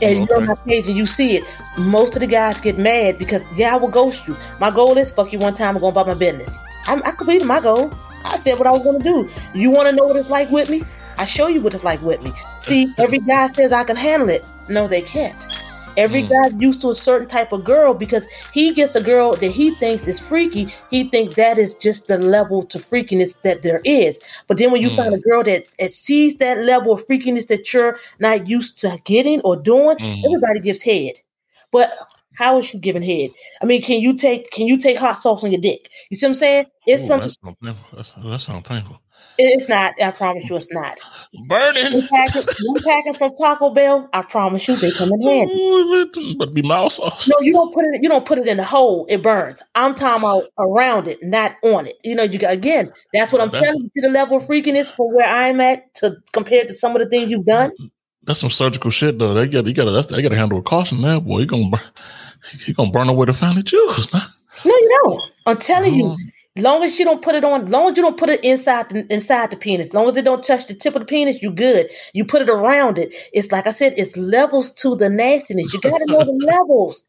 And 0.00 0.28
you're 0.28 0.36
on 0.36 0.46
my 0.46 0.54
page 0.54 0.86
and 0.88 0.96
you 0.96 1.06
see 1.06 1.36
it. 1.36 1.44
Most 1.78 2.14
of 2.14 2.20
the 2.20 2.26
guys 2.26 2.60
get 2.60 2.78
mad 2.78 3.18
because 3.18 3.42
yeah, 3.58 3.74
I 3.74 3.76
will 3.76 3.88
ghost 3.88 4.28
you. 4.28 4.36
My 4.60 4.70
goal 4.70 4.96
is 4.96 5.10
fuck 5.10 5.32
you 5.32 5.38
one 5.38 5.54
time. 5.54 5.74
I'm 5.74 5.80
going 5.80 5.92
about 5.92 6.06
my 6.06 6.14
business. 6.14 6.58
I'm, 6.86 7.02
I 7.04 7.10
completed 7.12 7.46
my 7.46 7.60
goal. 7.60 7.90
I 8.24 8.38
said 8.38 8.58
what 8.58 8.66
I 8.66 8.70
was 8.70 8.82
gonna 8.82 9.00
do. 9.00 9.28
You 9.54 9.70
want 9.70 9.88
to 9.88 9.92
know 9.92 10.04
what 10.04 10.16
it's 10.16 10.28
like 10.28 10.50
with 10.50 10.70
me? 10.70 10.82
I 11.18 11.24
show 11.24 11.46
you 11.48 11.62
what 11.62 11.74
it's 11.74 11.82
like 11.84 12.00
with 12.02 12.22
me. 12.22 12.32
See, 12.60 12.92
every 12.98 13.18
guy 13.18 13.46
says 13.48 13.72
I 13.72 13.84
can 13.84 13.96
handle 13.96 14.28
it. 14.28 14.46
No, 14.68 14.86
they 14.86 15.02
can't. 15.02 15.55
Every 15.96 16.22
Mm. 16.22 16.28
guy 16.28 16.56
used 16.58 16.80
to 16.82 16.90
a 16.90 16.94
certain 16.94 17.28
type 17.28 17.52
of 17.52 17.64
girl 17.64 17.94
because 17.94 18.26
he 18.52 18.72
gets 18.72 18.94
a 18.94 19.00
girl 19.00 19.34
that 19.36 19.50
he 19.50 19.74
thinks 19.76 20.06
is 20.06 20.20
freaky. 20.20 20.66
He 20.90 21.04
thinks 21.04 21.34
that 21.34 21.58
is 21.58 21.74
just 21.74 22.06
the 22.06 22.18
level 22.18 22.62
to 22.64 22.78
freakiness 22.78 23.40
that 23.42 23.62
there 23.62 23.80
is. 23.84 24.20
But 24.46 24.58
then 24.58 24.72
when 24.72 24.82
you 24.82 24.90
Mm. 24.90 24.96
find 24.96 25.14
a 25.14 25.18
girl 25.18 25.42
that, 25.44 25.64
that 25.78 25.90
sees 25.90 26.36
that 26.36 26.58
level 26.64 26.92
of 26.92 27.06
freakiness 27.06 27.46
that 27.48 27.72
you're 27.72 27.98
not 28.18 28.46
used 28.48 28.78
to 28.80 28.98
getting 29.04 29.40
or 29.42 29.56
doing, 29.56 29.96
Mm. 29.96 30.22
everybody 30.24 30.60
gives 30.60 30.82
head. 30.82 31.20
But 31.72 31.96
how 32.36 32.58
is 32.58 32.66
she 32.66 32.78
giving 32.78 33.02
head? 33.02 33.30
I 33.62 33.64
mean, 33.64 33.80
can 33.82 34.00
you 34.00 34.16
take 34.16 34.50
can 34.50 34.66
you 34.66 34.78
take 34.78 34.98
hot 34.98 35.18
sauce 35.18 35.42
on 35.44 35.50
your 35.52 35.60
dick? 35.60 35.88
You 36.10 36.16
see 36.16 36.26
what 36.26 36.30
I'm 36.30 36.34
saying? 36.34 36.66
It's 36.86 37.04
Ooh, 37.04 37.06
something. 37.06 37.28
that 37.28 37.36
sounds 37.42 37.56
painful. 37.62 37.96
That's, 37.96 38.12
that 38.12 38.40
sounds 38.40 38.68
painful. 38.68 39.00
It's 39.38 39.68
not. 39.68 39.94
I 40.02 40.10
promise 40.12 40.48
you, 40.48 40.56
it's 40.56 40.70
not. 40.72 40.98
Burning. 41.46 41.92
One 41.92 42.08
package, 42.08 42.46
one 42.84 43.14
from 43.14 43.36
Taco 43.36 43.70
Bell. 43.70 44.08
I 44.12 44.22
promise 44.22 44.66
you, 44.66 44.76
they 44.76 44.90
come 44.90 45.10
in 45.12 45.20
handy. 45.22 46.34
But 46.38 46.54
be 46.54 46.62
mouse 46.62 46.96
sauce. 46.96 47.28
No, 47.28 47.36
you 47.40 47.52
don't 47.52 47.72
put 47.74 47.84
it. 47.84 48.02
You 48.02 48.08
don't 48.08 48.24
put 48.24 48.38
it 48.38 48.48
in 48.48 48.56
the 48.56 48.64
hole. 48.64 49.06
It 49.08 49.22
burns. 49.22 49.62
I'm 49.74 49.94
talking 49.94 50.22
about 50.22 50.44
around 50.58 51.08
it, 51.08 51.18
not 51.22 51.52
on 51.62 51.86
it. 51.86 51.96
You 52.04 52.14
know, 52.14 52.22
you 52.22 52.38
got 52.38 52.52
again. 52.52 52.92
That's 53.12 53.32
what 53.32 53.42
I'm 53.42 53.50
That's- 53.50 53.66
telling 53.70 53.90
you. 53.94 54.02
The 54.02 54.08
level 54.08 54.36
of 54.38 54.44
freakiness 54.44 54.90
from 54.94 55.14
where 55.14 55.26
I'm 55.26 55.60
at 55.60 55.94
to 55.96 56.16
compared 56.32 56.68
to 56.68 56.74
some 56.74 56.94
of 56.96 57.02
the 57.02 57.08
things 57.08 57.30
you've 57.30 57.46
done. 57.46 57.72
That's 58.22 58.40
some 58.40 58.50
surgical 58.50 58.90
shit 58.90 59.18
though. 59.18 59.34
They 59.34 59.48
got 59.48 59.66
you 59.66 59.72
got 59.74 59.84
to 59.84 60.14
they 60.14 60.22
got 60.22 60.30
to 60.30 60.36
handle 60.36 60.58
with 60.58 60.64
caution 60.66 61.00
now, 61.00 61.20
boy. 61.20 61.40
You 61.40 61.46
gonna 61.46 61.70
burn, 61.70 61.80
he 62.64 62.72
gonna 62.72 62.90
burn 62.90 63.08
away 63.08 63.26
the 63.26 63.32
family 63.34 63.62
jewels. 63.62 64.12
Nah. 64.12 64.20
No, 64.64 64.70
you 64.72 65.00
don't. 65.04 65.22
I'm 65.46 65.56
telling 65.58 65.94
you. 65.94 66.04
Mm-hmm. 66.04 66.28
Long 66.58 66.84
as 66.84 66.98
you 66.98 67.04
don't 67.06 67.22
put 67.22 67.34
it 67.34 67.44
on, 67.44 67.66
long 67.66 67.90
as 67.90 67.96
you 67.98 68.04
don't 68.04 68.18
put 68.18 68.30
it 68.30 68.44
inside 68.44 68.90
the 68.90 69.06
inside 69.12 69.50
the 69.50 69.58
penis, 69.58 69.92
long 69.94 70.08
as 70.08 70.16
it 70.16 70.24
don't 70.24 70.44
touch 70.44 70.66
the 70.66 70.74
tip 70.74 70.94
of 70.96 71.00
the 71.02 71.06
penis, 71.06 71.42
you 71.42 71.52
good. 71.52 71.90
You 72.14 72.26
put 72.26 72.42
it 72.42 72.50
around 72.50 72.98
it. 72.98 73.14
It's 73.32 73.52
like 73.52 73.66
I 73.66 73.72
said, 73.72 73.94
it's 73.98 74.16
levels 74.16 74.72
to 74.76 74.96
the 74.96 75.10
nastiness. 75.10 75.72
You 75.74 75.80
gotta 75.80 76.06
know 76.08 76.24
the 76.24 76.46
levels. 76.60 77.04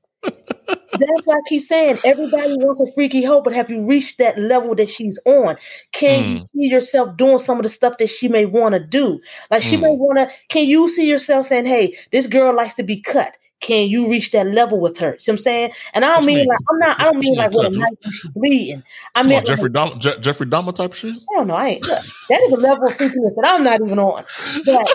That's 0.97 1.25
why 1.25 1.35
I 1.35 1.41
keep 1.49 1.61
saying 1.61 1.99
everybody 2.05 2.53
wants 2.53 2.81
a 2.81 2.93
freaky 2.93 3.23
hoe, 3.23 3.41
but 3.41 3.53
have 3.53 3.69
you 3.69 3.87
reached 3.89 4.19
that 4.19 4.39
level 4.39 4.75
that 4.75 4.89
she's 4.89 5.19
on? 5.25 5.57
Can 5.93 6.25
you 6.27 6.39
see 6.55 6.69
yourself 6.69 7.17
doing 7.17 7.39
some 7.39 7.57
of 7.57 7.63
the 7.63 7.69
stuff 7.69 7.97
that 7.99 8.09
she 8.09 8.29
may 8.29 8.45
want 8.45 8.75
to 8.75 8.79
do? 8.79 9.21
Like 9.51 9.63
she 9.63 9.77
Mm. 9.77 9.81
may 9.81 9.89
want 9.91 10.19
to. 10.19 10.35
Can 10.49 10.67
you 10.67 10.87
see 10.89 11.09
yourself 11.09 11.47
saying, 11.47 11.65
"Hey, 11.67 11.95
this 12.11 12.27
girl 12.27 12.55
likes 12.55 12.75
to 12.75 12.83
be 12.83 13.01
cut"? 13.01 13.37
Can 13.59 13.89
you 13.89 14.07
reach 14.09 14.31
that 14.31 14.47
level 14.47 14.79
with 14.79 14.99
her? 14.99 15.17
See 15.19 15.31
what 15.31 15.33
I'm 15.33 15.37
saying? 15.39 15.71
And 15.93 16.05
I 16.05 16.09
don't 16.09 16.25
mean 16.25 16.37
mean? 16.37 16.47
like 16.47 16.59
I'm 16.69 16.79
not. 16.79 17.01
I 17.01 17.03
don't 17.05 17.19
mean 17.19 17.35
like 17.35 17.51
with 17.51 17.65
a 17.65 17.69
knife 17.69 18.21
bleeding. 18.35 18.83
I 19.15 19.23
mean 19.23 19.43
Jeffrey 19.45 19.69
Dahmer, 19.69 19.97
Je- 19.99 20.19
Jeffrey 20.19 20.45
Dahmer 20.45 20.75
type 20.75 20.93
shit. 20.93 21.13
I 21.15 21.33
don't 21.33 21.47
know. 21.47 21.55
I 21.55 21.67
ain't. 21.69 21.83
Look, 21.83 21.99
that 22.29 22.41
is 22.41 22.53
a 22.53 22.57
level 22.57 22.83
of 22.87 22.93
freakiness 22.97 23.35
that 23.35 23.45
I'm 23.45 23.63
not 23.63 23.81
even 23.81 23.99
on. 23.99 24.23
But 24.65 24.89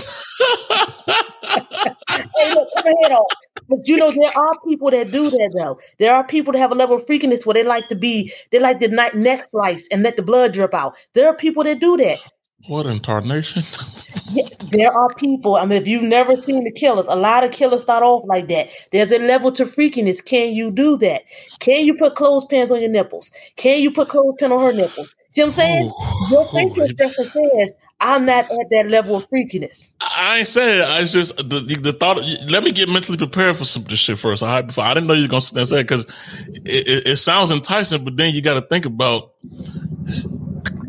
hey, 2.39 2.55
look, 2.55 2.69
my 2.77 2.95
head 3.03 3.13
off. 3.13 3.27
But 3.69 3.89
you 3.89 3.97
know, 3.97 4.11
there 4.11 4.31
are 4.37 4.53
people 4.67 4.91
that 4.91 5.11
do 5.11 5.31
that 5.31 5.55
though. 5.59 5.79
There 5.99 6.15
are 6.15 6.25
people 6.25 6.53
that 6.53 6.59
have 6.59 6.73
a 6.73 6.77
level 6.77 6.97
of 6.97 7.07
freakiness 7.07 7.45
where 7.45 7.55
they 7.55 7.65
like 7.65 7.89
to 7.89 7.97
be, 7.97 8.33
they 8.51 8.59
like 8.61 8.81
the 8.81 8.89
neck 8.89 9.45
slice 9.51 9.89
and 9.91 10.03
let 10.03 10.17
the 10.17 10.23
blood 10.23 10.53
drip 10.53 10.75
out. 10.75 10.97
There 11.15 11.29
are 11.29 11.35
people 11.37 11.65
that 11.65 11.81
do 11.81 11.97
that. 11.97 12.19
What 12.67 12.87
in 12.87 13.01
tarnation? 13.01 13.65
There 14.71 14.91
are 14.91 15.13
people. 15.17 15.57
I 15.57 15.67
mean, 15.67 15.83
if 15.83 15.87
you've 15.87 16.03
never 16.03 16.39
seen 16.39 16.65
the 16.65 16.73
killers, 16.73 17.05
a 17.07 17.15
lot 17.17 17.45
of 17.45 17.53
killers 17.53 17.83
start 17.83 18.03
off 18.03 18.25
like 18.25 18.49
that. 18.49 18.71
There's 18.91 19.13
a 19.13 19.19
level 19.19 19.53
to 19.53 19.65
freakiness. 19.65 20.25
Can 20.25 20.55
you 20.55 20.71
do 20.71 20.97
that? 20.99 21.25
Can 21.59 21.85
you 21.85 21.95
put 21.95 22.15
clothespins 22.15 22.73
on 22.73 22.81
your 22.81 22.91
nipples? 22.91 23.31
Can 23.57 23.83
you 23.83 23.91
put 23.91 24.09
clothespin 24.09 24.51
on 24.51 24.63
her 24.63 24.73
nipples? 24.73 25.15
See 25.33 25.43
what 25.43 25.47
I'm 25.47 25.51
saying? 25.51 25.85
Ooh. 25.85 26.31
Your 26.31 26.51
facial 26.53 26.85
expression 26.85 27.31
says, 27.59 27.73
I'm 28.01 28.27
not 28.27 28.51
at 28.51 28.71
that 28.71 28.87
level 28.89 29.17
of 29.17 29.29
freakiness. 29.29 29.93
I 30.01 30.39
ain't 30.39 30.49
saying 30.49 30.81
it. 30.81 30.89
I 30.89 31.05
just 31.05 31.37
the, 31.37 31.65
the, 31.67 31.75
the 31.77 31.93
thought. 31.93 32.19
Let 32.49 32.65
me 32.65 32.73
get 32.73 32.89
mentally 32.89 33.19
prepared 33.19 33.57
for 33.57 33.65
some 33.65 33.83
of 33.83 33.89
this 33.89 33.99
shit 33.99 34.19
first. 34.19 34.43
I 34.43 34.63
before 34.63 34.85
I 34.85 34.95
didn't 34.95 35.07
know 35.07 35.15
you 35.15 35.23
were 35.23 35.29
gonna 35.29 35.41
sit 35.41 35.55
there 35.55 35.63
and 35.63 35.69
say 35.69 35.83
because 35.83 36.07
it, 36.65 36.89
it, 36.89 37.07
it 37.09 37.17
sounds 37.17 37.51
enticing, 37.51 38.05
but 38.05 38.17
then 38.17 38.35
you 38.35 38.43
got 38.43 38.55
to 38.55 38.63
think 38.63 38.87
about 38.87 39.33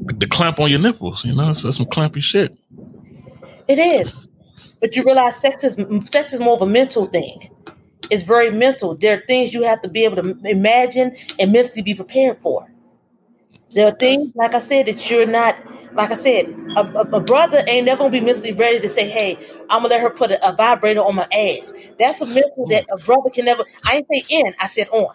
the 0.05 0.27
clamp 0.27 0.59
on 0.59 0.69
your 0.69 0.79
nipples. 0.79 1.25
You 1.25 1.35
know, 1.35 1.53
so 1.53 1.67
that's 1.67 1.77
some 1.77 1.85
clampy 1.85 2.21
shit. 2.21 2.55
It 3.67 3.79
is. 3.79 4.15
But 4.79 4.95
you 4.95 5.03
realize 5.03 5.39
sex 5.39 5.63
is 5.63 5.77
sex 6.07 6.33
is 6.33 6.39
more 6.39 6.55
of 6.55 6.61
a 6.61 6.67
mental 6.67 7.05
thing. 7.07 7.49
It's 8.09 8.23
very 8.23 8.51
mental. 8.51 8.95
There 8.95 9.17
are 9.17 9.21
things 9.25 9.53
you 9.53 9.63
have 9.63 9.81
to 9.81 9.89
be 9.89 10.03
able 10.03 10.21
to 10.21 10.37
imagine 10.43 11.15
and 11.39 11.51
mentally 11.51 11.81
be 11.81 11.95
prepared 11.95 12.41
for. 12.41 12.69
There 13.73 13.87
are 13.87 13.95
things, 13.95 14.31
like 14.35 14.53
I 14.53 14.59
said, 14.59 14.85
that 14.85 15.09
you're 15.09 15.25
not. 15.25 15.55
Like 15.93 16.11
I 16.11 16.15
said, 16.15 16.47
a, 16.75 16.81
a, 16.81 17.01
a 17.01 17.19
brother 17.19 17.63
ain't 17.67 17.85
never 17.85 17.99
gonna 17.99 18.11
be 18.11 18.21
mentally 18.21 18.53
ready 18.53 18.79
to 18.79 18.89
say, 18.89 19.09
"Hey, 19.09 19.37
I'm 19.69 19.81
gonna 19.81 19.89
let 19.89 20.01
her 20.01 20.09
put 20.09 20.31
a, 20.31 20.47
a 20.47 20.55
vibrator 20.55 21.01
on 21.01 21.15
my 21.15 21.27
ass." 21.31 21.73
That's 21.97 22.21
a 22.21 22.25
mental 22.25 22.65
hmm. 22.65 22.71
that 22.71 22.85
a 22.91 22.97
brother 22.97 23.29
can 23.31 23.45
never. 23.45 23.63
I 23.85 24.01
didn't 24.01 24.25
say 24.25 24.37
in. 24.37 24.53
I 24.59 24.67
said 24.67 24.89
on. 24.89 25.13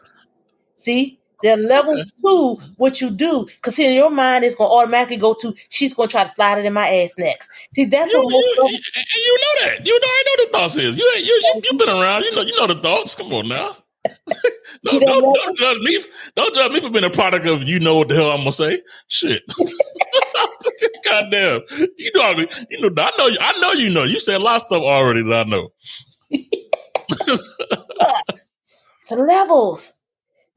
See, 0.76 1.20
there 1.42 1.54
are 1.54 1.62
levels 1.62 2.10
to 2.24 2.56
what 2.76 3.00
you 3.00 3.10
do, 3.10 3.46
because 3.46 3.78
in 3.78 3.94
your 3.94 4.10
mind 4.10 4.44
it's 4.44 4.54
gonna 4.56 4.72
automatically 4.72 5.16
go 5.18 5.34
to. 5.34 5.54
She's 5.70 5.94
gonna 5.94 6.08
try 6.08 6.24
to 6.24 6.30
slide 6.30 6.58
it 6.58 6.64
in 6.66 6.72
my 6.72 6.88
ass 6.88 7.14
next. 7.18 7.50
See, 7.72 7.84
that's 7.84 8.12
You, 8.12 8.20
what 8.20 8.32
most 8.32 8.72
you, 8.72 8.78
you, 9.16 9.38
know 9.38 9.66
that. 9.66 9.86
You 9.86 9.92
know 10.00 10.06
I 10.06 10.24
know 10.26 10.44
the 10.44 10.50
thoughts 10.52 10.76
is. 10.76 10.96
You 10.98 11.12
ain't 11.16 11.24
you 11.26 11.32
you 11.32 11.62
you 11.64 11.78
been 11.78 11.88
around. 11.88 12.24
You 12.24 12.34
know 12.34 12.42
you 12.42 12.56
know 12.56 12.66
the 12.66 12.80
thoughts. 12.80 13.14
Come 13.14 13.32
on 13.32 13.48
now. 13.48 13.76
don't, 14.84 15.00
don't, 15.04 15.34
don't 15.34 15.56
judge 15.58 15.78
me. 15.80 16.02
Don't 16.34 16.54
judge 16.54 16.72
me 16.72 16.80
for 16.80 16.90
being 16.90 17.04
a 17.04 17.10
product 17.10 17.46
of 17.46 17.64
you 17.64 17.80
know 17.80 17.98
what 17.98 18.08
the 18.08 18.14
hell 18.16 18.30
I'm 18.30 18.40
gonna 18.40 18.52
say. 18.52 18.82
Shit. 19.08 19.42
Goddamn. 21.04 21.60
You 21.98 22.12
know 22.14 22.22
I 22.22 22.46
you 22.70 22.80
know 22.80 22.90
I 23.02 23.12
know 23.18 23.26
you 23.28 23.38
I 23.40 23.60
know 23.60 23.72
you 23.72 23.90
know. 23.90 24.04
You 24.04 24.18
said 24.20 24.40
a 24.40 24.44
lot 24.44 24.56
of 24.56 24.62
stuff 24.62 24.82
already 24.82 25.22
that 25.24 25.46
I 25.46 25.50
know. 25.50 25.68
the 29.08 29.16
levels. 29.16 29.94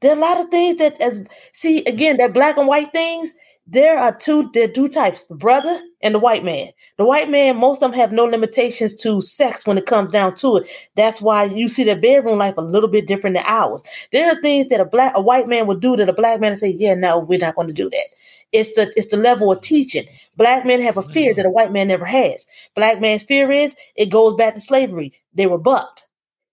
There 0.02 0.10
are 0.12 0.18
a 0.18 0.20
lot 0.20 0.40
of 0.40 0.50
things 0.50 0.76
that 0.76 1.00
as 1.00 1.24
see 1.52 1.84
again 1.84 2.16
that 2.18 2.34
black 2.34 2.56
and 2.58 2.68
white 2.68 2.92
things. 2.92 3.34
There 3.68 3.96
are 3.96 4.12
two 4.12 4.50
there 4.52 4.64
are 4.64 4.72
two 4.72 4.88
types: 4.88 5.22
the 5.24 5.36
brother 5.36 5.80
and 6.02 6.12
the 6.12 6.18
white 6.18 6.44
man. 6.44 6.70
The 6.98 7.04
white 7.04 7.30
man, 7.30 7.56
most 7.56 7.82
of 7.82 7.92
them 7.92 8.00
have 8.00 8.10
no 8.10 8.24
limitations 8.24 8.94
to 9.02 9.22
sex 9.22 9.64
when 9.64 9.78
it 9.78 9.86
comes 9.86 10.10
down 10.12 10.34
to 10.36 10.56
it. 10.56 10.68
That's 10.96 11.22
why 11.22 11.44
you 11.44 11.68
see 11.68 11.84
their 11.84 12.00
bedroom 12.00 12.38
life 12.38 12.56
a 12.56 12.62
little 12.62 12.88
bit 12.88 13.06
different 13.06 13.36
than 13.36 13.44
ours. 13.46 13.84
There 14.10 14.28
are 14.28 14.42
things 14.42 14.66
that 14.68 14.80
a 14.80 14.84
black 14.84 15.12
a 15.14 15.22
white 15.22 15.46
man 15.46 15.68
would 15.68 15.80
do 15.80 15.94
that 15.96 16.08
a 16.08 16.12
black 16.12 16.40
man 16.40 16.50
would 16.50 16.58
say, 16.58 16.74
"Yeah, 16.76 16.94
no, 16.94 17.20
we're 17.20 17.38
not 17.38 17.54
going 17.54 17.68
to 17.68 17.74
do 17.74 17.88
that." 17.88 18.06
It's 18.50 18.72
the 18.74 18.92
it's 18.96 19.12
the 19.12 19.16
level 19.16 19.52
of 19.52 19.60
teaching. 19.60 20.06
Black 20.36 20.66
men 20.66 20.80
have 20.80 20.98
a 20.98 21.02
fear 21.02 21.32
that 21.32 21.46
a 21.46 21.48
mm-hmm. 21.48 21.54
white 21.54 21.72
man 21.72 21.88
never 21.88 22.04
has. 22.04 22.46
Black 22.74 23.00
man's 23.00 23.22
fear 23.22 23.50
is 23.52 23.76
it 23.94 24.10
goes 24.10 24.34
back 24.34 24.56
to 24.56 24.60
slavery. 24.60 25.14
They 25.32 25.46
were 25.46 25.58
bucked. 25.58 26.06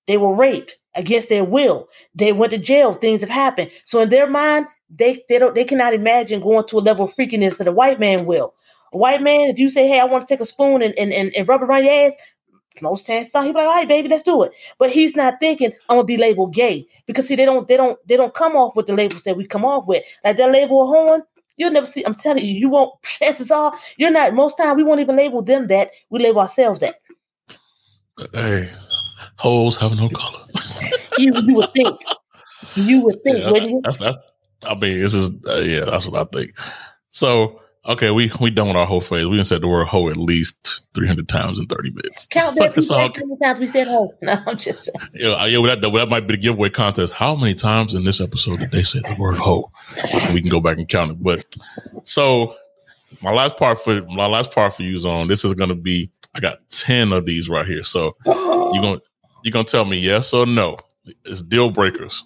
They 0.10 0.18
were 0.18 0.34
raped 0.34 0.80
against 0.96 1.30
their 1.30 1.44
will. 1.44 1.88
They 2.16 2.34
went 2.34 2.52
to 2.52 2.58
jail. 2.58 2.94
Things 2.94 3.22
have 3.22 3.30
happened. 3.30 3.70
So 3.86 4.02
in 4.02 4.10
their 4.10 4.28
mind, 4.28 4.66
they 4.90 5.24
they 5.30 5.38
don't 5.38 5.54
they 5.54 5.66
cannot 5.66 5.94
imagine 5.94 6.42
going 6.42 6.66
to 6.66 6.78
a 6.78 6.80
level 6.80 7.06
of 7.06 7.14
freakiness 7.14 7.60
that 7.60 7.68
a 7.68 7.72
white 7.72 8.00
man 8.00 8.26
will. 8.26 8.56
A 8.92 8.98
white 8.98 9.22
man, 9.22 9.52
if 9.52 9.60
you 9.60 9.70
say, 9.70 9.88
"Hey, 9.88 10.00
I 10.00 10.06
want 10.06 10.22
to 10.22 10.28
take 10.28 10.42
a 10.42 10.48
spoon 10.48 10.82
and 10.82 10.98
and, 10.98 11.14
and, 11.14 11.32
and 11.36 11.48
rub 11.48 11.62
it 11.62 11.66
around 11.66 11.86
your 11.86 12.08
ass," 12.08 12.14
most 12.82 13.06
times 13.06 13.32
he'll 13.32 13.44
be 13.44 13.52
like, 13.52 13.68
"All 13.68 13.76
right, 13.76 13.88
baby, 13.88 14.10
let's 14.10 14.24
do 14.24 14.42
it." 14.42 14.52
But 14.80 14.90
he's 14.90 15.16
not 15.16 15.40
thinking 15.40 15.74
I'm 15.88 15.98
gonna 15.98 16.06
be 16.06 16.18
labeled 16.18 16.56
gay 16.56 16.88
because 17.06 17.28
see, 17.28 17.36
they 17.36 17.46
don't 17.46 17.68
they 17.68 17.78
don't 17.78 18.00
they 18.08 18.18
don't 18.18 18.34
come 18.34 18.56
off 18.56 18.76
with 18.76 18.88
the 18.88 18.96
labels 18.96 19.22
that 19.22 19.38
we 19.38 19.46
come 19.46 19.64
off 19.64 19.88
with. 19.88 20.04
Like 20.24 20.38
that 20.38 20.52
label 20.52 20.82
of 20.82 20.90
horn, 20.90 21.22
you'll 21.56 21.70
never 21.70 21.86
see. 21.86 22.04
I'm 22.04 22.16
telling 22.16 22.44
you, 22.44 22.56
you 22.56 22.72
won't. 22.72 23.00
Chances 23.04 23.52
are, 23.52 23.74
you're 23.98 24.10
not. 24.10 24.34
Most 24.34 24.58
time, 24.58 24.76
we 24.76 24.84
won't 24.84 25.02
even 25.02 25.18
label 25.18 25.44
them 25.44 25.68
that. 25.68 25.92
We 26.10 26.18
label 26.18 26.42
ourselves 26.42 26.80
that. 26.80 26.96
Hey, 28.34 28.68
hoes 29.40 29.76
have 29.78 29.94
no 29.96 30.10
color. 30.10 30.46
You, 31.18 31.34
you 31.46 31.56
would 31.56 31.74
think. 31.74 32.00
You 32.76 33.02
would 33.02 33.24
think, 33.24 33.40
Yeah, 33.40 33.52
wouldn't 33.52 33.72
you? 33.72 33.82
that's, 33.84 33.98
that's, 33.98 34.18
I 34.66 34.76
mean, 34.76 35.02
this 35.02 35.14
is, 35.14 35.30
uh, 35.48 35.58
yeah, 35.60 35.86
that's 35.86 36.06
what 36.08 36.22
I 36.22 36.38
think. 36.38 36.52
So, 37.12 37.62
okay, 37.86 38.12
we, 38.12 38.32
we 38.40 38.52
done 38.52 38.68
with 38.68 38.76
our 38.78 38.86
whole 38.86 39.02
phase. 39.02 39.26
We 39.26 39.38
done 39.38 39.46
said 39.46 39.62
the 39.62 39.68
word 39.68 39.88
hoe 39.88 40.10
at 40.10 40.18
least 40.18 40.84
300 40.94 41.28
times 41.30 41.60
in 41.60 41.66
30 41.68 41.92
minutes. 41.92 42.28
Count 42.28 42.56
that 42.58 42.76
how 42.90 43.26
many 43.26 43.38
times 43.42 43.60
we 43.60 43.68
said 43.68 43.88
"ho." 43.88 44.14
No, 44.22 44.34
I'm 44.46 44.58
just 44.58 44.90
Yeah, 45.14 45.30
uh, 45.32 45.46
yeah 45.46 45.58
well, 45.60 45.76
that, 45.80 45.90
well, 45.92 46.06
that 46.06 46.10
might 46.10 46.28
be 46.28 46.36
the 46.36 46.42
giveaway 46.42 46.70
contest. 46.70 47.14
How 47.14 47.36
many 47.36 47.56
times 47.56 47.96
in 47.96 48.04
this 48.04 48.22
episode 48.22 48.60
did 48.60 48.72
they 48.72 48.84
say 48.84 49.00
the 49.00 49.16
word 49.18 49.38
hoe? 49.38 49.72
We 50.34 50.42
can 50.42 50.50
go 50.50 50.60
back 50.60 50.78
and 50.78 50.88
count 50.88 51.12
it. 51.12 51.24
But 51.24 51.46
so 52.04 52.56
my 53.22 53.32
last 53.32 53.58
part 53.58 53.82
for 53.82 54.02
my 54.04 54.28
last 54.28 54.52
part 54.52 54.74
for 54.76 54.84
you 54.84 55.00
on 55.10 55.28
this 55.28 55.44
is 55.46 55.54
gonna 55.54 55.76
be 55.76 56.12
I 56.36 56.40
got 56.42 56.58
10 56.70 57.12
of 57.14 57.26
these 57.26 57.50
right 57.50 57.66
here. 57.66 57.84
So 57.84 58.16
you're 58.26 58.82
gonna 58.82 59.00
you're 59.44 59.52
gonna 59.52 59.64
tell 59.64 59.86
me 59.86 59.98
yes 59.98 60.34
or 60.34 60.46
no. 60.46 60.78
It's 61.26 61.42
deal 61.42 61.72
breakers. 61.72 62.24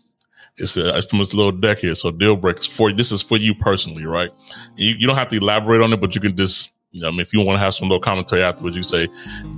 It's, 0.57 0.78
uh, 0.78 0.93
it's 0.95 1.09
from 1.09 1.20
this 1.20 1.34
little 1.34 1.51
deck 1.51 1.80
here. 1.80 1.95
So 1.95 2.11
deal 2.11 2.36
breakers 2.36 2.68
for 2.68 2.91
this 2.93 3.11
is 3.11 3.22
for 3.22 3.38
you 3.38 3.55
personally, 3.55 4.05
right? 4.05 4.30
You, 4.76 4.95
you 4.97 5.07
don't 5.07 5.16
have 5.16 5.30
to 5.30 5.38
elaborate 5.38 5.82
on 5.82 5.93
it, 5.93 6.01
but 6.01 6.14
you 6.14 6.22
can 6.22 6.38
just 6.38 6.72
you 6.91 7.01
know, 7.01 7.07
I 7.07 7.11
mean, 7.11 7.22
if 7.22 7.34
you 7.34 7.41
want 7.41 7.55
to 7.55 7.59
have 7.59 7.74
some 7.74 7.89
little 7.89 8.01
commentary 8.01 8.43
afterwards, 8.43 8.76
you 8.78 8.84
say 8.84 9.07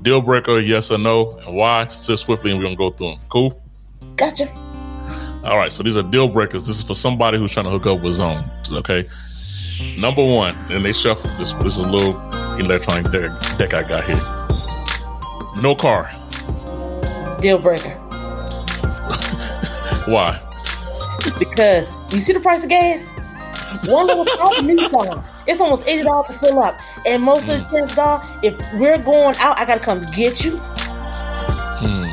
deal 0.04 0.22
breaker, 0.22 0.58
yes 0.60 0.90
or 0.90 0.98
no, 0.98 1.38
and 1.40 1.54
why. 1.54 1.86
Sit 1.88 2.18
swiftly, 2.18 2.52
and 2.52 2.60
we're 2.60 2.64
gonna 2.64 2.78
go 2.78 2.92
through 2.92 3.16
them. 3.16 3.20
Cool. 3.30 3.62
gotcha. 4.16 4.50
All 5.44 5.58
right, 5.58 5.72
so 5.72 5.84
these 5.84 5.98
are 5.98 6.02
deal 6.02 6.30
breakers. 6.30 6.66
This 6.66 6.78
is 6.78 6.84
for 6.84 6.96
somebody 6.96 7.38
who's 7.38 7.52
trying 7.52 7.66
to 7.66 7.72
hook 7.72 7.86
up 7.86 8.02
with 8.02 8.16
Zone. 8.16 8.50
Okay. 8.72 9.04
Number 9.98 10.24
one, 10.24 10.56
and 10.72 10.84
they 10.84 10.94
shuffle 10.94 11.30
this. 11.32 11.52
This 11.54 11.78
is 11.78 11.84
a 11.84 11.92
little 11.92 12.20
electronic 12.58 13.12
deck, 13.12 13.32
deck 13.58 13.74
I 13.74 13.84
got 13.84 14.06
here. 14.06 15.62
No 15.62 15.76
car. 15.76 16.10
Deal 17.40 17.58
breaker. 17.58 17.90
Why? 20.08 20.40
Because 21.40 21.94
you 22.14 22.22
see 22.22 22.34
the 22.34 22.40
price 22.40 22.64
of 22.64 22.70
gas? 22.70 23.10
One 23.88 24.08
little 24.08 24.26
new 24.64 24.90
car. 24.90 25.24
It's 25.48 25.60
almost 25.60 25.88
eighty 25.88 26.04
dollars 26.04 26.28
to 26.32 26.40
fill 26.40 26.60
up. 26.60 26.78
And 27.06 27.24
most 27.24 27.50
of 27.50 27.60
the 27.60 27.66
chances 27.70 27.98
are, 27.98 28.22
if 28.44 28.56
we're 28.80 28.98
going 29.04 29.36
out, 29.38 29.60
I 29.60 29.66
gotta 29.66 29.80
come 29.82 30.02
get 30.16 30.44
you, 30.44 30.58
Hmm. 30.58 32.06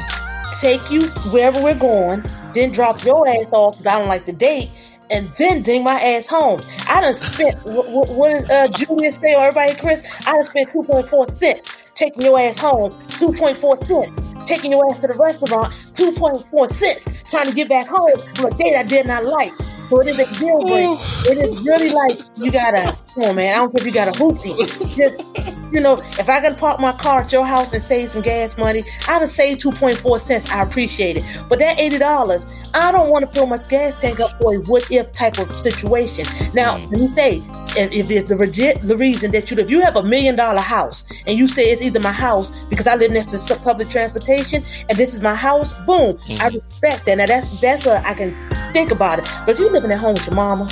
take 0.61 0.91
you 0.91 1.09
wherever 1.31 1.63
we're 1.63 1.79
going, 1.79 2.25
then 2.53 2.73
drop 2.73 3.05
your 3.05 3.29
ass 3.29 3.53
off. 3.53 3.79
I 3.87 3.99
don't 3.99 4.09
like 4.09 4.25
the 4.27 4.33
date, 4.33 4.71
and 5.11 5.29
then 5.39 5.63
ding 5.63 5.85
my 5.85 6.01
ass 6.01 6.27
home. 6.27 6.59
I 6.89 7.01
done 7.01 7.15
spent 7.15 7.57
what, 7.67 7.89
what, 7.91 8.09
what 8.11 8.35
did 8.39 8.51
uh, 8.51 8.69
Julius 8.69 9.17
say 9.17 9.35
or 9.35 9.45
everybody, 9.47 9.75
Chris? 9.81 10.03
I 10.27 10.33
done 10.33 10.45
spent 10.45 10.71
two 10.73 10.83
point 10.83 11.09
four 11.09 11.29
cents 11.39 11.91
taking 11.95 12.23
your 12.23 12.41
ass 12.41 12.59
home. 12.59 12.93
Two 13.09 13.33
point 13.33 13.57
four 13.57 13.79
cents 13.85 14.11
taking 14.47 14.73
your 14.73 14.85
ass 14.91 14.99
to 15.01 15.07
the 15.07 15.15
restaurant. 15.15 15.73
Two 15.95 16.13
point 16.13 16.37
four 16.51 16.69
cents 16.69 17.23
trying 17.31 17.49
to 17.49 17.55
get 17.55 17.69
back 17.69 17.87
home 17.87 18.13
from 18.35 18.47
a 18.47 18.51
date 18.51 18.77
I 18.77 18.83
did 18.83 19.07
not 19.07 19.25
like. 19.25 19.53
So 19.93 20.01
it 20.01 20.09
is 20.09 20.19
a 20.19 20.39
deal 20.41 20.67
breaker. 20.67 21.03
It 21.31 21.43
is 21.43 21.67
really 21.67 21.91
like 21.91 22.15
you 22.39 22.51
gotta. 22.51 22.97
Come 23.13 23.25
on, 23.25 23.37
man. 23.37 23.55
I 23.55 23.59
don't 23.59 23.73
care 23.73 23.81
if 23.83 23.87
you 23.87 23.93
got 23.93 24.09
a 24.09 24.13
hoopty. 24.13 24.57
Just 24.97 25.75
you 25.75 25.81
know, 25.81 25.99
if 26.19 26.31
I 26.31 26.41
can 26.41 26.55
park 26.55 26.81
my 26.81 26.93
car 26.93 27.21
at 27.21 27.31
your 27.31 27.45
house 27.45 27.75
and 27.75 27.83
save 27.83 28.09
some 28.09 28.23
gas 28.23 28.57
money, 28.57 28.85
I'd 29.07 29.21
have 29.21 29.29
saved 29.29 29.63
2.4 29.63 30.21
cents. 30.21 30.51
I 30.51 30.63
appreciate 30.63 31.19
it. 31.19 31.25
But 31.47 31.59
that 31.59 31.77
$80, 31.77 32.71
I 32.75 32.91
don't 32.91 33.11
want 33.11 33.27
to 33.27 33.33
fill 33.33 33.47
my 33.47 33.59
gas 33.59 33.97
tank 33.99 34.19
up 34.21 34.41
for 34.41 34.55
a 34.55 34.59
what 34.61 34.91
if 34.91 35.13
type 35.13 35.39
of 35.39 35.53
situation. 35.53 36.25
Now, 36.55 36.79
mm. 36.79 36.91
let 36.91 37.01
me 37.01 37.09
say, 37.09 37.43
if, 37.77 37.93
if 37.93 38.11
it's 38.11 38.29
the 38.29 38.37
legit 38.37 38.81
the 38.81 38.97
reason 38.97 39.31
that 39.31 39.51
you 39.51 39.57
if 39.57 39.71
you 39.71 39.81
have 39.81 39.97
a 39.97 40.03
million 40.03 40.37
dollar 40.37 40.61
house 40.61 41.05
and 41.27 41.39
you 41.39 41.49
say 41.49 41.71
it's 41.71 41.81
either 41.81 42.01
my 42.01 42.13
house 42.13 42.51
because 42.67 42.87
I 42.87 42.97
live 42.97 43.11
next 43.11 43.31
to 43.31 43.57
public 43.57 43.89
transportation 43.89 44.63
and 44.89 44.99
this 44.99 45.15
is 45.15 45.23
my 45.23 45.35
house, 45.35 45.73
boom, 45.85 46.19
I 46.41 46.51
mm. 46.51 46.55
respect 46.55 47.07
that. 47.07 47.19
Now 47.19 47.27
that's 47.27 47.49
that's 47.61 47.87
a 47.87 48.07
I 48.07 48.15
can 48.15 48.35
think 48.73 48.91
about 48.91 49.19
it. 49.19 49.27
But 49.47 49.51
if 49.51 49.59
you're 49.59 49.71
living 49.83 49.97
at 49.97 49.99
home 49.99 50.15
with 50.15 50.27
your 50.27 50.37
mama, 50.37 50.67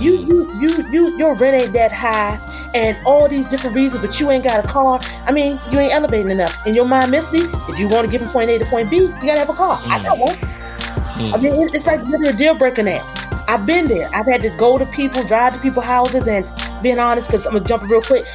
you 0.00 0.26
you 0.30 0.60
you 0.60 0.90
you 0.90 1.18
your 1.18 1.34
rent 1.36 1.62
ain't 1.62 1.72
that 1.74 1.90
high 1.90 2.38
and 2.74 2.96
all 3.06 3.28
these 3.28 3.46
different 3.48 3.74
reasons, 3.74 4.04
but 4.04 4.20
you 4.20 4.30
ain't 4.30 4.44
got 4.44 4.64
a 4.64 4.68
car. 4.68 5.00
I 5.24 5.32
mean, 5.32 5.58
you 5.72 5.78
ain't 5.78 5.92
elevating 5.92 6.30
enough. 6.30 6.66
In 6.66 6.74
your 6.74 6.86
mind, 6.86 7.10
Misty, 7.10 7.38
if 7.68 7.78
you 7.78 7.88
want 7.88 8.04
to 8.04 8.10
get 8.10 8.20
from 8.20 8.30
point 8.30 8.50
A 8.50 8.58
to 8.58 8.66
point 8.66 8.90
B, 8.90 8.96
you 8.96 9.08
gotta 9.08 9.38
have 9.38 9.48
a 9.48 9.54
car. 9.54 9.80
I 9.84 9.98
mm-hmm. 9.98 10.04
got 10.04 10.18
one. 10.18 11.34
I 11.34 11.38
mean, 11.38 11.52
it's 11.74 11.86
like 11.86 12.04
literally 12.04 12.28
a 12.28 12.32
deal 12.34 12.54
breaker 12.54 12.82
now. 12.82 13.00
I've 13.48 13.64
been 13.64 13.88
there. 13.88 14.04
I've 14.12 14.26
had 14.26 14.42
to 14.42 14.50
go 14.58 14.76
to 14.76 14.84
people, 14.86 15.22
drive 15.24 15.54
to 15.54 15.60
people's 15.60 15.86
houses, 15.86 16.28
and 16.28 16.46
being 16.82 16.98
honest, 16.98 17.28
because 17.28 17.46
I'm 17.46 17.54
gonna 17.54 17.64
jump 17.64 17.84
real 17.84 18.02
quick. 18.02 18.26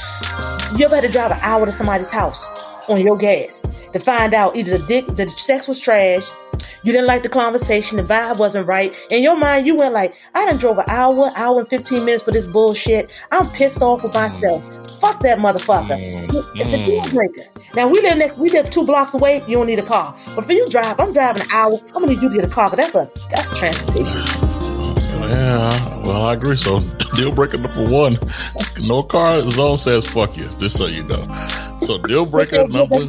You 0.77 0.85
ever 0.85 0.95
had 0.95 1.01
to 1.01 1.09
drive 1.09 1.31
an 1.31 1.39
hour 1.41 1.65
to 1.65 1.71
somebody's 1.71 2.09
house 2.09 2.47
on 2.87 3.01
your 3.01 3.17
gas 3.17 3.61
to 3.93 3.99
find 3.99 4.33
out 4.33 4.55
either 4.55 4.77
the 4.77 4.85
dick, 4.87 5.05
the 5.15 5.29
sex 5.29 5.67
was 5.67 5.79
trash, 5.79 6.31
you 6.83 6.91
didn't 6.91 7.07
like 7.07 7.23
the 7.23 7.29
conversation, 7.29 7.97
the 7.97 8.03
vibe 8.03 8.39
wasn't 8.39 8.67
right. 8.67 8.95
In 9.09 9.21
your 9.21 9.35
mind, 9.35 9.67
you 9.67 9.75
went 9.75 9.93
like, 9.93 10.15
I 10.33 10.45
done 10.45 10.57
drove 10.57 10.77
an 10.77 10.85
hour, 10.87 11.31
hour 11.35 11.59
and 11.59 11.69
15 11.69 12.05
minutes 12.05 12.23
for 12.23 12.31
this 12.31 12.47
bullshit. 12.47 13.11
I'm 13.31 13.49
pissed 13.51 13.81
off 13.81 14.03
with 14.03 14.13
myself. 14.13 14.63
Fuck 14.99 15.19
that 15.21 15.39
motherfucker. 15.39 15.89
Mm, 15.91 16.51
it's 16.55 16.73
a 16.73 16.77
mm. 16.77 16.85
deal 16.85 17.11
breaker. 17.11 17.51
Now 17.75 17.87
we 17.87 18.01
live 18.01 18.17
next, 18.17 18.37
we 18.37 18.49
live 18.49 18.69
two 18.69 18.85
blocks 18.85 19.13
away. 19.13 19.43
You 19.47 19.57
don't 19.57 19.67
need 19.67 19.79
a 19.79 19.83
car, 19.83 20.17
but 20.35 20.45
for 20.45 20.53
you 20.53 20.67
drive, 20.69 20.99
I'm 20.99 21.13
driving 21.13 21.43
an 21.43 21.51
hour. 21.51 21.71
I'm 21.87 21.93
gonna 21.93 22.07
need 22.07 22.21
you 22.21 22.29
to 22.29 22.35
get 22.35 22.45
a 22.45 22.49
car. 22.49 22.69
Cause 22.69 22.77
that's 22.77 22.95
a 22.95 23.11
that's 23.29 23.59
transportation. 23.59 24.21
Yeah, 25.21 26.01
well, 26.03 26.25
I 26.25 26.33
agree. 26.33 26.57
So, 26.57 26.77
deal 27.13 27.33
breaker 27.33 27.57
number 27.57 27.83
one, 27.91 28.17
no 28.81 29.03
car. 29.03 29.39
Zone 29.49 29.77
says 29.77 30.07
fuck 30.07 30.35
you. 30.35 30.49
Just 30.59 30.77
so 30.77 30.87
you 30.87 31.03
know. 31.03 31.27
So, 31.83 31.99
deal 31.99 32.25
breaker 32.25 32.67
number 32.67 33.07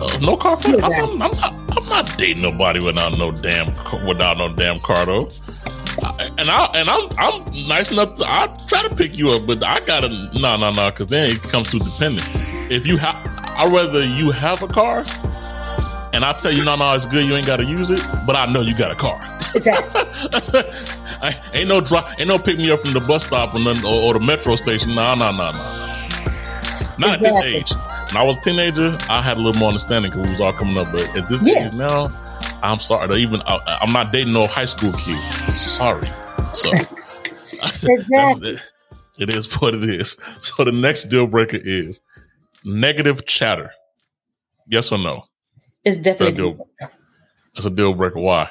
uh, 0.00 0.18
no 0.18 0.36
car. 0.36 0.58
For, 0.58 0.80
I'm, 0.80 0.92
I'm, 0.92 1.18
not. 1.18 1.76
I'm 1.76 1.88
not 1.88 2.18
dating 2.18 2.42
nobody 2.42 2.80
without 2.80 3.18
no 3.18 3.30
damn 3.30 3.66
without 4.06 4.38
no 4.38 4.52
damn 4.54 4.80
car 4.80 5.06
though. 5.06 5.28
I, 6.02 6.30
and 6.38 6.50
I 6.50 6.64
and 6.74 6.88
I'm 6.88 7.08
I'm 7.18 7.68
nice 7.68 7.90
enough. 7.90 8.14
To, 8.16 8.24
I 8.24 8.52
try 8.66 8.82
to 8.86 8.94
pick 8.94 9.18
you 9.18 9.30
up, 9.30 9.46
but 9.46 9.64
I 9.64 9.80
gotta 9.80 10.08
no 10.08 10.56
no 10.56 10.70
no 10.70 10.90
because 10.90 11.08
then 11.08 11.30
it 11.30 11.42
comes 11.42 11.70
too 11.70 11.78
dependent. 11.78 12.26
If 12.70 12.86
you 12.86 12.96
have, 12.98 13.16
I 13.38 13.66
rather 13.66 14.04
you 14.04 14.30
have 14.30 14.62
a 14.62 14.68
car, 14.68 15.00
and 16.12 16.24
I 16.24 16.32
tell 16.40 16.52
you 16.52 16.64
no 16.64 16.76
no 16.76 16.94
it's 16.94 17.06
good. 17.06 17.24
You 17.26 17.36
ain't 17.36 17.46
got 17.46 17.58
to 17.58 17.64
use 17.64 17.90
it, 17.90 18.02
but 18.26 18.36
I 18.36 18.46
know 18.46 18.60
you 18.60 18.76
got 18.76 18.92
a 18.92 18.96
car. 18.96 19.20
Exactly. 19.54 20.00
I, 21.22 21.40
ain't 21.52 21.68
no 21.68 21.80
drop, 21.80 22.18
ain't 22.18 22.28
no 22.28 22.38
pick 22.38 22.56
me 22.56 22.70
up 22.70 22.80
from 22.80 22.92
the 22.92 23.00
bus 23.00 23.26
stop 23.26 23.54
or, 23.54 23.58
nothing, 23.58 23.84
or, 23.84 24.00
or 24.02 24.14
the 24.14 24.20
metro 24.20 24.56
station. 24.56 24.94
No, 24.94 25.14
no, 25.14 25.32
no, 25.32 25.50
no. 25.50 25.88
Not 26.98 27.14
at 27.14 27.20
this 27.20 27.36
age. 27.36 27.72
When 28.12 28.20
I 28.22 28.24
was 28.24 28.38
a 28.38 28.40
teenager, 28.40 28.98
I 29.08 29.22
had 29.22 29.36
a 29.36 29.40
little 29.40 29.58
more 29.58 29.68
understanding 29.68 30.10
because 30.10 30.26
we 30.26 30.32
was 30.32 30.40
all 30.40 30.52
coming 30.52 30.76
up. 30.78 30.90
But 30.92 31.16
at 31.16 31.28
this 31.28 31.42
Yeah. 31.42 31.66
age 31.66 31.72
now, 31.74 32.04
I'm 32.62 32.78
sorry. 32.78 33.06
to 33.08 33.14
Even 33.14 33.40
I, 33.46 33.78
I'm 33.82 33.92
not 33.92 34.12
dating 34.12 34.32
no 34.32 34.46
high 34.46 34.64
school 34.64 34.92
kids. 34.94 35.54
Sorry. 35.54 36.08
So 36.52 36.70
Exactly. 37.62 38.50
it. 38.50 38.60
it 39.18 39.30
is 39.36 39.52
what 39.60 39.74
it 39.74 39.84
is. 39.84 40.16
So 40.40 40.64
the 40.64 40.72
next 40.72 41.04
deal 41.04 41.26
breaker 41.28 41.58
is 41.62 42.00
negative 42.64 43.26
chatter. 43.26 43.70
Yes 44.66 44.90
or 44.92 44.98
no? 44.98 45.24
It's 45.84 45.96
That's 45.96 46.20
a 46.20 46.32
definitely. 46.32 46.32
deal. 46.34 46.68
That's 47.54 47.66
a 47.66 47.70
deal 47.70 47.94
breaker. 47.94 48.18
Why? 48.20 48.50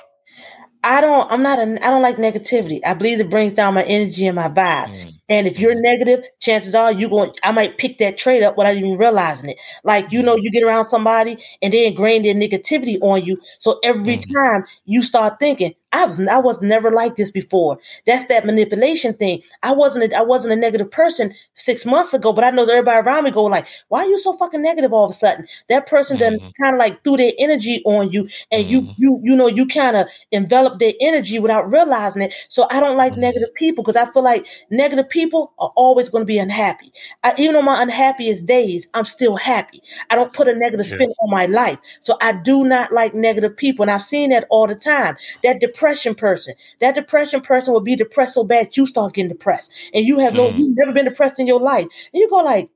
I 0.83 1.01
don't. 1.01 1.29
I'm 1.31 1.43
not. 1.43 1.59
A, 1.59 1.63
I 1.85 1.89
don't 1.91 2.01
like 2.01 2.15
negativity. 2.17 2.79
I 2.85 2.93
believe 2.93 3.19
it 3.19 3.29
brings 3.29 3.53
down 3.53 3.73
my 3.73 3.83
energy 3.83 4.25
and 4.27 4.35
my 4.35 4.47
vibe. 4.47 4.87
Mm. 4.87 5.18
And 5.29 5.47
if 5.47 5.59
you're 5.59 5.75
negative, 5.79 6.25
chances 6.39 6.73
are 6.75 6.91
you 6.91 7.09
going. 7.09 7.31
I 7.43 7.51
might 7.51 7.77
pick 7.77 7.99
that 7.99 8.17
trait 8.17 8.41
up 8.43 8.57
without 8.57 8.75
even 8.75 8.97
realizing 8.97 9.51
it. 9.51 9.59
Like 9.83 10.11
you 10.11 10.23
know, 10.23 10.35
you 10.35 10.51
get 10.51 10.63
around 10.63 10.85
somebody 10.85 11.37
and 11.61 11.71
they 11.71 11.85
ingrain 11.87 12.23
their 12.23 12.33
negativity 12.33 12.97
on 13.01 13.23
you. 13.23 13.37
So 13.59 13.79
every 13.83 14.17
Mm. 14.17 14.33
time 14.33 14.65
you 14.85 15.01
start 15.03 15.39
thinking, 15.39 15.75
I 15.91 16.05
was 16.05 16.19
I 16.27 16.37
was 16.37 16.61
never 16.61 16.91
like 16.91 17.15
this 17.15 17.31
before. 17.31 17.79
That's 18.05 18.25
that 18.27 18.45
manipulation 18.45 19.15
thing. 19.15 19.41
I 19.63 19.71
wasn't 19.71 20.11
a, 20.13 20.17
I 20.17 20.21
wasn't 20.21 20.53
a 20.53 20.55
negative 20.55 20.91
person 20.91 21.33
six 21.55 21.83
months 21.85 22.13
ago, 22.13 22.31
but 22.31 22.43
I 22.43 22.51
know 22.51 22.63
that 22.65 22.73
everybody 22.73 22.99
around 22.99 23.23
me 23.23 23.31
go 23.31 23.43
like, 23.45 23.65
"Why 23.87 24.01
are 24.03 24.07
you 24.07 24.17
so 24.19 24.33
fucking 24.33 24.61
negative 24.61 24.93
all 24.93 25.05
of 25.05 25.11
a 25.11 25.13
sudden?" 25.15 25.47
That 25.67 25.87
person 25.87 26.17
done 26.17 26.37
Mhm. 26.39 26.51
kind 26.61 26.75
of 26.75 26.79
like 26.79 27.03
threw 27.03 27.17
their 27.17 27.31
energy 27.39 27.81
on 27.85 28.11
you, 28.11 28.29
and 28.51 28.69
you 28.69 28.83
Mhm. 28.83 28.93
you 28.97 29.19
you 29.23 29.35
know 29.35 29.47
you 29.47 29.67
kind 29.67 29.97
of 29.97 30.07
envelop 30.31 30.77
their 30.77 30.93
energy 31.01 31.39
without 31.39 31.69
realizing 31.71 32.21
it. 32.21 32.33
So 32.49 32.67
I 32.69 32.79
don't 32.79 32.97
like 32.97 33.15
Mhm. 33.15 33.17
negative 33.17 33.53
people 33.55 33.83
because 33.83 33.95
I 33.95 34.05
feel 34.11 34.23
like 34.23 34.45
negative 34.69 35.09
people 35.09 35.53
are 35.57 35.71
always 35.75 36.09
going 36.09 36.21
to 36.21 36.25
be 36.25 36.37
unhappy. 36.37 36.91
I, 37.23 37.33
even 37.37 37.55
on 37.55 37.65
my 37.65 37.81
unhappiest 37.81 38.45
days, 38.45 38.87
I'm 38.93 39.05
still 39.05 39.35
happy. 39.37 39.81
I 40.11 40.15
don't 40.15 40.33
put 40.33 40.47
a 40.47 40.53
negative 40.55 40.85
Yeah. 40.87 40.93
spin 40.95 41.13
on 41.19 41.31
my 41.31 41.47
life. 41.47 41.79
So 42.01 42.15
I 42.21 42.33
do 42.33 42.63
not 42.63 42.93
like 42.93 43.15
negative 43.15 43.57
people. 43.57 43.83
And 43.83 43.91
I've 43.91 44.03
seen 44.03 44.29
that 44.29 44.45
all 44.51 44.67
the 44.67 44.75
time. 44.75 45.17
That 45.43 45.59
depression 45.79 46.13
person, 46.13 46.53
that 46.79 46.95
depression 46.95 47.41
person 47.41 47.73
will 47.73 47.81
be 47.81 47.95
depressed 47.95 48.33
so 48.33 48.43
bad 48.43 48.75
you 48.75 48.85
start 48.85 49.13
getting 49.13 49.29
depressed. 49.29 49.71
And 49.93 50.05
you 50.05 50.19
have 50.19 50.33
no, 50.33 50.51
Mhm. 50.51 50.57
you've 50.57 50.77
never 50.77 50.91
been 50.91 51.05
depressed 51.05 51.39
in 51.39 51.47
your 51.47 51.59
life. 51.61 51.87
And 52.13 52.19
you 52.19 52.29
go 52.29 52.37
like, 52.37 52.69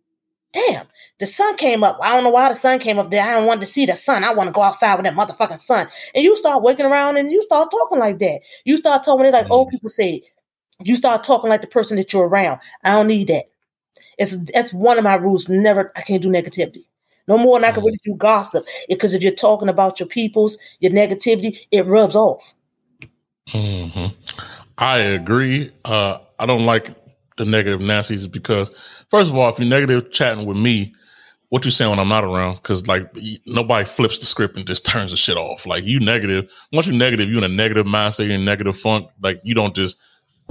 damn, 0.53 0.87
the 1.19 1.25
sun 1.25 1.57
came 1.57 1.83
up. 1.83 1.97
I 2.01 2.13
don't 2.13 2.23
know 2.23 2.29
why 2.29 2.47
the 2.49 2.55
sun 2.55 2.79
came 2.79 2.97
up 2.99 3.11
there. 3.11 3.23
I 3.23 3.31
don't 3.33 3.45
want 3.45 3.59
to 3.61 3.65
see 3.67 3.85
the 3.85 3.95
sun. 3.95 4.23
I 4.23 4.33
want 4.33 4.47
to 4.47 4.53
go 4.53 4.61
outside 4.61 4.95
with 4.95 5.03
that 5.05 5.15
motherfucking 5.15 5.59
sun. 5.59 5.87
And 6.15 6.23
you 6.23 6.35
start 6.37 6.63
waking 6.63 6.85
around 6.85 7.17
and 7.17 7.31
you 7.31 7.41
start 7.41 7.71
talking 7.71 7.99
like 7.99 8.19
that. 8.19 8.39
You 8.63 8.77
start 8.77 9.03
talking, 9.03 9.25
it's 9.25 9.33
like 9.33 9.51
old 9.51 9.67
people 9.69 9.89
say, 9.89 10.21
you 10.81 10.95
start 10.95 11.23
talking 11.23 11.49
like 11.49 11.61
the 11.61 11.67
person 11.67 11.97
that 11.97 12.13
you're 12.13 12.27
around. 12.27 12.61
I 12.83 12.91
don't 12.91 13.07
need 13.07 13.27
that. 13.27 13.49
It's 14.17 14.37
that's 14.53 14.73
one 14.73 14.97
of 14.97 15.03
my 15.03 15.15
rules. 15.15 15.49
Never, 15.49 15.91
I 15.95 16.01
can't 16.01 16.21
do 16.21 16.29
negativity. 16.29 16.85
No 17.27 17.37
more 17.37 17.57
than 17.59 17.65
I 17.65 17.71
can 17.71 17.83
really 17.83 17.99
do 18.03 18.15
gossip. 18.15 18.65
Because 18.87 19.13
if 19.13 19.23
you're 19.23 19.31
talking 19.33 19.69
about 19.69 19.99
your 19.99 20.07
peoples, 20.07 20.57
your 20.79 20.91
negativity, 20.91 21.57
it 21.71 21.85
rubs 21.85 22.15
off. 22.15 22.53
Hmm 23.49 24.07
I 24.77 24.97
agree. 24.97 25.71
Uh, 25.85 26.17
I 26.39 26.45
don't 26.45 26.65
like 26.65 26.95
the 27.37 27.45
negative 27.45 27.81
Nancy's 27.81 28.27
because, 28.27 28.71
first 29.09 29.29
of 29.29 29.35
all, 29.37 29.49
if 29.49 29.59
you're 29.59 29.67
negative 29.67 30.11
chatting 30.11 30.45
with 30.45 30.57
me, 30.57 30.93
what 31.49 31.63
you 31.65 31.71
saying 31.71 31.91
when 31.91 31.99
I'm 31.99 32.07
not 32.09 32.23
around? 32.23 32.55
Because 32.55 32.87
like 32.87 33.15
nobody 33.45 33.85
flips 33.85 34.17
the 34.17 34.25
script 34.25 34.57
and 34.57 34.65
just 34.65 34.85
turns 34.85 35.11
the 35.11 35.17
shit 35.17 35.37
off. 35.37 35.67
Like 35.67 35.83
you 35.83 35.99
negative. 35.99 36.49
Once 36.71 36.87
you're 36.87 36.95
negative, 36.95 37.29
you're 37.29 37.37
in 37.37 37.43
a 37.43 37.55
negative 37.55 37.85
mindset, 37.85 38.25
you're 38.25 38.35
in 38.35 38.45
negative 38.45 38.75
funk. 38.79 39.07
Like 39.21 39.39
you 39.43 39.53
don't 39.53 39.75
just 39.75 39.97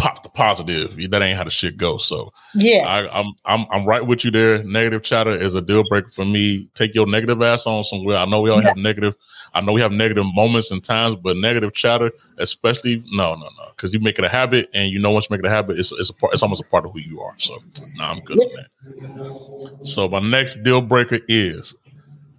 pop 0.03 0.23
the 0.25 0.29
positive. 0.31 0.97
That 1.11 1.23
ain't 1.23 1.39
how 1.39 1.45
the 1.45 1.51
shit 1.51 1.77
goes. 1.77 2.05
So 2.05 2.33
Yeah. 2.55 2.85
I, 2.87 3.21
I'm 3.21 3.33
I'm 3.45 3.67
I'm 3.71 3.87
right 3.87 4.05
with 4.05 4.25
you 4.25 4.33
there. 4.33 4.63
Negative 4.65 5.01
chatter 5.01 5.31
is 5.31 5.55
a 5.55 5.63
deal 5.63 5.85
breaker 5.89 6.09
for 6.09 6.25
me. 6.25 6.69
Take 6.75 6.95
your 6.95 7.07
negative 7.07 7.41
ass 7.41 7.67
on 7.67 7.85
somewhere. 7.85 8.17
I 8.17 8.25
know 8.25 8.41
we 8.41 8.51
all 8.51 8.61
have 8.61 8.77
negative. 8.77 9.15
I 9.55 9.61
know 9.61 9.73
we 9.73 9.81
have 9.81 9.93
negative 9.93 10.25
moments 10.35 10.71
and 10.71 10.83
times, 10.83 11.15
but 11.15 11.37
negative 11.37 11.73
chatter, 11.73 12.11
especially 12.39 13.05
no, 13.13 13.35
no, 13.35 13.43
no, 13.59 13.71
because 13.77 13.93
you 13.93 14.01
make 14.01 14.19
it 14.19 14.25
a 14.25 14.29
habit, 14.29 14.71
and 14.75 14.91
you 14.91 14.99
know 14.99 15.11
once 15.13 15.27
you 15.31 15.35
make 15.35 15.45
it 15.45 15.47
a 15.47 15.51
habit, 15.51 15.79
it's 15.79 15.93
it's 15.93 16.11
a 16.11 16.15
part. 16.15 16.33
It's 16.33 16.43
almost 16.43 16.63
a 16.63 16.67
part 16.67 16.85
of 16.85 16.93
who 16.93 17.01
you 17.01 17.21
are. 17.21 17.35
So 17.39 17.59
nah, 17.97 18.11
I'm 18.11 18.21
good 18.21 18.39
with 18.39 18.53
that. 18.57 19.87
So 19.87 20.09
my 20.09 20.21
next 20.21 20.63
deal 20.65 20.81
breaker 20.81 21.21
is 21.29 21.75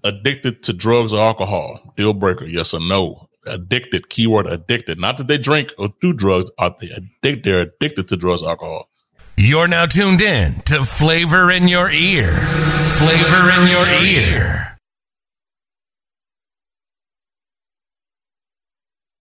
addicted 0.04 0.64
to 0.64 0.74
drugs 0.74 1.14
or 1.14 1.22
alcohol. 1.22 1.94
Deal 1.96 2.14
breaker, 2.14 2.46
yes 2.46 2.74
or 2.74 2.82
no? 2.82 3.30
Addicted. 3.46 4.10
Keyword 4.10 4.48
addicted. 4.48 5.00
Not 5.00 5.18
that 5.18 5.28
they 5.28 5.38
drink 5.38 5.74
or 5.78 5.94
do 6.00 6.14
drugs. 6.14 6.52
Are 6.58 6.76
they 6.80 6.90
addicted? 6.90 7.44
They're 7.44 7.62
addicted 7.62 8.08
to 8.10 8.18
drugs 8.18 8.44
alcohol. 8.44 8.90
You're 9.36 9.68
now 9.68 9.88
tuned 9.88 10.22
in 10.22 10.62
to 10.66 10.84
Flavor 10.84 11.52
in 11.52 11.68
Your 11.68 11.90
Ear. 11.90 12.36
Flavor 12.36 13.50
in 13.50 13.68
Your 13.68 13.88
Ear. 13.88 14.73